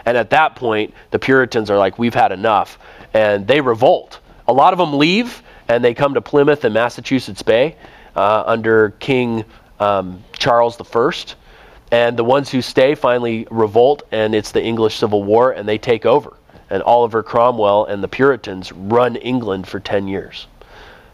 And 0.06 0.16
at 0.18 0.30
that 0.30 0.56
point, 0.56 0.93
the 1.12 1.20
Puritans 1.20 1.70
are 1.70 1.78
like, 1.78 2.00
we've 2.00 2.14
had 2.14 2.32
enough. 2.32 2.80
And 3.14 3.45
they 3.45 3.60
revolt. 3.60 4.20
A 4.48 4.54
lot 4.54 4.72
of 4.72 4.80
them 4.80 4.98
leave 4.98 5.43
and 5.68 5.84
they 5.84 5.93
come 5.93 6.14
to 6.14 6.22
Plymouth 6.22 6.64
and 6.64 6.74
Massachusetts 6.74 7.43
Bay 7.43 7.76
uh, 8.16 8.43
under 8.45 8.91
King 9.00 9.43
um, 9.82 10.24
Charles 10.32 10.80
I. 10.80 11.12
And 11.92 12.18
the 12.18 12.24
ones 12.24 12.50
who 12.50 12.62
stay 12.62 12.96
finally 12.96 13.48
revolt, 13.50 14.04
and 14.12 14.36
it's 14.36 14.52
the 14.52 14.62
English 14.62 14.98
Civil 14.98 15.24
War, 15.24 15.52
and 15.52 15.68
they 15.68 15.78
take 15.78 16.06
over. 16.06 16.34
And 16.70 16.84
Oliver 16.84 17.24
Cromwell 17.24 17.86
and 17.86 18.04
the 18.04 18.10
Puritans 18.10 18.72
run 18.74 19.16
England 19.16 19.68
for 19.68 19.80
10 19.80 20.08
years. 20.08 20.48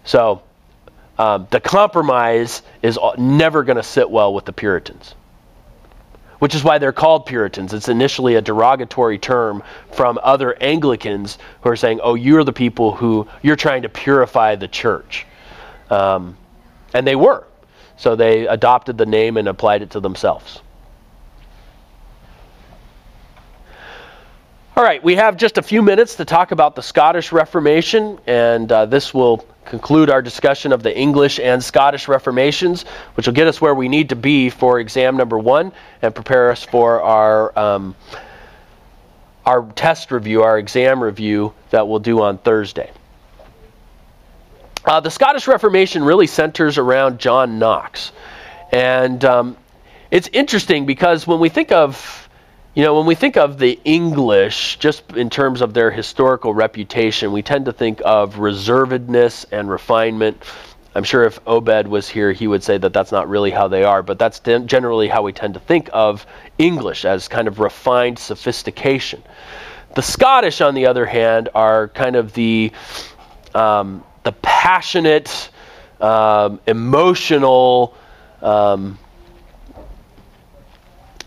So 0.04 0.42
um, 1.20 1.48
the 1.52 1.60
compromise 1.60 2.64
is 2.82 2.98
never 3.18 3.64
going 3.64 3.76
to 3.78 3.84
sit 3.84 4.10
well 4.10 4.34
with 4.34 4.46
the 4.46 4.54
Puritans 4.54 5.14
which 6.44 6.56
is 6.56 6.62
why 6.62 6.78
they're 6.78 6.92
called 6.92 7.26
Puritans. 7.26 7.74
It's 7.74 7.88
initially 7.88 8.36
a 8.36 8.42
derogatory 8.42 9.18
term 9.18 9.64
from 9.94 10.20
other 10.22 10.62
Anglicans 10.62 11.38
who 11.62 11.70
are 11.70 11.78
saying, 11.78 12.02
oh, 12.04 12.16
you're 12.16 12.44
the 12.44 12.52
people 12.52 12.94
who, 12.94 13.30
you're 13.42 13.56
trying 13.56 13.84
to 13.84 13.88
purify 13.88 14.58
the 14.58 14.68
church. 14.68 15.26
Um, 15.90 16.36
and 16.94 17.08
they 17.08 17.16
were. 17.16 17.46
So 17.96 18.18
they 18.18 18.46
adopted 18.46 18.98
the 18.98 19.06
name 19.06 19.38
and 19.38 19.48
applied 19.48 19.84
it 19.84 19.92
to 19.92 20.02
themselves. 20.02 20.62
All 24.76 24.84
right, 24.84 25.04
we 25.04 25.14
have 25.18 25.38
just 25.38 25.60
a 25.60 25.62
few 25.62 25.84
minutes 25.84 26.16
to 26.16 26.26
talk 26.26 26.50
about 26.50 26.74
the 26.74 26.82
Scottish 26.82 27.32
Reformation, 27.32 28.20
and 28.26 28.72
uh, 28.72 28.88
this 28.88 29.14
will 29.14 29.46
conclude 29.66 30.10
our 30.10 30.24
discussion 30.24 30.72
of 30.72 30.82
the 30.82 30.98
English 30.98 31.40
and 31.40 31.64
Scottish 31.64 32.08
Reformations, 32.08 32.82
which 33.14 33.28
will 33.28 33.36
get 33.36 33.46
us 33.46 33.62
where 33.62 33.76
we 33.76 33.88
need 33.88 34.10
to 34.10 34.16
be 34.16 34.50
for 34.50 34.80
exam 34.80 35.16
number 35.16 35.38
one 35.38 35.74
and 36.02 36.16
prepare 36.16 36.50
us 36.50 36.64
for 36.64 37.04
our 37.04 37.58
um, 37.58 37.96
our 39.46 39.62
test 39.76 40.10
review, 40.10 40.42
our 40.42 40.58
exam 40.58 41.04
review 41.04 41.54
that 41.70 41.88
we'll 41.88 42.00
do 42.00 42.24
on 42.24 42.40
Thursday. 42.40 42.90
Uh, 44.86 45.00
the 45.00 45.12
Scottish 45.12 45.48
Reformation 45.48 46.04
really 46.04 46.26
centers 46.26 46.80
around 46.80 47.20
John 47.20 47.60
Knox, 47.60 48.12
and 48.72 49.24
um, 49.24 49.56
it's 50.10 50.30
interesting 50.34 50.88
because 50.88 51.28
when 51.28 51.40
we 51.40 51.50
think 51.50 51.72
of 51.72 52.23
you 52.76 52.84
know, 52.84 52.96
when 52.96 53.06
we 53.06 53.14
think 53.14 53.38
of 53.38 53.60
the 53.60 53.80
English, 53.86 54.78
just 54.80 55.04
in 55.12 55.30
terms 55.30 55.62
of 55.62 55.76
their 55.76 55.92
historical 55.92 56.56
reputation, 56.56 57.32
we 57.32 57.44
tend 57.44 57.66
to 57.66 57.74
think 57.74 58.02
of 58.04 58.36
reservedness 58.36 59.46
and 59.52 59.70
refinement. 59.70 60.44
I'm 60.96 61.04
sure 61.04 61.24
if 61.24 61.40
Obed 61.46 61.88
was 61.88 62.10
here, 62.10 62.32
he 62.32 62.48
would 62.48 62.64
say 62.64 62.80
that 62.80 62.92
that's 62.92 63.12
not 63.12 63.30
really 63.30 63.52
how 63.52 63.68
they 63.68 63.84
are, 63.84 64.02
but 64.02 64.18
that's 64.18 64.40
generally 64.40 65.08
how 65.08 65.22
we 65.22 65.34
tend 65.34 65.54
to 65.54 65.60
think 65.60 65.90
of 65.94 66.26
English 66.58 67.06
as 67.06 67.28
kind 67.28 67.48
of 67.48 67.60
refined 67.60 68.18
sophistication. 68.18 69.22
The 69.96 70.02
Scottish, 70.02 70.60
on 70.60 70.74
the 70.74 70.88
other 70.88 71.06
hand, 71.06 71.50
are 71.54 71.90
kind 71.90 72.16
of 72.16 72.34
the 72.34 72.72
um, 73.54 74.04
the 74.24 74.32
passionate, 74.42 75.50
um, 76.02 76.60
emotional. 76.66 77.96
Um, 78.42 78.98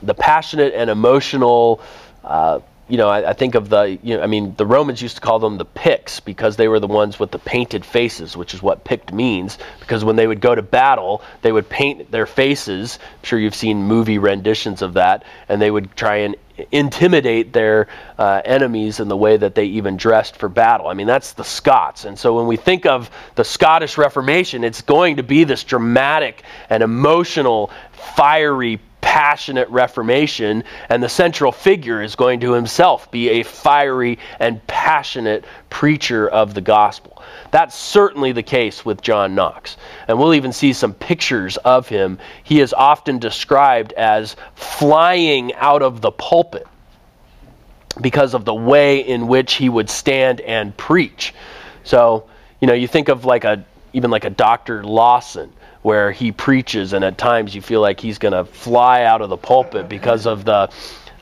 the 0.02 0.14
passionate 0.14 0.74
and 0.74 0.90
emotional. 0.90 1.80
Uh, 2.24 2.60
you 2.88 2.96
know, 2.96 3.08
I, 3.08 3.30
I, 3.30 3.32
think 3.32 3.56
of 3.56 3.68
the, 3.68 3.98
you 4.02 4.16
know, 4.16 4.22
I 4.22 4.26
mean, 4.28 4.54
the 4.56 4.66
Romans 4.66 5.02
used 5.02 5.16
to 5.16 5.20
call 5.20 5.40
them 5.40 5.58
the 5.58 5.64
Picts 5.64 6.20
because 6.20 6.56
they 6.56 6.68
were 6.68 6.78
the 6.78 6.86
ones 6.86 7.18
with 7.18 7.32
the 7.32 7.38
painted 7.38 7.84
faces, 7.84 8.36
which 8.36 8.54
is 8.54 8.62
what 8.62 8.84
Pict 8.84 9.12
means. 9.12 9.58
Because 9.80 10.04
when 10.04 10.14
they 10.14 10.26
would 10.26 10.40
go 10.40 10.54
to 10.54 10.62
battle, 10.62 11.22
they 11.42 11.50
would 11.50 11.68
paint 11.68 12.10
their 12.12 12.26
faces. 12.26 13.00
I'm 13.02 13.24
sure 13.24 13.38
you've 13.40 13.56
seen 13.56 13.82
movie 13.82 14.18
renditions 14.18 14.82
of 14.82 14.94
that, 14.94 15.24
and 15.48 15.60
they 15.60 15.70
would 15.70 15.96
try 15.96 16.18
and 16.18 16.36
intimidate 16.70 17.52
their 17.52 17.88
uh, 18.18 18.40
enemies 18.44 19.00
in 19.00 19.08
the 19.08 19.16
way 19.16 19.36
that 19.36 19.54
they 19.54 19.64
even 19.64 19.96
dressed 19.96 20.36
for 20.36 20.48
battle. 20.48 20.86
I 20.86 20.94
mean, 20.94 21.06
that's 21.06 21.32
the 21.32 21.44
Scots. 21.44 22.04
And 22.04 22.18
so 22.18 22.36
when 22.36 22.46
we 22.46 22.56
think 22.56 22.86
of 22.86 23.10
the 23.34 23.44
Scottish 23.44 23.98
Reformation, 23.98 24.64
it's 24.64 24.82
going 24.82 25.16
to 25.16 25.22
be 25.22 25.44
this 25.44 25.64
dramatic 25.64 26.42
and 26.70 26.82
emotional, 26.82 27.70
fiery 28.16 28.80
passionate 29.06 29.68
reformation, 29.68 30.64
and 30.88 31.00
the 31.00 31.08
central 31.08 31.52
figure 31.52 32.02
is 32.02 32.16
going 32.16 32.40
to 32.40 32.52
himself 32.52 33.08
be 33.12 33.28
a 33.28 33.44
fiery 33.44 34.18
and 34.40 34.66
passionate 34.66 35.44
preacher 35.70 36.26
of 36.28 36.54
the 36.54 36.60
gospel. 36.60 37.22
That's 37.52 37.76
certainly 37.76 38.32
the 38.32 38.42
case 38.42 38.84
with 38.84 39.00
John 39.00 39.36
Knox. 39.36 39.76
And 40.08 40.18
we'll 40.18 40.34
even 40.34 40.52
see 40.52 40.72
some 40.72 40.92
pictures 40.92 41.56
of 41.58 41.88
him. 41.88 42.18
He 42.42 42.58
is 42.58 42.72
often 42.72 43.20
described 43.20 43.92
as 43.92 44.34
flying 44.56 45.54
out 45.54 45.82
of 45.82 46.00
the 46.00 46.10
pulpit 46.10 46.66
because 48.00 48.34
of 48.34 48.44
the 48.44 48.54
way 48.54 48.98
in 48.98 49.28
which 49.28 49.54
he 49.54 49.68
would 49.68 49.88
stand 49.88 50.40
and 50.40 50.76
preach. 50.76 51.32
So, 51.84 52.28
you 52.60 52.66
know, 52.66 52.74
you 52.74 52.88
think 52.88 53.08
of 53.08 53.24
like 53.24 53.44
a 53.44 53.64
even 53.92 54.10
like 54.10 54.24
a 54.24 54.30
Dr. 54.30 54.82
Lawson 54.82 55.52
where 55.86 56.10
he 56.10 56.32
preaches, 56.32 56.92
and 56.92 57.04
at 57.04 57.16
times 57.16 57.54
you 57.54 57.62
feel 57.62 57.80
like 57.80 58.00
he's 58.00 58.18
going 58.18 58.32
to 58.32 58.44
fly 58.44 59.04
out 59.04 59.22
of 59.22 59.28
the 59.28 59.36
pulpit 59.36 59.88
because 59.88 60.26
of 60.26 60.44
the 60.44 60.68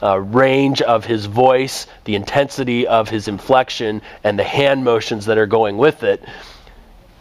uh, 0.02 0.18
range 0.18 0.80
of 0.80 1.04
his 1.04 1.26
voice, 1.26 1.86
the 2.04 2.14
intensity 2.14 2.86
of 2.86 3.06
his 3.06 3.28
inflection, 3.28 4.00
and 4.24 4.38
the 4.38 4.42
hand 4.42 4.82
motions 4.82 5.26
that 5.26 5.36
are 5.36 5.44
going 5.44 5.76
with 5.76 6.02
it. 6.02 6.24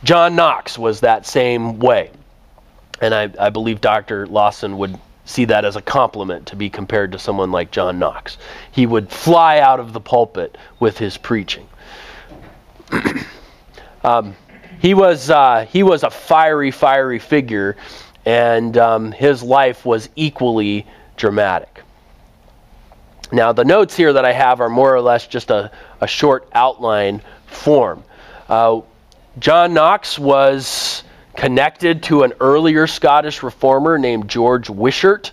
John 0.05 0.37
Knox 0.37 0.79
was 0.79 1.01
that 1.01 1.25
same 1.25 1.79
way. 1.79 2.11
And 3.01 3.13
I, 3.13 3.29
I 3.37 3.49
believe 3.49 3.81
Dr. 3.81 4.25
Lawson 4.25 4.77
would 4.77 4.97
see 5.25 5.43
that 5.43 5.65
as 5.65 5.75
a 5.75 5.81
compliment 5.81 6.47
to 6.47 6.55
be 6.55 6.69
compared 6.69 7.11
to 7.11 7.19
someone 7.19 7.51
like 7.51 7.71
John 7.71 7.99
Knox. 7.99 8.37
He 8.71 8.85
would 8.85 9.11
fly 9.11 9.59
out 9.59 9.81
of 9.81 9.91
the 9.91 9.99
pulpit 9.99 10.57
with 10.79 10.97
his 10.97 11.17
preaching. 11.17 11.67
um, 14.05 14.33
he 14.83 14.93
was 14.93 15.29
uh, 15.29 15.65
he 15.71 15.81
was 15.81 16.03
a 16.03 16.09
fiery, 16.09 16.69
fiery 16.69 17.17
figure, 17.17 17.77
and 18.25 18.77
um, 18.77 19.13
his 19.13 19.41
life 19.41 19.85
was 19.85 20.09
equally 20.17 20.85
dramatic. 21.15 21.81
Now, 23.31 23.53
the 23.53 23.63
notes 23.63 23.95
here 23.95 24.11
that 24.11 24.25
I 24.25 24.33
have 24.33 24.59
are 24.59 24.67
more 24.67 24.93
or 24.93 24.99
less 24.99 25.25
just 25.25 25.51
a, 25.51 25.71
a 26.01 26.05
short 26.05 26.49
outline 26.51 27.21
form. 27.47 28.03
Uh, 28.49 28.81
John 29.39 29.73
Knox 29.73 30.19
was 30.19 31.03
connected 31.37 32.03
to 32.03 32.23
an 32.23 32.33
earlier 32.41 32.85
Scottish 32.85 33.41
reformer 33.41 33.97
named 33.97 34.29
George 34.29 34.69
Wishart. 34.69 35.31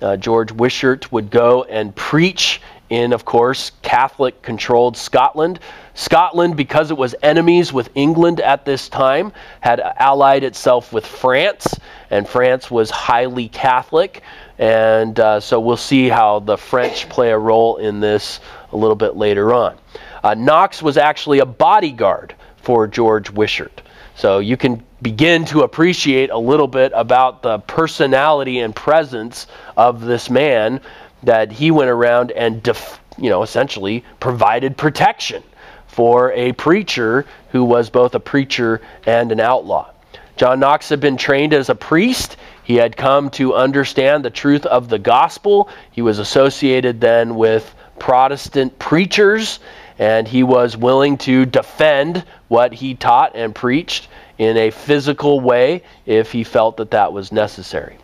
Uh, 0.00 0.16
George 0.16 0.50
Wishart 0.50 1.12
would 1.12 1.30
go 1.30 1.64
and 1.64 1.94
preach 1.94 2.62
in, 2.90 3.12
of 3.12 3.24
course, 3.24 3.72
Catholic 3.82 4.40
controlled 4.42 4.96
Scotland. 4.96 5.60
Scotland, 5.94 6.56
because 6.56 6.90
it 6.90 6.96
was 6.96 7.14
enemies 7.22 7.72
with 7.72 7.90
England 7.94 8.40
at 8.40 8.64
this 8.64 8.88
time, 8.88 9.32
had 9.60 9.80
allied 9.80 10.44
itself 10.44 10.92
with 10.92 11.04
France, 11.04 11.74
and 12.10 12.28
France 12.28 12.70
was 12.70 12.90
highly 12.90 13.48
Catholic. 13.48 14.22
And 14.58 15.18
uh, 15.20 15.40
so 15.40 15.60
we'll 15.60 15.76
see 15.76 16.08
how 16.08 16.40
the 16.40 16.56
French 16.56 17.08
play 17.08 17.30
a 17.30 17.38
role 17.38 17.76
in 17.76 18.00
this 18.00 18.40
a 18.72 18.76
little 18.76 18.96
bit 18.96 19.16
later 19.16 19.52
on. 19.52 19.78
Uh, 20.22 20.34
Knox 20.34 20.82
was 20.82 20.96
actually 20.96 21.38
a 21.38 21.46
bodyguard 21.46 22.34
for 22.56 22.86
George 22.86 23.30
Wishart. 23.30 23.82
So 24.14 24.40
you 24.40 24.56
can 24.56 24.82
begin 25.00 25.44
to 25.46 25.60
appreciate 25.60 26.30
a 26.30 26.38
little 26.38 26.66
bit 26.66 26.90
about 26.94 27.42
the 27.42 27.60
personality 27.60 28.58
and 28.58 28.74
presence 28.74 29.46
of 29.76 30.00
this 30.00 30.28
man 30.28 30.80
that 31.22 31.50
he 31.50 31.70
went 31.70 31.90
around 31.90 32.30
and 32.32 32.62
def, 32.62 33.00
you 33.16 33.28
know 33.28 33.42
essentially 33.42 34.04
provided 34.20 34.76
protection 34.76 35.42
for 35.86 36.32
a 36.32 36.52
preacher 36.52 37.26
who 37.50 37.64
was 37.64 37.90
both 37.90 38.14
a 38.14 38.20
preacher 38.20 38.80
and 39.06 39.32
an 39.32 39.40
outlaw. 39.40 39.90
John 40.36 40.60
Knox 40.60 40.88
had 40.88 41.00
been 41.00 41.16
trained 41.16 41.52
as 41.52 41.68
a 41.68 41.74
priest. 41.74 42.36
He 42.62 42.76
had 42.76 42.96
come 42.96 43.28
to 43.30 43.54
understand 43.54 44.24
the 44.24 44.30
truth 44.30 44.64
of 44.66 44.88
the 44.88 44.98
gospel. 44.98 45.68
He 45.90 46.02
was 46.02 46.20
associated 46.20 47.00
then 47.00 47.34
with 47.34 47.74
Protestant 47.98 48.78
preachers, 48.78 49.58
and 49.98 50.28
he 50.28 50.44
was 50.44 50.76
willing 50.76 51.18
to 51.18 51.44
defend 51.44 52.24
what 52.46 52.72
he 52.72 52.94
taught 52.94 53.32
and 53.34 53.52
preached 53.52 54.06
in 54.38 54.56
a 54.56 54.70
physical 54.70 55.40
way 55.40 55.82
if 56.06 56.30
he 56.30 56.44
felt 56.44 56.76
that 56.76 56.92
that 56.92 57.12
was 57.12 57.32
necessary. 57.32 57.96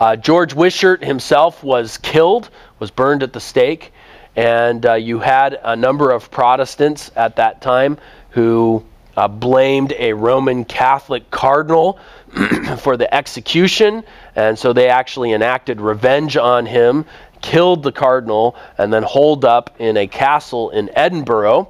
Uh, 0.00 0.14
George 0.14 0.54
Wishart 0.54 1.02
himself 1.02 1.64
was 1.64 1.98
killed, 1.98 2.50
was 2.78 2.90
burned 2.90 3.22
at 3.22 3.32
the 3.32 3.40
stake, 3.40 3.92
and 4.36 4.86
uh, 4.86 4.94
you 4.94 5.18
had 5.18 5.58
a 5.64 5.74
number 5.74 6.12
of 6.12 6.30
Protestants 6.30 7.10
at 7.16 7.36
that 7.36 7.60
time 7.60 7.98
who 8.30 8.84
uh, 9.16 9.26
blamed 9.26 9.92
a 9.98 10.12
Roman 10.12 10.64
Catholic 10.64 11.28
cardinal 11.32 11.98
for 12.78 12.96
the 12.96 13.12
execution, 13.12 14.04
and 14.36 14.56
so 14.56 14.72
they 14.72 14.88
actually 14.88 15.32
enacted 15.32 15.80
revenge 15.80 16.36
on 16.36 16.66
him, 16.66 17.04
killed 17.42 17.82
the 17.82 17.90
cardinal, 17.90 18.54
and 18.78 18.92
then 18.92 19.02
holed 19.02 19.44
up 19.44 19.74
in 19.80 19.96
a 19.96 20.06
castle 20.06 20.70
in 20.70 20.88
Edinburgh. 20.94 21.68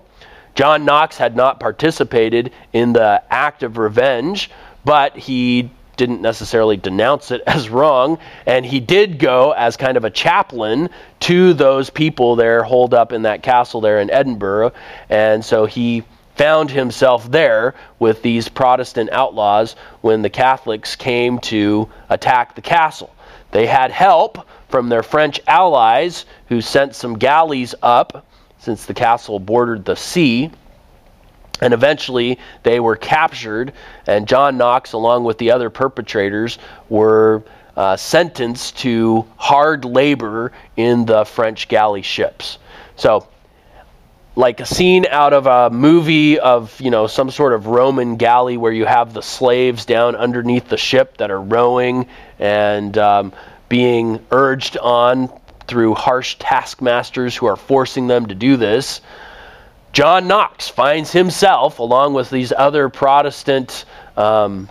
John 0.54 0.84
Knox 0.84 1.16
had 1.16 1.34
not 1.34 1.60
participated 1.60 2.52
in 2.74 2.92
the 2.92 3.22
act 3.30 3.62
of 3.62 3.78
revenge, 3.78 4.50
but 4.84 5.16
he 5.16 5.70
didn't 5.98 6.22
necessarily 6.22 6.78
denounce 6.78 7.30
it 7.30 7.42
as 7.46 7.68
wrong, 7.68 8.18
and 8.46 8.64
he 8.64 8.80
did 8.80 9.18
go 9.18 9.52
as 9.52 9.76
kind 9.76 9.98
of 9.98 10.04
a 10.04 10.10
chaplain 10.10 10.88
to 11.20 11.52
those 11.52 11.90
people 11.90 12.36
there 12.36 12.62
holed 12.62 12.94
up 12.94 13.12
in 13.12 13.22
that 13.22 13.42
castle 13.42 13.82
there 13.82 14.00
in 14.00 14.10
Edinburgh, 14.10 14.72
and 15.10 15.44
so 15.44 15.66
he 15.66 16.02
found 16.36 16.70
himself 16.70 17.30
there 17.30 17.74
with 17.98 18.22
these 18.22 18.48
Protestant 18.48 19.10
outlaws 19.10 19.74
when 20.00 20.22
the 20.22 20.30
Catholics 20.30 20.94
came 20.94 21.40
to 21.40 21.88
attack 22.08 22.54
the 22.54 22.62
castle. 22.62 23.12
They 23.50 23.66
had 23.66 23.90
help 23.90 24.46
from 24.68 24.88
their 24.88 25.02
French 25.02 25.40
allies 25.46 26.26
who 26.48 26.60
sent 26.60 26.94
some 26.94 27.18
galleys 27.18 27.74
up 27.82 28.24
since 28.58 28.86
the 28.86 28.94
castle 28.94 29.38
bordered 29.38 29.84
the 29.84 29.96
sea. 29.96 30.50
And 31.60 31.74
eventually 31.74 32.38
they 32.62 32.80
were 32.80 32.96
captured, 32.96 33.72
and 34.06 34.28
John 34.28 34.56
Knox, 34.56 34.92
along 34.92 35.24
with 35.24 35.38
the 35.38 35.50
other 35.50 35.70
perpetrators, 35.70 36.58
were 36.88 37.42
uh, 37.76 37.96
sentenced 37.96 38.78
to 38.78 39.24
hard 39.36 39.84
labor 39.84 40.52
in 40.76 41.06
the 41.06 41.24
French 41.24 41.68
galley 41.68 42.02
ships. 42.02 42.58
So, 42.96 43.28
like 44.34 44.60
a 44.60 44.66
scene 44.66 45.06
out 45.10 45.32
of 45.32 45.46
a 45.46 45.70
movie 45.70 46.38
of 46.38 46.80
you 46.80 46.90
know 46.90 47.06
some 47.06 47.30
sort 47.30 47.52
of 47.52 47.66
Roman 47.66 48.16
galley 48.16 48.56
where 48.56 48.72
you 48.72 48.84
have 48.84 49.12
the 49.12 49.22
slaves 49.22 49.84
down 49.84 50.14
underneath 50.16 50.68
the 50.68 50.76
ship 50.76 51.16
that 51.18 51.30
are 51.30 51.40
rowing 51.40 52.06
and 52.38 52.96
um, 52.98 53.32
being 53.68 54.24
urged 54.30 54.76
on 54.78 55.28
through 55.68 55.94
harsh 55.94 56.36
taskmasters 56.38 57.36
who 57.36 57.46
are 57.46 57.56
forcing 57.56 58.06
them 58.06 58.26
to 58.26 58.34
do 58.34 58.56
this. 58.56 59.00
John 59.98 60.28
Knox 60.28 60.68
finds 60.68 61.10
himself, 61.10 61.80
along 61.80 62.14
with 62.14 62.30
these 62.30 62.52
other 62.56 62.88
Protestant, 62.88 63.84
um, 64.16 64.70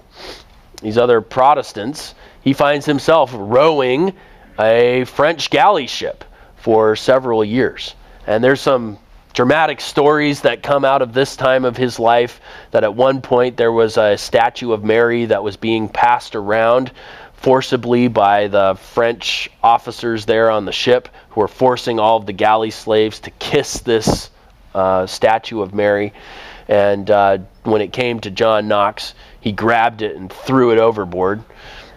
these 0.82 0.98
other 0.98 1.20
Protestants, 1.20 2.16
he 2.40 2.54
finds 2.54 2.86
himself 2.86 3.32
rowing 3.34 4.14
a 4.58 5.04
French 5.04 5.50
galley 5.50 5.86
ship 5.86 6.24
for 6.56 6.96
several 6.96 7.44
years. 7.44 7.94
And 8.26 8.42
there's 8.42 8.62
some 8.62 9.00
dramatic 9.34 9.82
stories 9.82 10.40
that 10.44 10.64
come 10.64 10.86
out 10.86 11.02
of 11.02 11.12
this 11.12 11.36
time 11.36 11.66
of 11.66 11.76
his 11.76 12.00
life 12.00 12.40
that 12.72 12.86
at 12.86 12.96
one 12.96 13.22
point 13.22 13.58
there 13.58 13.74
was 13.74 13.98
a 13.98 14.18
statue 14.18 14.72
of 14.72 14.86
Mary 14.86 15.26
that 15.26 15.44
was 15.44 15.58
being 15.58 15.90
passed 15.90 16.38
around 16.38 16.90
forcibly 17.34 18.08
by 18.08 18.48
the 18.48 18.76
French 18.94 19.50
officers 19.62 20.26
there 20.26 20.50
on 20.50 20.64
the 20.64 20.72
ship 20.72 21.10
who 21.32 21.42
were 21.42 21.50
forcing 21.50 22.00
all 22.00 22.16
of 22.16 22.26
the 22.26 22.32
galley 22.32 22.72
slaves 22.72 23.20
to 23.20 23.32
kiss 23.32 23.82
this 23.82 24.30
uh, 24.78 25.08
statue 25.08 25.62
of 25.62 25.74
Mary. 25.74 26.14
And 26.68 27.10
uh, 27.10 27.40
when 27.64 27.82
it 27.82 27.92
came 27.92 28.20
to 28.22 28.30
John 28.32 28.68
Knox, 28.68 29.14
he 29.40 29.52
grabbed 29.52 30.02
it 30.02 30.16
and 30.16 30.32
threw 30.32 30.72
it 30.72 30.78
overboard 30.78 31.44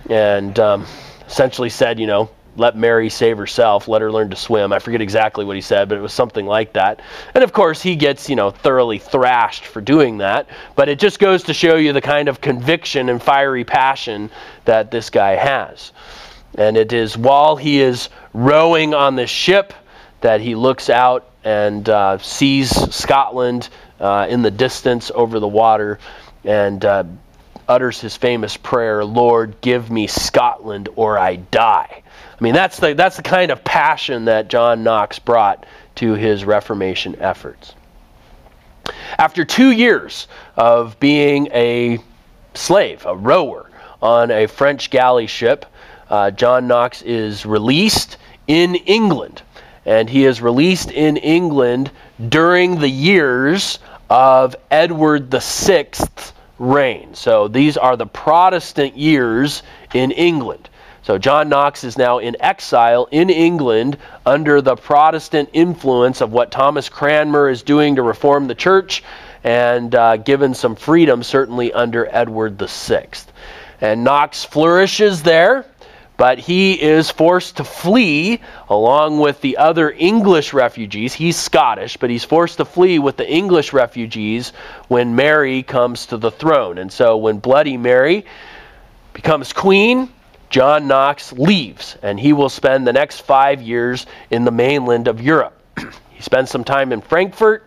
and 0.09 0.59
um, 0.59 0.87
essentially 1.27 1.69
said, 1.69 2.01
you 2.01 2.07
know, 2.07 2.31
let 2.57 2.77
Mary 2.77 3.11
save 3.11 3.39
herself, 3.39 3.87
let 3.87 4.03
her 4.03 4.11
learn 4.11 4.31
to 4.31 4.37
swim. 4.37 4.73
I 4.73 4.79
forget 4.79 5.01
exactly 5.01 5.45
what 5.45 5.57
he 5.57 5.63
said, 5.63 5.89
but 5.89 5.99
it 5.99 6.01
was 6.01 6.13
something 6.13 6.47
like 6.47 6.73
that. 6.73 7.01
And 7.35 7.45
of 7.45 7.53
course, 7.53 7.83
he 7.83 7.97
gets, 7.97 8.29
you 8.29 8.37
know, 8.37 8.51
thoroughly 8.51 8.99
thrashed 8.99 9.67
for 9.67 9.81
doing 9.81 10.19
that. 10.19 10.49
But 10.75 10.89
it 10.89 10.99
just 10.99 11.19
goes 11.19 11.45
to 11.45 11.55
show 11.55 11.77
you 11.77 11.93
the 11.93 12.01
kind 12.01 12.29
of 12.29 12.41
conviction 12.41 13.09
and 13.09 13.23
fiery 13.23 13.65
passion 13.65 14.31
that 14.65 14.91
this 14.91 15.11
guy 15.11 15.37
has. 15.37 15.93
And 16.57 16.77
it 16.77 16.93
is 16.93 17.17
while 17.17 17.57
he 17.57 17.81
is 17.81 18.09
rowing 18.33 18.95
on 18.95 19.17
the 19.17 19.27
ship 19.27 19.73
that 20.23 20.41
he 20.41 20.55
looks 20.55 20.91
out 20.91 21.30
and 21.45 21.89
uh, 21.89 22.19
sees 22.19 22.71
Scotland 22.95 23.69
uh, 23.99 24.27
in 24.29 24.43
the 24.43 24.51
distance 24.51 25.11
over 25.15 25.41
the 25.41 25.49
water 25.49 25.99
and 26.45 26.85
uh, 26.85 27.05
utters 27.69 28.01
his 28.01 28.17
famous 28.17 28.57
prayer, 28.57 29.05
Lord, 29.05 29.61
give 29.61 29.91
me 29.91 30.07
Scotland 30.07 30.89
or 30.97 31.19
I 31.19 31.37
die. 31.37 32.03
I 32.41 32.45
mean, 32.45 32.55
that's 32.55 32.79
the, 32.79 32.95
that's 32.95 33.17
the 33.17 33.23
kind 33.23 33.51
of 33.51 33.63
passion 33.65 34.25
that 34.25 34.49
John 34.49 34.83
Knox 34.83 35.19
brought 35.19 35.67
to 35.97 36.15
his 36.15 36.45
Reformation 36.45 37.17
efforts. 37.21 37.75
After 39.19 39.45
two 39.45 39.71
years 39.71 40.27
of 40.57 40.99
being 40.99 41.49
a 41.53 41.99
slave, 42.55 43.05
a 43.07 43.15
rower 43.15 43.71
on 44.03 44.31
a 44.31 44.47
French 44.47 44.91
galley 44.91 45.27
ship, 45.27 45.67
uh, 46.09 46.31
John 46.31 46.67
Knox 46.67 47.03
is 47.03 47.47
released 47.47 48.17
in 48.49 48.75
England 48.75 49.43
and 49.87 50.09
he 50.09 50.25
is 50.25 50.43
released 50.43 50.91
in 50.91 51.17
England 51.17 51.91
during 52.29 52.79
the 52.79 52.89
years 52.89 53.79
of 54.09 54.57
Edward 54.71 55.31
VI's 55.31 56.33
reign. 56.59 57.15
So 57.15 57.49
these 57.49 57.77
are 57.77 57.97
the 57.97 58.07
Protestant 58.07 58.97
years 58.97 59.63
in 59.95 60.11
England. 60.11 60.69
So 61.03 61.17
John 61.17 61.49
Knox 61.49 61.83
is 61.83 61.97
now 61.97 62.19
in 62.19 62.37
exile 62.41 63.09
in 63.11 63.31
England 63.31 63.97
under 64.27 64.61
the 64.61 64.77
Protestant 64.77 65.49
influence 65.55 66.21
of 66.21 66.33
what 66.33 66.51
Thomas 66.51 66.89
Cranmer 66.89 67.49
is 67.49 67.63
doing 67.63 67.97
to 67.97 68.03
reform 68.03 68.47
the 68.47 68.55
church 68.55 69.03
and 69.43 69.95
uh, 69.95 70.19
given 70.19 70.53
some 70.53 70.77
freedom, 70.77 71.23
certainly 71.23 71.73
under 71.73 72.07
Edward 72.15 72.59
VI. 72.59 73.09
And 73.81 74.05
Knox 74.05 74.45
flourishes 74.45 75.23
there 75.23 75.65
but 76.21 76.39
he 76.39 76.75
is 76.75 77.11
forced 77.11 77.57
to 77.57 77.65
flee 77.65 78.39
along 78.69 79.21
with 79.21 79.41
the 79.41 79.57
other 79.57 79.91
English 79.91 80.53
refugees. 80.53 81.15
He's 81.15 81.35
Scottish, 81.35 81.97
but 81.97 82.11
he's 82.11 82.25
forced 82.25 82.59
to 82.59 82.67
flee 82.67 82.99
with 82.99 83.17
the 83.17 83.27
English 83.27 83.73
refugees 83.73 84.53
when 84.89 85.17
Mary 85.17 85.63
comes 85.63 86.05
to 86.09 86.19
the 86.19 86.31
throne. 86.31 86.77
And 86.77 86.93
so 86.93 87.17
when 87.17 87.39
Bloody 87.39 87.79
Mary 87.79 88.27
becomes 89.15 89.55
queen, 89.55 90.13
John 90.51 90.87
Knox 90.87 91.33
leaves, 91.33 91.97
and 92.03 92.21
he 92.21 92.35
will 92.35 92.51
spend 92.51 92.87
the 92.87 92.93
next 92.93 93.23
five 93.23 93.63
years 93.63 94.05
in 94.31 94.45
the 94.45 94.51
mainland 94.51 95.09
of 95.09 95.23
Europe. 95.23 95.59
he 96.11 96.21
spends 96.21 96.51
some 96.51 96.65
time 96.65 96.93
in 96.93 97.01
Frankfurt, 97.01 97.65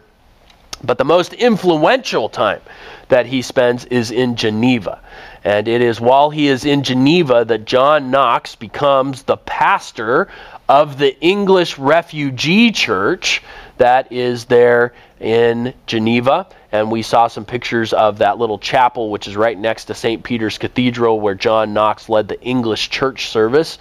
but 0.84 1.00
the 1.00 1.06
most 1.06 1.34
influential 1.34 2.30
time 2.30 2.62
that 3.08 3.26
he 3.26 3.42
spends 3.42 3.86
is 3.86 4.12
in 4.12 4.36
Geneva. 4.36 5.02
And 5.44 5.68
it 5.68 5.82
is 5.82 6.00
while 6.00 6.30
he 6.30 6.48
is 6.48 6.64
in 6.64 6.84
Geneva 6.84 7.44
that 7.46 7.66
John 7.66 8.12
Knox 8.12 8.56
becomes 8.56 9.24
the 9.24 9.38
pastor 9.38 10.30
of 10.70 10.98
the 10.98 11.20
English 11.20 11.78
refugee 11.78 12.72
church 12.72 13.44
that 13.78 14.12
is 14.12 14.46
there 14.46 14.94
in 15.20 15.74
Geneva. 15.86 16.48
And 16.72 16.90
we 16.90 17.02
saw 17.02 17.28
some 17.28 17.46
pictures 17.46 17.92
of 17.92 18.20
that 18.20 18.38
little 18.38 18.58
chapel, 18.58 19.10
which 19.10 19.28
is 19.28 19.36
right 19.36 19.58
next 19.58 19.86
to 19.86 19.94
St. 19.94 20.24
Peter's 20.24 20.58
Cathedral, 20.58 21.20
where 21.20 21.36
John 21.36 21.74
Knox 21.74 22.08
led 22.08 22.28
the 22.28 22.42
English 22.42 22.90
church 22.90 23.28
service 23.28 23.78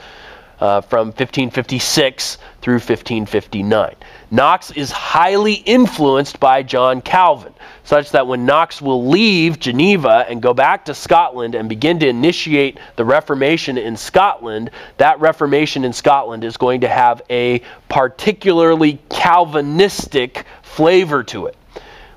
uh, 0.62 0.80
from 0.80 1.08
1556 1.08 2.38
through 2.60 2.74
1559. 2.74 3.96
Knox 4.30 4.70
is 4.70 4.92
highly 4.92 5.54
influenced 5.54 6.38
by 6.38 6.62
John 6.62 7.02
Calvin, 7.02 7.52
such 7.82 8.12
that 8.12 8.28
when 8.28 8.46
Knox 8.46 8.80
will 8.80 9.08
leave 9.08 9.58
Geneva 9.58 10.24
and 10.28 10.40
go 10.40 10.54
back 10.54 10.84
to 10.84 10.94
Scotland 10.94 11.56
and 11.56 11.68
begin 11.68 11.98
to 11.98 12.06
initiate 12.06 12.78
the 12.94 13.04
Reformation 13.04 13.76
in 13.76 13.96
Scotland, 13.96 14.70
that 14.98 15.18
Reformation 15.18 15.84
in 15.84 15.92
Scotland 15.92 16.44
is 16.44 16.56
going 16.56 16.82
to 16.82 16.88
have 16.88 17.22
a 17.28 17.60
particularly 17.88 19.00
Calvinistic 19.10 20.44
flavor 20.62 21.24
to 21.24 21.46
it. 21.46 21.56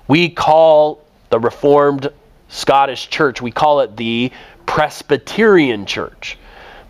We 0.07 0.29
call 0.29 1.03
the 1.31 1.39
Reformed 1.39 2.11
Scottish 2.49 3.09
Church, 3.09 3.41
we 3.41 3.49
call 3.49 3.79
it 3.79 3.97
the 3.97 4.31
Presbyterian 4.67 5.87
Church. 5.87 6.37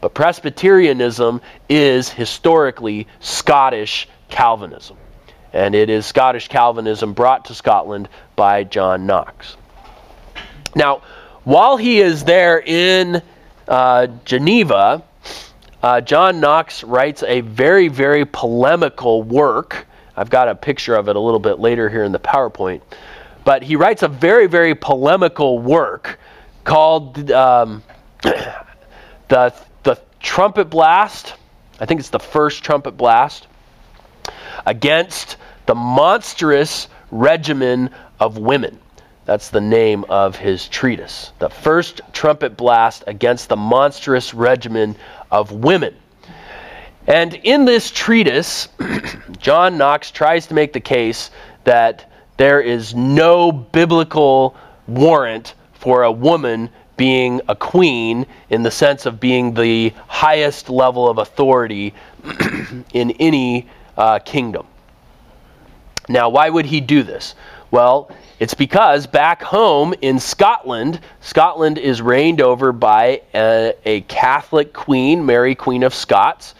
But 0.06 0.14
Presbyterianism 0.14 1.41
is 1.68 2.10
historically 2.10 3.08
Scottish 3.22 4.08
Calvinism. 4.30 4.97
And 5.51 5.74
it 5.74 5.89
is 5.89 6.06
Scottish 6.06 6.47
Calvinism 6.47 7.14
brought 7.14 7.45
to 7.45 7.56
Scotland 7.56 8.08
by 8.36 8.66
John 8.66 9.08
Knox. 9.08 9.58
Now, 10.76 11.01
while 11.43 11.76
he 11.76 12.01
is 12.01 12.24
there 12.24 12.62
in 12.62 13.24
uh, 13.68 14.06
Geneva, 14.26 15.01
uh, 15.82 16.01
John 16.01 16.39
Knox 16.39 16.84
writes 16.84 17.24
a 17.24 17.41
very, 17.41 17.88
very 17.88 18.26
polemical 18.26 19.24
work. 19.24 19.88
I've 20.16 20.30
got 20.30 20.49
a 20.49 20.53
picture 20.53 20.93
of 20.93 21.10
it 21.10 21.16
a 21.16 21.20
little 21.20 21.39
bit 21.39 21.58
later 21.58 21.89
here 21.89 22.03
in 22.03 22.12
the 22.12 22.20
PowerPoint. 22.20 22.82
But 23.43 23.64
he 23.64 23.76
writes 23.76 24.03
a 24.03 24.08
very, 24.08 24.45
very 24.45 24.76
polemical 24.76 25.58
work 25.58 26.20
called 26.64 27.32
um, 27.32 27.82
the 28.22 29.51
trumpet 30.26 30.72
blast. 30.72 31.36
I 31.80 31.86
think 31.86 32.00
it's 32.00 32.10
the 32.10 32.20
first 32.20 32.64
trumpet 32.64 32.98
blast 32.98 33.48
against 34.66 35.38
the 35.68 35.76
monstrous 35.76 36.88
regimen 37.12 37.92
of 38.20 38.40
women. 38.40 38.80
That's 39.26 39.50
the 39.50 39.62
name 39.62 40.04
of 40.10 40.36
his 40.36 40.68
treatise. 40.68 41.32
The 41.38 41.50
first 41.50 42.02
trumpet 42.12 42.58
blast 42.58 43.04
against 43.06 43.50
the 43.50 43.56
monstrous 43.56 44.34
regimen 44.34 44.96
of 45.32 45.52
women. 45.52 45.96
And 47.06 47.36
in 47.44 47.66
this 47.66 47.92
treatise, 47.92 48.68
John 49.38 49.78
Knox 49.78 50.10
tries 50.10 50.48
to 50.48 50.56
make 50.56 50.74
the 50.74 50.80
case 50.80 51.30
that 51.66 52.12
there 52.38 52.62
is 52.62 52.96
no 52.96 53.52
biblical 53.52 54.56
warrant 54.88 55.54
for 55.74 56.02
a 56.04 56.12
woman 56.12 56.72
being 56.98 57.41
a 57.48 57.56
queen 57.56 58.26
in 58.50 58.64
the 58.64 58.72
sense 58.72 59.06
of 59.06 59.20
being 59.20 59.54
the 59.54 59.93
highest 60.08 60.70
level 60.70 61.10
of 61.10 61.18
authority 61.18 61.93
in 62.93 63.12
any 63.12 63.68
uh, 63.98 64.20
kingdom. 64.20 64.66
Now, 66.08 66.30
why 66.30 66.50
would 66.50 66.66
he 66.66 66.82
do 66.82 67.04
this? 67.04 67.36
Well, 67.72 68.12
it's 68.39 68.54
because 68.54 69.08
back 69.08 69.41
home 69.41 69.93
in 70.02 70.20
Scotland, 70.20 71.00
Scotland 71.22 71.78
is 71.78 72.02
reigned 72.02 72.41
over 72.41 72.72
by 72.72 73.22
a, 73.34 73.74
a 73.86 74.02
Catholic 74.02 74.74
queen, 74.74 75.26
Mary, 75.26 75.56
Queen 75.56 75.84
of 75.84 75.93
Scots 75.93 76.54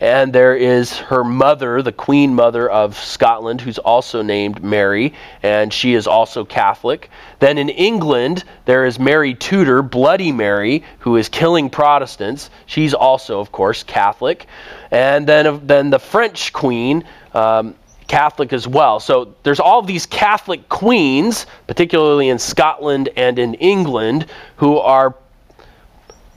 and 0.00 0.32
there 0.32 0.54
is 0.54 0.96
her 0.96 1.24
mother, 1.24 1.82
the 1.82 1.92
Queen 1.92 2.34
Mother 2.34 2.68
of 2.68 2.96
Scotland, 2.98 3.60
who's 3.60 3.78
also 3.78 4.22
named 4.22 4.62
Mary, 4.62 5.14
and 5.42 5.72
she 5.72 5.94
is 5.94 6.06
also 6.06 6.44
Catholic. 6.44 7.10
Then 7.38 7.56
in 7.58 7.68
England, 7.68 8.44
there 8.66 8.84
is 8.84 8.98
Mary 8.98 9.34
Tudor, 9.34 9.82
Bloody 9.82 10.32
Mary, 10.32 10.84
who 10.98 11.16
is 11.16 11.28
killing 11.28 11.70
Protestants. 11.70 12.50
She's 12.66 12.94
also, 12.94 13.40
of 13.40 13.52
course, 13.52 13.82
Catholic. 13.82 14.46
And 14.90 15.26
then, 15.26 15.66
then 15.66 15.90
the 15.90 15.98
French 15.98 16.52
Queen, 16.52 17.04
um, 17.32 17.74
Catholic 18.06 18.52
as 18.52 18.68
well. 18.68 19.00
So 19.00 19.34
there's 19.42 19.60
all 19.60 19.82
these 19.82 20.06
Catholic 20.06 20.68
queens, 20.68 21.46
particularly 21.66 22.28
in 22.28 22.38
Scotland 22.38 23.08
and 23.16 23.38
in 23.38 23.54
England, 23.54 24.26
who 24.56 24.78
are 24.78 25.14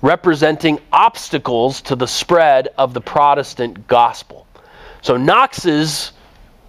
representing 0.01 0.79
obstacles 0.91 1.81
to 1.81 1.95
the 1.95 2.07
spread 2.07 2.69
of 2.77 2.93
the 2.93 3.01
Protestant 3.01 3.87
gospel. 3.87 4.47
So 5.01 5.17
Knox's 5.17 6.11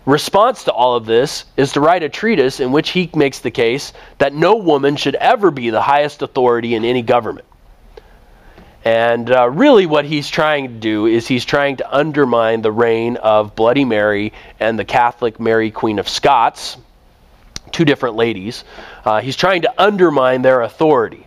response 0.07 0.64
to 0.64 0.72
all 0.72 0.97
of 0.97 1.07
this 1.07 1.45
is 1.57 1.72
to 1.72 1.81
write 1.81 2.03
a 2.03 2.09
treatise 2.09 2.61
in 2.61 2.72
which 2.72 2.91
he 2.91 3.11
makes 3.14 3.41
the 3.41 3.51
case 3.51 3.93
that 4.18 4.35
no 4.35 4.57
woman 4.57 4.97
should 4.97 5.14
ever 5.16 5.51
be 5.51 5.70
the 5.70 5.83
highest 5.83 6.22
authority 6.22 6.74
in 6.74 6.85
any 6.85 7.03
government. 7.03 7.47
And 8.85 9.31
uh, 9.31 9.51
really, 9.51 9.85
what 9.85 10.07
he's 10.07 10.28
trying 10.28 10.68
to 10.68 10.74
do 10.74 11.07
is 11.07 11.28
he's 11.28 11.45
trying 11.45 11.76
to 11.76 11.95
undermine 11.97 12.62
the 12.62 12.72
reign 12.72 13.18
of 13.18 13.55
Bloody 13.55 13.85
Mary 13.85 14.33
and 14.59 14.78
the 14.78 14.87
Catholic 14.87 15.39
Mary, 15.39 15.70
Queen 15.70 15.99
of 15.99 16.09
Scots, 16.09 16.78
two 17.72 17.85
different 17.85 18.16
ladies. 18.16 18.64
Uh, 19.05 19.20
he's 19.20 19.37
trying 19.37 19.62
to 19.62 19.83
undermine 19.83 20.41
their 20.41 20.62
authority. 20.62 21.26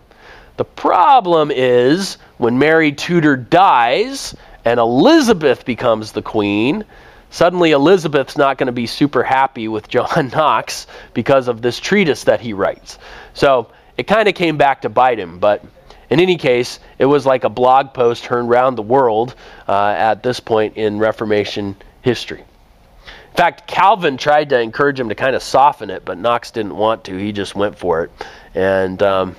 The 0.63 0.69
problem 0.69 1.51
is 1.51 2.17
when 2.37 2.57
Mary 2.57 2.93
Tudor 2.93 3.35
dies 3.35 4.33
and 4.63 4.79
Elizabeth 4.79 5.65
becomes 5.65 6.13
the 6.13 6.21
queen, 6.21 6.85
suddenly 7.31 7.71
Elizabeth's 7.71 8.37
not 8.37 8.57
going 8.57 8.67
to 8.67 8.71
be 8.71 8.87
super 8.87 9.23
happy 9.23 9.67
with 9.67 9.89
John 9.89 10.29
Knox 10.33 10.87
because 11.13 11.49
of 11.49 11.61
this 11.61 11.81
treatise 11.81 12.23
that 12.23 12.39
he 12.39 12.53
writes. 12.53 12.97
So 13.33 13.71
it 13.97 14.07
kind 14.07 14.29
of 14.29 14.35
came 14.35 14.55
back 14.55 14.83
to 14.83 14.89
bite 14.89 15.19
him, 15.19 15.37
but 15.37 15.65
in 16.09 16.21
any 16.21 16.37
case, 16.37 16.79
it 16.97 17.07
was 17.07 17.25
like 17.25 17.43
a 17.43 17.49
blog 17.49 17.93
post 17.93 18.23
turned 18.23 18.47
around 18.47 18.75
the 18.75 18.83
world 18.83 19.35
uh, 19.67 19.93
at 19.97 20.23
this 20.23 20.39
point 20.39 20.77
in 20.77 20.97
Reformation 20.97 21.75
history. 22.03 22.39
In 22.39 23.35
fact, 23.35 23.67
Calvin 23.67 24.15
tried 24.15 24.47
to 24.51 24.61
encourage 24.61 24.97
him 24.97 25.09
to 25.09 25.15
kind 25.15 25.35
of 25.35 25.43
soften 25.43 25.89
it, 25.89 26.05
but 26.05 26.17
Knox 26.17 26.51
didn't 26.51 26.77
want 26.77 27.03
to. 27.03 27.17
He 27.17 27.33
just 27.33 27.53
went 27.53 27.77
for 27.77 28.05
it. 28.05 28.11
And 28.55 29.03
um, 29.03 29.35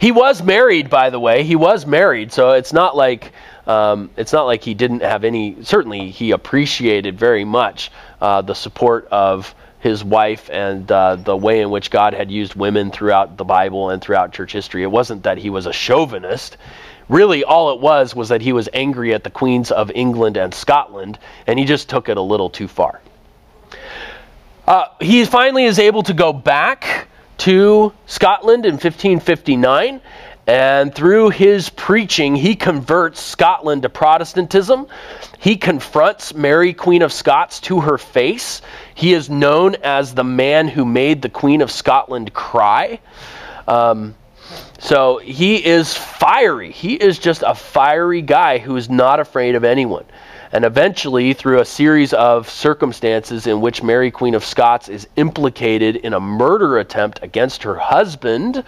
he 0.00 0.12
was 0.12 0.42
married, 0.42 0.90
by 0.90 1.10
the 1.10 1.20
way. 1.20 1.44
He 1.44 1.56
was 1.56 1.86
married, 1.86 2.32
so 2.32 2.52
it's 2.52 2.72
not 2.72 2.96
like 2.96 3.32
um, 3.66 4.10
it's 4.16 4.32
not 4.32 4.44
like 4.44 4.62
he 4.62 4.74
didn't 4.74 5.00
have 5.00 5.24
any. 5.24 5.62
Certainly, 5.64 6.10
he 6.10 6.32
appreciated 6.32 7.18
very 7.18 7.44
much 7.44 7.90
uh, 8.20 8.42
the 8.42 8.54
support 8.54 9.08
of 9.10 9.54
his 9.80 10.04
wife 10.04 10.48
and 10.50 10.90
uh, 10.90 11.16
the 11.16 11.36
way 11.36 11.60
in 11.60 11.70
which 11.70 11.90
God 11.90 12.14
had 12.14 12.30
used 12.30 12.54
women 12.54 12.90
throughout 12.90 13.36
the 13.36 13.44
Bible 13.44 13.90
and 13.90 14.00
throughout 14.00 14.32
church 14.32 14.52
history. 14.52 14.82
It 14.82 14.90
wasn't 14.90 15.24
that 15.24 15.38
he 15.38 15.50
was 15.50 15.66
a 15.66 15.72
chauvinist. 15.72 16.56
Really, 17.08 17.42
all 17.44 17.72
it 17.72 17.80
was 17.80 18.14
was 18.14 18.28
that 18.28 18.40
he 18.40 18.52
was 18.52 18.68
angry 18.72 19.12
at 19.12 19.24
the 19.24 19.30
queens 19.30 19.70
of 19.70 19.90
England 19.92 20.36
and 20.36 20.54
Scotland, 20.54 21.18
and 21.46 21.58
he 21.58 21.64
just 21.64 21.88
took 21.88 22.08
it 22.08 22.16
a 22.16 22.22
little 22.22 22.48
too 22.48 22.68
far. 22.68 23.00
Uh, 24.66 24.86
he 25.00 25.24
finally 25.24 25.64
is 25.64 25.78
able 25.78 26.04
to 26.04 26.14
go 26.14 26.32
back 26.32 27.08
to 27.42 27.92
Scotland 28.06 28.64
in 28.64 28.74
1559. 28.74 30.00
And 30.46 30.94
through 30.94 31.30
his 31.30 31.70
preaching, 31.70 32.36
he 32.36 32.54
converts 32.54 33.20
Scotland 33.20 33.82
to 33.82 33.88
Protestantism. 33.88 34.86
He 35.40 35.56
confronts 35.56 36.34
Mary, 36.34 36.72
Queen 36.72 37.02
of 37.02 37.12
Scots, 37.12 37.58
to 37.62 37.80
her 37.80 37.98
face. 37.98 38.62
He 38.94 39.12
is 39.12 39.28
known 39.28 39.74
as 39.82 40.14
the 40.14 40.22
man 40.22 40.68
who 40.68 40.84
made 40.84 41.20
the 41.20 41.28
Queen 41.28 41.62
of 41.62 41.72
Scotland 41.72 42.32
cry. 42.32 43.00
Um, 43.66 44.14
so 44.82 45.18
he 45.18 45.64
is 45.64 45.94
fiery. 45.96 46.72
He 46.72 46.94
is 46.94 47.20
just 47.20 47.44
a 47.46 47.54
fiery 47.54 48.20
guy 48.20 48.58
who 48.58 48.76
is 48.76 48.90
not 48.90 49.20
afraid 49.20 49.54
of 49.54 49.62
anyone. 49.62 50.04
And 50.50 50.64
eventually, 50.64 51.34
through 51.34 51.60
a 51.60 51.64
series 51.64 52.12
of 52.12 52.50
circumstances 52.50 53.46
in 53.46 53.60
which 53.60 53.84
Mary, 53.84 54.10
Queen 54.10 54.34
of 54.34 54.44
Scots, 54.44 54.88
is 54.88 55.06
implicated 55.14 55.96
in 55.96 56.14
a 56.14 56.20
murder 56.20 56.78
attempt 56.78 57.20
against 57.22 57.62
her 57.62 57.76
husband, 57.76 58.64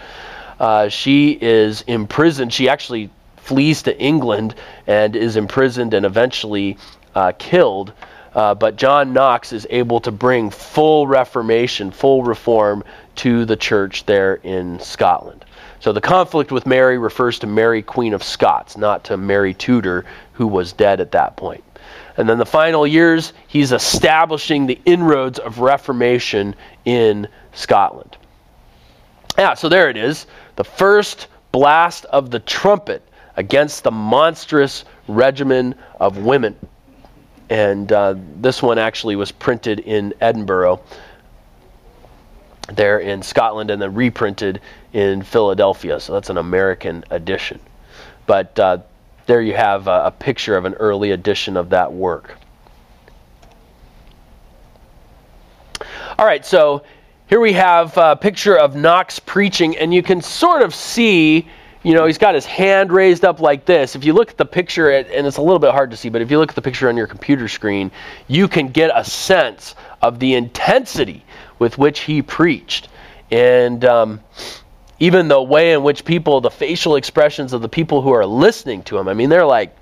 uh, 0.61 0.89
she 0.89 1.37
is 1.41 1.83
imprisoned. 1.89 2.53
She 2.53 2.69
actually 2.69 3.11
flees 3.39 3.83
to 3.83 3.99
England 4.01 4.55
and 4.87 5.17
is 5.17 5.35
imprisoned 5.35 5.95
and 5.95 6.07
eventually 6.07 6.79
uh, 7.17 7.33
killed. 7.41 7.93
Uh, 8.37 8.55
but 8.55 8.77
John 8.77 9.13
Knox 9.13 9.53
is 9.53 9.67
able 9.69 9.99
to 10.03 10.13
bring 10.13 10.51
full 10.51 11.09
reformation, 11.09 11.91
full 11.91 12.23
reform 12.23 12.85
to 13.17 13.45
the 13.45 13.57
church 13.57 14.07
there 14.07 14.37
in 14.37 14.79
Scotland. 14.79 15.45
So 15.85 15.93
the 15.93 16.01
conflict 16.01 16.51
with 16.51 16.65
Mary 16.65 16.97
refers 16.97 17.39
to 17.41 17.47
Mary, 17.47 17.83
Queen 17.83 18.15
of 18.15 18.23
Scots, 18.23 18.79
not 18.79 19.05
to 19.05 19.19
Mary 19.19 19.53
Tudor, 19.53 20.07
who 20.33 20.47
was 20.47 20.73
dead 20.73 20.99
at 20.99 21.13
that 21.13 21.37
point. 21.37 21.63
And 22.17 22.27
then 22.27 22.39
the 22.39 22.47
final 22.47 22.87
years, 22.87 23.35
he's 23.49 23.71
establishing 23.71 24.65
the 24.65 24.81
inroads 24.87 25.39
of 25.39 25.59
Reformation 25.59 26.55
in 26.87 27.29
Scotland. 27.53 28.17
Yeah, 29.37 29.53
so 29.53 29.69
there 29.69 29.91
it 29.91 29.99
is. 29.99 30.27
The 30.57 30.65
first 30.65 31.27
blast 31.53 32.07
of 32.07 32.31
the 32.31 32.41
trumpet 32.41 33.07
against 33.37 33.85
the 33.85 33.91
monstrous 33.91 34.87
regimen 35.07 35.75
of 36.01 36.17
women. 36.17 36.57
And 37.51 37.93
uh, 37.93 38.15
this 38.37 38.63
one 38.63 38.79
actually 38.79 39.17
was 39.17 39.31
printed 39.31 39.81
in 39.81 40.15
Edinburgh, 40.23 40.81
there 42.73 42.99
in 42.99 43.23
Scotland, 43.23 43.71
and 43.71 43.81
then 43.81 43.95
reprinted 43.95 44.61
in 44.93 45.23
Philadelphia. 45.23 46.01
So 46.01 46.13
that's 46.13 46.31
an 46.31 46.39
American 46.39 47.05
edition. 47.11 47.61
But 48.27 48.59
uh, 48.59 48.79
there 49.27 49.43
you 49.43 49.55
have 49.55 49.87
a, 49.89 50.07
a 50.07 50.11
picture 50.11 50.57
of 50.57 50.65
an 50.65 50.75
early 50.75 51.11
edition 51.11 51.57
of 51.57 51.71
that 51.71 51.93
work. 51.93 52.37
All 56.19 56.27
right, 56.27 56.47
so 56.47 56.85
here 57.27 57.41
we 57.41 57.53
have 57.55 57.97
a 57.97 58.15
picture 58.15 58.57
of 58.57 58.77
Knox 58.77 59.19
preaching, 59.19 59.77
and 59.77 59.93
you 59.93 60.03
can 60.03 60.21
sort 60.21 60.63
of 60.63 60.75
see, 60.75 61.49
you 61.83 61.93
know, 61.93 62.07
he's 62.07 62.19
got 62.19 62.35
his 62.35 62.47
hand 62.47 62.93
raised 62.93 63.25
up 63.25 63.41
like 63.41 63.65
this. 63.65 63.97
If 63.97 64.05
you 64.05 64.13
look 64.13 64.31
at 64.31 64.37
the 64.37 64.45
picture, 64.45 64.91
and 64.91 65.27
it's 65.27 65.39
a 65.39 65.43
little 65.43 65.59
bit 65.59 65.73
hard 65.73 65.91
to 65.91 65.97
see, 65.97 66.09
but 66.09 66.23
if 66.23 66.31
you 66.31 66.39
look 66.39 66.51
at 66.51 66.55
the 66.55 66.63
picture 66.63 66.89
on 66.89 66.97
your 66.97 67.09
computer 67.09 67.49
screen, 67.49 67.91
you 68.29 68.47
can 68.47 68.69
get 68.69 68.93
a 68.95 69.05
sense 69.05 69.75
of 70.03 70.21
the 70.21 70.35
intensity 70.35 71.25
with 71.59 71.79
which 71.79 72.01
he 72.01 72.23
preached. 72.23 72.89
And 73.31 73.85
um, 73.85 74.21
even 74.99 75.29
the 75.29 75.43
way 75.43 75.73
in 75.73 75.83
which 75.83 76.05
people, 76.05 76.41
the 76.41 76.51
facial 76.51 76.97
expressions 76.97 77.53
of 77.53 77.63
the 77.63 77.69
people 77.69 78.03
who 78.03 78.13
are 78.13 78.27
listening 78.27 78.83
to 78.85 78.99
him, 78.99 79.09
I 79.09 79.15
mean, 79.15 79.29
they're 79.29 79.47
like 79.47 79.77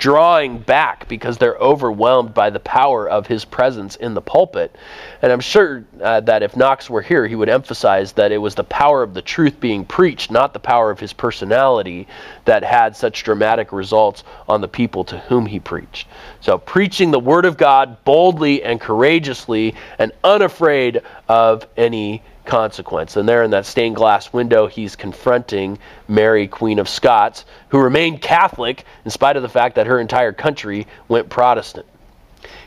drawing 0.00 0.58
back 0.58 1.06
because 1.08 1.36
they're 1.36 1.58
overwhelmed 1.58 2.32
by 2.32 2.48
the 2.48 2.58
power 2.58 3.08
of 3.08 3.26
his 3.26 3.44
presence 3.44 3.96
in 3.96 4.14
the 4.14 4.20
pulpit. 4.20 4.74
And 5.20 5.30
I'm 5.30 5.40
sure 5.40 5.84
uh, 6.02 6.20
that 6.20 6.42
if 6.42 6.56
Knox 6.56 6.88
were 6.88 7.02
here, 7.02 7.26
he 7.26 7.36
would 7.36 7.50
emphasize 7.50 8.12
that 8.12 8.32
it 8.32 8.38
was 8.38 8.54
the 8.54 8.64
power 8.64 9.02
of 9.02 9.12
the 9.12 9.20
truth 9.20 9.60
being 9.60 9.84
preached, 9.84 10.30
not 10.30 10.54
the 10.54 10.58
power 10.58 10.90
of 10.90 10.98
his 10.98 11.12
personality, 11.12 12.08
that 12.46 12.64
had 12.64 12.96
such 12.96 13.24
dramatic 13.24 13.72
results 13.72 14.24
on 14.48 14.62
the 14.62 14.68
people 14.68 15.04
to 15.04 15.18
whom 15.18 15.44
he 15.44 15.60
preached. 15.60 16.08
So, 16.40 16.56
preaching 16.56 17.10
the 17.10 17.20
Word 17.20 17.44
of 17.44 17.58
God 17.58 18.02
boldly 18.04 18.64
and 18.64 18.80
courageously 18.80 19.74
and 19.98 20.12
unafraid 20.24 21.02
of 21.28 21.66
any 21.76 22.22
consequence. 22.50 23.16
And 23.16 23.28
there 23.28 23.42
in 23.44 23.52
that 23.52 23.64
stained 23.64 23.96
glass 23.96 24.32
window, 24.32 24.66
he's 24.66 24.96
confronting 24.96 25.78
Mary, 26.08 26.48
Queen 26.48 26.78
of 26.78 26.88
Scots, 26.88 27.44
who 27.68 27.78
remained 27.78 28.20
Catholic 28.20 28.84
in 29.04 29.10
spite 29.10 29.36
of 29.36 29.42
the 29.42 29.48
fact 29.48 29.76
that 29.76 29.86
her 29.86 30.00
entire 30.00 30.32
country 30.32 30.86
went 31.08 31.30
Protestant. 31.30 31.86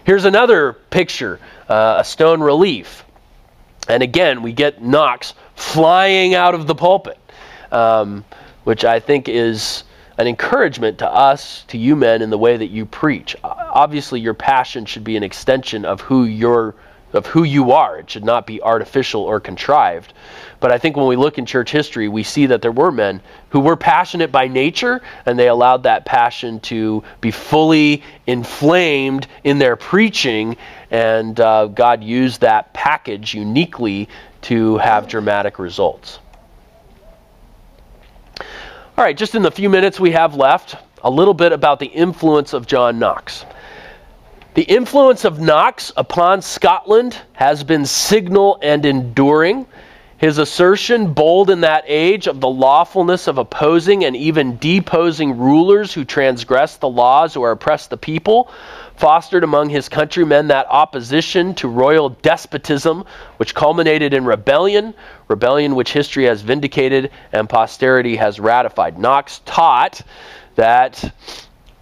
Here's 0.06 0.26
another 0.26 0.74
picture, 0.90 1.40
uh, 1.70 1.98
a 2.00 2.04
stone 2.04 2.42
relief. 2.42 3.04
And 3.88 4.02
again, 4.02 4.42
we 4.42 4.54
get 4.54 4.82
Knox 4.82 5.34
flying 5.56 6.34
out 6.34 6.56
of 6.56 6.66
the 6.66 6.76
pulpit, 6.76 7.20
um, 7.72 8.24
which 8.64 8.86
I 8.86 9.00
think 9.00 9.28
is 9.28 9.84
an 10.18 10.28
encouragement 10.28 11.00
to 11.00 11.12
us, 11.12 11.66
to 11.68 11.78
you 11.78 11.96
men, 11.96 12.22
in 12.22 12.30
the 12.30 12.38
way 12.38 12.56
that 12.56 12.68
you 12.68 12.86
preach. 12.86 13.36
Obviously, 13.44 14.22
your 14.22 14.34
passion 14.34 14.86
should 14.86 15.04
be 15.04 15.18
an 15.18 15.24
extension 15.24 15.86
of 15.86 16.00
who 16.02 16.24
you're 16.24 16.76
of 17.14 17.26
who 17.28 17.44
you 17.44 17.72
are. 17.72 17.98
It 18.00 18.10
should 18.10 18.24
not 18.24 18.46
be 18.46 18.62
artificial 18.62 19.22
or 19.22 19.40
contrived. 19.40 20.14
But 20.60 20.72
I 20.72 20.78
think 20.78 20.96
when 20.96 21.08
we 21.08 21.16
look 21.16 21.38
in 21.38 21.46
church 21.46 21.72
history, 21.72 22.08
we 22.08 22.24
see 22.24 22.46
that 22.48 22.62
there 22.62 22.72
were 22.72 22.92
men 22.92 23.22
who 23.50 23.60
were 23.60 23.76
passionate 23.76 24.32
by 24.32 24.48
nature, 24.48 25.02
and 25.26 25.38
they 25.38 25.48
allowed 25.48 25.84
that 25.84 26.06
passion 26.06 26.60
to 26.62 27.04
be 27.22 27.32
fully 27.32 28.04
inflamed 28.26 29.28
in 29.44 29.60
their 29.60 29.76
preaching, 29.76 30.58
and 30.90 31.40
uh, 31.40 31.68
God 31.68 32.04
used 32.04 32.42
that 32.42 32.74
package 32.74 33.34
uniquely 33.34 34.10
to 34.44 34.78
have 34.78 35.08
dramatic 35.08 35.60
results. 35.60 36.20
All 38.96 39.04
right, 39.04 39.18
just 39.18 39.36
in 39.36 39.42
the 39.42 39.52
few 39.52 39.70
minutes 39.70 40.00
we 40.00 40.12
have 40.12 40.36
left, 40.36 40.76
a 41.04 41.10
little 41.10 41.34
bit 41.34 41.52
about 41.52 41.80
the 41.80 41.88
influence 41.88 42.54
of 42.54 42.68
John 42.68 43.00
Knox. 43.00 43.46
The 44.54 44.62
influence 44.62 45.26
of 45.26 45.40
Knox 45.40 45.92
upon 45.98 46.44
Scotland 46.44 47.18
has 47.34 47.64
been 47.64 47.88
signal 47.88 48.60
and 48.62 48.86
enduring. 48.86 49.66
His 50.20 50.38
assertion, 50.38 51.12
bold 51.14 51.50
in 51.50 51.62
that 51.62 51.86
age, 51.88 52.28
of 52.28 52.40
the 52.40 52.48
lawfulness 52.48 53.28
of 53.28 53.40
opposing 53.40 54.06
and 54.06 54.16
even 54.16 54.58
deposing 54.58 55.40
rulers 55.40 55.92
who 55.92 56.06
transgress 56.06 56.78
the 56.78 56.88
laws 56.88 57.36
or 57.36 57.50
oppress 57.50 57.88
the 57.88 57.98
people, 57.98 58.52
fostered 58.96 59.44
among 59.44 59.70
his 59.70 59.90
countrymen 59.90 60.50
that 60.50 60.68
opposition 60.70 61.56
to 61.56 61.68
royal 61.68 62.10
despotism, 62.10 63.06
which 63.38 63.56
culminated 63.56 64.14
in 64.14 64.24
rebellion, 64.24 64.94
rebellion 65.30 65.74
which 65.74 65.92
history 65.92 66.26
has 66.26 66.44
vindicated 66.44 67.10
and 67.32 67.50
posterity 67.50 68.16
has 68.16 68.40
ratified. 68.40 69.00
Knox 69.00 69.42
taught 69.46 70.04
that 70.56 71.12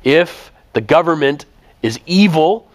if 0.06 0.54
the 0.72 0.82
government 0.82 1.46
is 1.82 2.00
evil, 2.06 2.68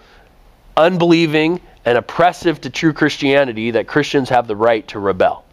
unbelieving, 0.77 1.61
and 1.85 1.97
oppressive 1.97 2.61
to 2.63 2.71
true 2.71 2.93
Christianity, 2.93 3.73
that 3.73 3.87
Christians 3.87 4.29
have 4.31 4.47
the 4.47 4.57
right 4.57 4.87
to 4.89 4.99
rebel. 4.99 5.45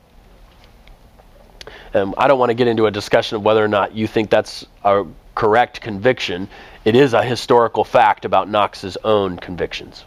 Um, 1.93 2.15
I 2.17 2.27
don't 2.27 2.39
want 2.39 2.49
to 2.49 2.55
get 2.55 2.67
into 2.67 2.87
a 2.87 2.91
discussion 2.91 3.37
of 3.37 3.43
whether 3.43 3.63
or 3.63 3.67
not 3.67 3.95
you 3.95 4.07
think 4.07 4.29
that's 4.29 4.65
a 4.83 5.05
correct 5.35 5.79
conviction. 5.79 6.49
It 6.85 6.95
is 6.95 7.13
a 7.13 7.23
historical 7.23 7.83
fact 7.83 8.25
about 8.25 8.49
Knox's 8.49 8.97
own 9.03 9.37
convictions. 9.37 10.03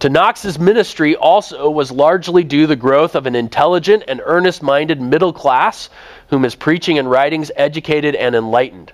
To 0.00 0.10
Knox's 0.10 0.58
ministry 0.58 1.16
also 1.16 1.70
was 1.70 1.90
largely 1.90 2.44
due 2.44 2.66
the 2.66 2.76
growth 2.76 3.14
of 3.14 3.26
an 3.26 3.34
intelligent 3.34 4.04
and 4.08 4.20
earnest 4.24 4.62
minded 4.62 5.00
middle 5.00 5.32
class 5.32 5.88
whom 6.28 6.42
his 6.42 6.54
preaching 6.54 6.98
and 6.98 7.10
writings 7.10 7.50
educated 7.56 8.14
and 8.14 8.34
enlightened 8.34 8.92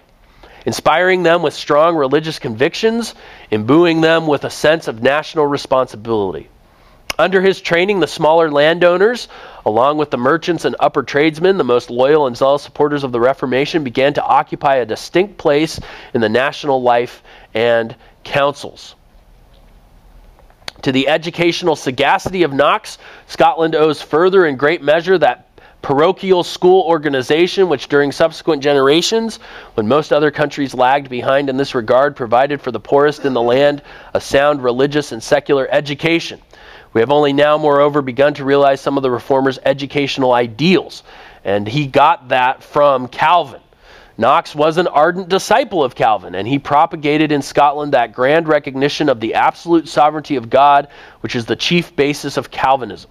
inspiring 0.68 1.22
them 1.22 1.40
with 1.40 1.54
strong 1.54 1.96
religious 1.96 2.38
convictions, 2.38 3.14
imbuing 3.50 4.02
them 4.02 4.26
with 4.26 4.44
a 4.44 4.50
sense 4.50 4.86
of 4.86 5.02
national 5.02 5.46
responsibility. 5.46 6.46
Under 7.18 7.40
his 7.40 7.62
training, 7.62 8.00
the 8.00 8.06
smaller 8.06 8.50
landowners, 8.50 9.28
along 9.64 9.96
with 9.96 10.10
the 10.10 10.18
merchants 10.18 10.66
and 10.66 10.76
upper 10.78 11.02
tradesmen, 11.02 11.56
the 11.56 11.64
most 11.64 11.88
loyal 11.88 12.26
and 12.26 12.36
zealous 12.36 12.64
supporters 12.64 13.02
of 13.02 13.12
the 13.12 13.18
Reformation, 13.18 13.82
began 13.82 14.12
to 14.12 14.22
occupy 14.22 14.76
a 14.76 14.84
distinct 14.84 15.38
place 15.38 15.80
in 16.12 16.20
the 16.20 16.28
national 16.28 16.82
life 16.82 17.22
and 17.54 17.96
councils. 18.22 18.94
To 20.82 20.92
the 20.92 21.08
educational 21.08 21.76
sagacity 21.76 22.42
of 22.42 22.52
Knox, 22.52 22.98
Scotland 23.26 23.74
owes 23.74 24.02
further 24.02 24.44
in 24.44 24.56
great 24.56 24.82
measure 24.82 25.16
that 25.16 25.47
parochial 25.82 26.42
school 26.42 26.82
organization, 26.82 27.68
which 27.68 27.88
during 27.88 28.12
subsequent 28.12 28.62
generations, 28.62 29.38
when 29.74 29.86
most 29.86 30.12
other 30.12 30.30
countries 30.30 30.74
lagged 30.74 31.08
behind 31.08 31.48
in 31.48 31.56
this 31.56 31.74
regard, 31.74 32.16
provided 32.16 32.60
for 32.60 32.72
the 32.72 32.80
poorest 32.80 33.24
in 33.24 33.32
the 33.32 33.42
land 33.42 33.82
a 34.14 34.20
sound 34.20 34.62
religious 34.62 35.12
and 35.12 35.22
secular 35.22 35.68
education. 35.70 36.40
We 36.92 37.00
have 37.00 37.12
only 37.12 37.32
now, 37.32 37.58
moreover, 37.58 38.02
begun 38.02 38.34
to 38.34 38.44
realize 38.44 38.80
some 38.80 38.96
of 38.96 39.02
the 39.02 39.10
reformer's 39.10 39.58
educational 39.64 40.32
ideals, 40.32 41.02
and 41.44 41.68
he 41.68 41.86
got 41.86 42.28
that 42.28 42.62
from 42.62 43.08
Calvin. 43.08 43.60
Knox 44.16 44.52
was 44.52 44.78
an 44.78 44.88
ardent 44.88 45.28
disciple 45.28 45.84
of 45.84 45.94
Calvin, 45.94 46.34
and 46.34 46.48
he 46.48 46.58
propagated 46.58 47.30
in 47.30 47.40
Scotland 47.40 47.92
that 47.92 48.12
grand 48.12 48.48
recognition 48.48 49.08
of 49.08 49.20
the 49.20 49.34
absolute 49.34 49.86
sovereignty 49.86 50.34
of 50.34 50.50
God, 50.50 50.88
which 51.20 51.36
is 51.36 51.46
the 51.46 51.54
chief 51.54 51.94
basis 51.94 52.36
of 52.36 52.50
Calvinism. 52.50 53.10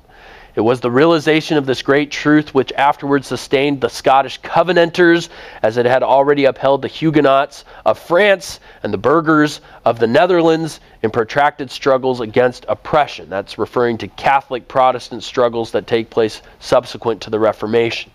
It 0.57 0.61
was 0.61 0.79
the 0.79 0.89
realization 0.89 1.55
of 1.57 1.67
this 1.67 1.83
great 1.83 2.09
truth 2.09 2.51
which 2.51 2.73
afterwards 2.73 3.27
sustained 3.27 3.79
the 3.79 3.89
Scottish 3.89 4.39
Covenanters, 4.39 5.29
as 5.61 5.77
it 5.77 5.85
had 5.85 6.01
already 6.01 6.45
upheld 6.45 6.81
the 6.81 6.87
Huguenots 6.87 7.63
of 7.85 7.99
France 7.99 8.59
and 8.81 8.91
the 8.91 8.97
burghers 8.97 9.61
of 9.85 9.99
the 9.99 10.07
Netherlands 10.07 10.79
in 11.03 11.11
protracted 11.11 11.69
struggles 11.69 12.21
against 12.21 12.65
oppression. 12.67 13.29
That's 13.29 13.59
referring 13.59 13.99
to 13.99 14.07
Catholic 14.07 14.67
Protestant 14.67 15.23
struggles 15.23 15.69
that 15.73 15.85
take 15.85 16.09
place 16.09 16.41
subsequent 16.59 17.21
to 17.21 17.29
the 17.29 17.37
Reformation. 17.37 18.09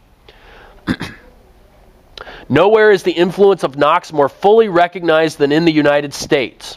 Nowhere 2.49 2.91
is 2.91 3.05
the 3.05 3.13
influence 3.13 3.63
of 3.63 3.77
Knox 3.77 4.13
more 4.13 4.29
fully 4.29 4.67
recognized 4.67 5.39
than 5.39 5.53
in 5.53 5.65
the 5.65 5.71
United 5.71 6.13
States. 6.13 6.77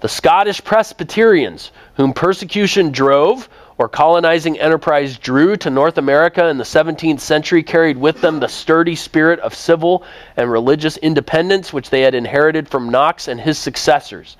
The 0.00 0.08
Scottish 0.08 0.64
Presbyterians, 0.64 1.70
whom 1.94 2.12
persecution 2.12 2.90
drove 2.90 3.48
or 3.78 3.88
colonizing 3.88 4.58
enterprise 4.58 5.18
drew 5.18 5.56
to 5.56 5.68
North 5.68 5.98
America 5.98 6.48
in 6.48 6.56
the 6.56 6.64
17th 6.64 7.20
century, 7.20 7.62
carried 7.62 7.98
with 7.98 8.20
them 8.20 8.40
the 8.40 8.48
sturdy 8.48 8.94
spirit 8.94 9.38
of 9.40 9.54
civil 9.54 10.02
and 10.36 10.50
religious 10.50 10.96
independence 10.96 11.72
which 11.72 11.90
they 11.90 12.00
had 12.00 12.14
inherited 12.14 12.68
from 12.68 12.88
Knox 12.88 13.28
and 13.28 13.40
his 13.40 13.58
successors. 13.58 14.36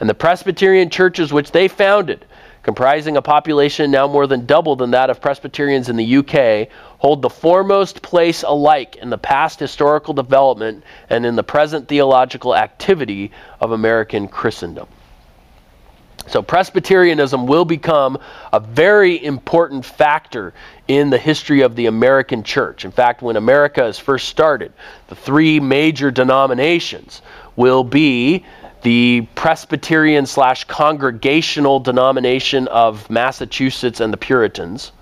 And 0.00 0.08
the 0.08 0.14
Presbyterian 0.14 0.88
churches 0.88 1.30
which 1.30 1.52
they 1.52 1.68
founded, 1.68 2.24
comprising 2.62 3.18
a 3.18 3.22
population 3.22 3.90
now 3.90 4.06
more 4.06 4.26
than 4.26 4.46
double 4.46 4.76
than 4.76 4.92
that 4.92 5.10
of 5.10 5.20
Presbyterians 5.20 5.90
in 5.90 5.96
the 5.96 6.16
UK, 6.16 6.68
hold 6.98 7.20
the 7.20 7.28
foremost 7.28 8.00
place 8.00 8.42
alike 8.42 8.96
in 8.96 9.10
the 9.10 9.18
past 9.18 9.60
historical 9.60 10.14
development 10.14 10.84
and 11.10 11.26
in 11.26 11.36
the 11.36 11.42
present 11.42 11.86
theological 11.86 12.56
activity 12.56 13.30
of 13.60 13.72
American 13.72 14.26
Christendom. 14.26 14.88
So, 16.26 16.42
Presbyterianism 16.42 17.46
will 17.46 17.64
become 17.64 18.18
a 18.52 18.60
very 18.60 19.24
important 19.24 19.84
factor 19.84 20.52
in 20.86 21.10
the 21.10 21.18
history 21.18 21.62
of 21.62 21.74
the 21.74 21.86
American 21.86 22.42
church. 22.42 22.84
In 22.84 22.92
fact, 22.92 23.22
when 23.22 23.36
America 23.36 23.84
is 23.86 23.98
first 23.98 24.28
started, 24.28 24.72
the 25.08 25.16
three 25.16 25.58
major 25.58 26.10
denominations 26.10 27.22
will 27.56 27.82
be 27.82 28.44
the 28.82 29.26
Presbyterian 29.34 30.24
slash 30.24 30.64
congregational 30.64 31.80
denomination 31.80 32.68
of 32.68 33.08
Massachusetts 33.10 34.00
and 34.00 34.12
the 34.12 34.16
Puritans, 34.16 34.92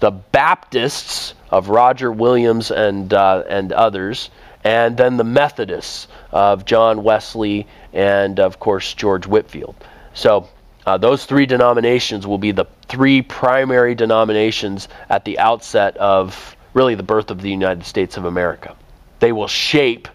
the 0.00 0.10
Baptists 0.10 1.34
of 1.50 1.68
Roger 1.68 2.12
Williams 2.12 2.70
and, 2.70 3.12
uh, 3.12 3.42
and 3.48 3.72
others, 3.72 4.30
and 4.64 4.96
then 4.96 5.16
the 5.16 5.24
Methodists 5.24 6.08
of 6.32 6.64
John 6.64 7.02
Wesley 7.02 7.66
and, 7.92 8.40
of 8.40 8.58
course, 8.58 8.94
George 8.94 9.26
Whitefield. 9.26 9.74
So, 10.16 10.48
uh, 10.86 10.96
those 10.96 11.26
three 11.26 11.44
denominations 11.44 12.26
will 12.26 12.38
be 12.38 12.50
the 12.50 12.64
three 12.88 13.20
primary 13.20 13.94
denominations 13.94 14.88
at 15.10 15.26
the 15.26 15.38
outset 15.38 15.94
of 15.98 16.56
really 16.72 16.94
the 16.94 17.02
birth 17.02 17.30
of 17.30 17.42
the 17.42 17.50
United 17.50 17.84
States 17.84 18.16
of 18.16 18.24
America. 18.24 18.74
They 19.20 19.32
will 19.32 19.46
shape 19.46 20.08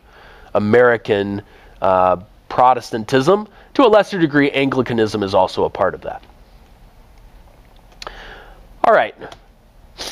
American 0.55 1.43
uh, 1.83 2.17
Protestantism. 2.49 3.47
To 3.75 3.85
a 3.85 3.87
lesser 3.87 4.17
degree, 4.17 4.49
Anglicanism 4.49 5.21
is 5.21 5.35
also 5.35 5.65
a 5.65 5.69
part 5.69 5.93
of 5.93 6.01
that. 6.01 6.23
All 8.83 8.93
right. 8.93 9.15
A 9.99 10.09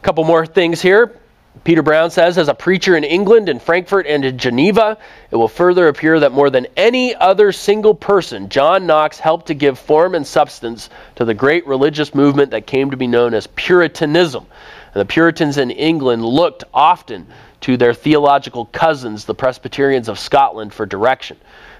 couple 0.00 0.24
more 0.24 0.46
things 0.46 0.80
here. 0.80 1.20
Peter 1.64 1.82
Brown 1.82 2.10
says, 2.10 2.38
as 2.38 2.48
a 2.48 2.54
preacher 2.54 2.96
in 2.96 3.04
England, 3.04 3.48
in 3.48 3.60
Frankfurt, 3.60 4.06
and 4.08 4.24
in 4.24 4.36
Geneva, 4.36 4.98
it 5.30 5.36
will 5.36 5.46
further 5.46 5.86
appear 5.86 6.18
that 6.18 6.32
more 6.32 6.50
than 6.50 6.66
any 6.76 7.14
other 7.14 7.52
single 7.52 7.94
person, 7.94 8.48
John 8.48 8.84
Knox 8.84 9.20
helped 9.20 9.46
to 9.46 9.54
give 9.54 9.78
form 9.78 10.16
and 10.16 10.26
substance 10.26 10.90
to 11.14 11.24
the 11.24 11.34
great 11.34 11.64
religious 11.64 12.16
movement 12.16 12.50
that 12.50 12.66
came 12.66 12.90
to 12.90 12.96
be 12.96 13.06
known 13.06 13.32
as 13.32 13.46
Puritanism. 13.46 14.44
And 14.92 15.00
the 15.00 15.04
Puritans 15.04 15.56
in 15.56 15.70
England 15.70 16.24
looked 16.24 16.64
often 16.74 17.28
to 17.60 17.76
their 17.76 17.94
theological 17.94 18.64
cousins, 18.66 19.24
the 19.24 19.34
Presbyterians 19.34 20.08
of 20.08 20.18
Scotland, 20.18 20.74
for 20.74 20.84
direction. 20.84 21.36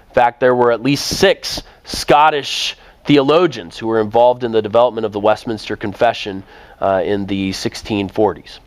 In 0.07 0.13
fact, 0.13 0.39
there 0.39 0.55
were 0.55 0.71
at 0.71 0.81
least 0.81 1.05
six 1.05 1.61
Scottish 1.83 2.77
theologians 3.03 3.77
who 3.77 3.87
were 3.87 3.99
involved 3.99 4.45
in 4.45 4.53
the 4.53 4.61
development 4.61 5.05
of 5.05 5.11
the 5.11 5.19
Westminster 5.19 5.75
Confession 5.75 6.41
uh, 6.79 7.01
in 7.03 7.25
the 7.25 7.49
1640s. 7.49 8.59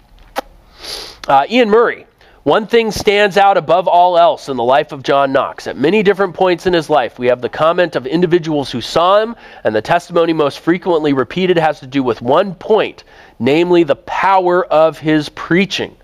Uh, 1.28 1.44
Iain 1.51 1.69
Murray. 1.69 2.07
One 2.44 2.69
thing 2.69 2.93
stands 2.93 3.36
out 3.36 3.57
above 3.57 3.89
all 3.89 4.16
else 4.16 4.48
in 4.48 4.57
the 4.57 4.62
life 4.62 4.93
of 4.93 5.03
John 5.03 5.32
Knox. 5.32 5.66
At 5.66 5.77
many 5.77 6.05
different 6.05 6.35
points 6.35 6.66
in 6.66 6.73
his 6.73 6.89
life, 6.89 7.19
we 7.19 7.27
have 7.27 7.40
the 7.40 7.48
comment 7.48 7.97
of 7.97 8.07
individuals 8.07 8.70
who 8.70 8.81
saw 8.81 9.20
him, 9.20 9.35
and 9.65 9.74
the 9.74 9.82
testimony 9.82 10.32
most 10.32 10.61
frequently 10.61 11.12
repeated 11.12 11.59
has 11.59 11.81
to 11.81 11.89
do 11.89 12.05
with 12.05 12.23
one 12.23 12.55
point, 12.55 13.03
namely 13.40 13.82
the 13.82 13.97
power 13.97 14.65
of 14.66 15.01
his 15.01 15.28
preaching. 15.31 15.97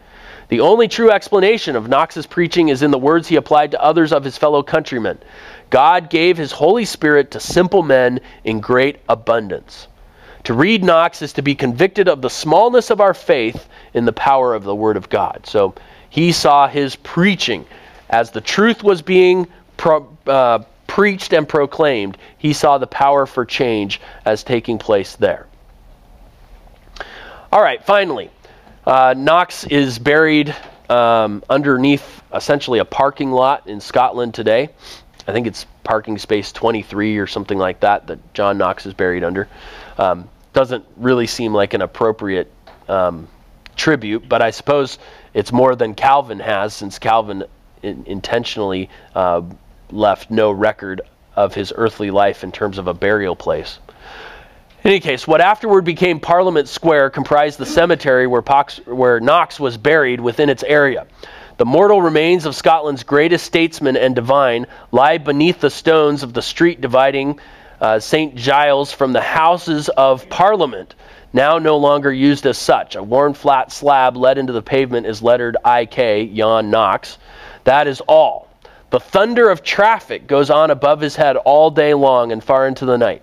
The 0.48 0.58
only 0.58 0.88
true 0.88 1.12
explanation 1.12 1.76
of 1.76 1.88
Knox's 1.88 2.26
preaching 2.26 2.70
is 2.70 2.82
in 2.82 2.90
the 2.90 2.98
words 2.98 3.28
he 3.28 3.36
applied 3.36 3.70
to 3.70 3.80
others 3.80 4.12
of 4.12 4.24
his 4.24 4.36
fellow 4.36 4.64
countrymen 4.64 5.18
God 5.70 6.10
gave 6.10 6.36
his 6.36 6.50
Holy 6.50 6.84
Spirit 6.84 7.30
to 7.30 7.38
simple 7.38 7.84
men 7.84 8.18
in 8.42 8.58
great 8.58 8.98
abundance. 9.08 9.86
To 10.44 10.54
read 10.54 10.82
Knox 10.82 11.22
is 11.22 11.32
to 11.34 11.42
be 11.42 11.54
convicted 11.54 12.08
of 12.08 12.20
the 12.20 12.30
smallness 12.30 12.90
of 12.90 13.00
our 13.00 13.14
faith 13.14 13.68
in 13.94 14.04
the 14.04 14.12
power 14.12 14.54
of 14.54 14.64
the 14.64 14.74
Word 14.74 14.96
of 14.96 15.08
God. 15.08 15.46
So 15.46 15.74
he 16.10 16.32
saw 16.32 16.66
his 16.66 16.96
preaching 16.96 17.64
as 18.10 18.30
the 18.30 18.40
truth 18.40 18.82
was 18.82 19.02
being 19.02 19.46
pro, 19.76 20.08
uh, 20.26 20.64
preached 20.86 21.32
and 21.32 21.48
proclaimed. 21.48 22.18
He 22.38 22.52
saw 22.52 22.78
the 22.78 22.86
power 22.86 23.24
for 23.24 23.44
change 23.44 24.00
as 24.24 24.42
taking 24.42 24.78
place 24.78 25.16
there. 25.16 25.46
All 27.52 27.62
right, 27.62 27.82
finally. 27.84 28.30
Uh, 28.84 29.14
Knox 29.16 29.64
is 29.64 29.98
buried 29.98 30.54
um, 30.88 31.44
underneath 31.48 32.22
essentially 32.34 32.80
a 32.80 32.84
parking 32.84 33.30
lot 33.30 33.68
in 33.68 33.80
Scotland 33.80 34.34
today. 34.34 34.70
I 35.26 35.32
think 35.32 35.46
it's 35.46 35.66
parking 35.84 36.18
space 36.18 36.52
23 36.52 37.18
or 37.18 37.26
something 37.26 37.58
like 37.58 37.80
that 37.80 38.08
that 38.08 38.34
John 38.34 38.58
Knox 38.58 38.86
is 38.86 38.94
buried 38.94 39.22
under. 39.22 39.48
Um, 39.98 40.28
doesn't 40.52 40.84
really 40.96 41.26
seem 41.26 41.54
like 41.54 41.74
an 41.74 41.82
appropriate 41.82 42.52
um, 42.88 43.28
tribute, 43.76 44.28
but 44.28 44.42
I 44.42 44.50
suppose 44.50 44.98
it's 45.34 45.52
more 45.52 45.74
than 45.74 45.94
Calvin 45.94 46.40
has, 46.40 46.74
since 46.74 46.98
Calvin 46.98 47.44
in- 47.82 48.04
intentionally 48.06 48.90
uh, 49.14 49.42
left 49.90 50.30
no 50.30 50.50
record 50.50 51.02
of 51.34 51.54
his 51.54 51.72
earthly 51.74 52.10
life 52.10 52.44
in 52.44 52.52
terms 52.52 52.78
of 52.78 52.86
a 52.86 52.94
burial 52.94 53.34
place. 53.34 53.78
In 54.84 54.90
any 54.90 55.00
case, 55.00 55.26
what 55.26 55.40
afterward 55.40 55.84
became 55.84 56.18
Parliament 56.18 56.68
Square 56.68 57.10
comprised 57.10 57.58
the 57.58 57.66
cemetery 57.66 58.26
where, 58.26 58.42
Pox, 58.42 58.78
where 58.86 59.20
Knox 59.20 59.60
was 59.60 59.76
buried 59.76 60.20
within 60.20 60.50
its 60.50 60.64
area. 60.64 61.06
The 61.56 61.64
mortal 61.64 62.02
remains 62.02 62.46
of 62.46 62.56
Scotland's 62.56 63.04
greatest 63.04 63.44
statesman 63.44 63.96
and 63.96 64.14
divine 64.14 64.66
lie 64.90 65.18
beneath 65.18 65.60
the 65.60 65.70
stones 65.70 66.22
of 66.24 66.32
the 66.32 66.42
street 66.42 66.80
dividing 66.80 67.38
uh, 67.82 67.98
St. 67.98 68.36
Giles 68.36 68.92
from 68.92 69.12
the 69.12 69.20
Houses 69.20 69.88
of 69.88 70.28
Parliament, 70.28 70.94
now 71.32 71.58
no 71.58 71.76
longer 71.76 72.12
used 72.12 72.46
as 72.46 72.56
such. 72.56 72.94
A 72.94 73.02
worn 73.02 73.34
flat 73.34 73.72
slab 73.72 74.16
let 74.16 74.38
into 74.38 74.52
the 74.52 74.62
pavement 74.62 75.04
is 75.04 75.20
lettered 75.20 75.56
IK, 75.66 76.32
Jan 76.32 76.70
Knox. 76.70 77.18
That 77.64 77.88
is 77.88 78.00
all. 78.02 78.48
The 78.90 79.00
thunder 79.00 79.50
of 79.50 79.64
traffic 79.64 80.28
goes 80.28 80.48
on 80.48 80.70
above 80.70 81.00
his 81.00 81.16
head 81.16 81.36
all 81.36 81.70
day 81.72 81.92
long 81.92 82.30
and 82.30 82.44
far 82.44 82.68
into 82.68 82.84
the 82.84 82.98
night. 82.98 83.22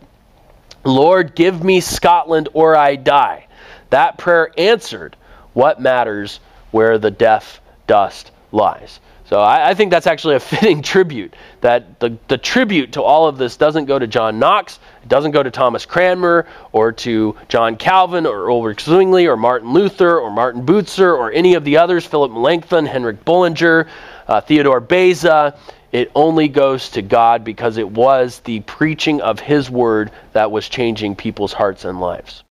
Lord, 0.83 1.35
give 1.35 1.63
me 1.63 1.79
Scotland 1.79 2.49
or 2.53 2.75
I 2.75 2.97
die. 2.97 3.47
That 3.91 4.17
prayer 4.17 4.51
answered, 4.57 5.15
What 5.53 5.79
matters 5.79 6.41
where 6.71 6.97
the 6.97 7.11
deaf 7.11 7.61
dust 7.87 8.31
lies? 8.51 8.99
So 9.29 9.39
I, 9.39 9.69
I, 9.69 9.73
think 9.75 9.91
that's 9.91 10.07
actually 10.07 10.37
a 10.37 10.39
fitting 10.55 10.81
tribute. 10.81 11.35
That 11.61 11.99
the, 11.99 12.17
the 12.27 12.37
tribute 12.39 12.93
to 12.93 13.03
all 13.03 13.27
of 13.27 13.37
this 13.37 13.57
doesn't 13.57 13.85
go 13.85 13.99
to 13.99 14.07
John 14.07 14.39
Knox, 14.39 14.79
it 15.03 15.07
doesn't 15.07 15.31
go 15.31 15.43
to 15.43 15.51
Thomas 15.51 15.85
Cranmer, 15.85 16.47
or 16.71 16.91
to 16.93 17.35
John 17.47 17.77
Calvin, 17.77 18.25
or 18.25 18.49
Ulrich 18.49 18.81
Zwingli, 18.81 19.27
or 19.27 19.37
Martin 19.37 19.71
Luther, 19.71 20.19
or 20.19 20.31
Martin 20.31 20.65
Bucer, 20.65 21.15
or 21.15 21.31
any 21.31 21.53
of 21.53 21.63
the 21.63 21.77
others, 21.77 22.07
Philip 22.07 22.31
Melanchthon, 22.31 22.87
Henrik 22.87 23.23
Bullinger, 23.23 23.87
uh, 24.27 24.41
Theodore 24.41 24.79
Beza. 24.79 25.55
It 25.91 26.11
only 26.15 26.47
goes 26.47 26.89
to 26.91 27.03
God 27.03 27.43
because 27.43 27.77
it 27.77 27.89
was 27.89 28.39
the 28.39 28.61
preaching 28.61 29.21
of 29.21 29.39
His 29.39 29.69
word 29.69 30.09
that 30.33 30.49
was 30.49 30.67
changing 30.67 31.15
people's 31.15 31.53
hearts 31.53 31.85
and 31.85 32.01
lives. 32.01 32.43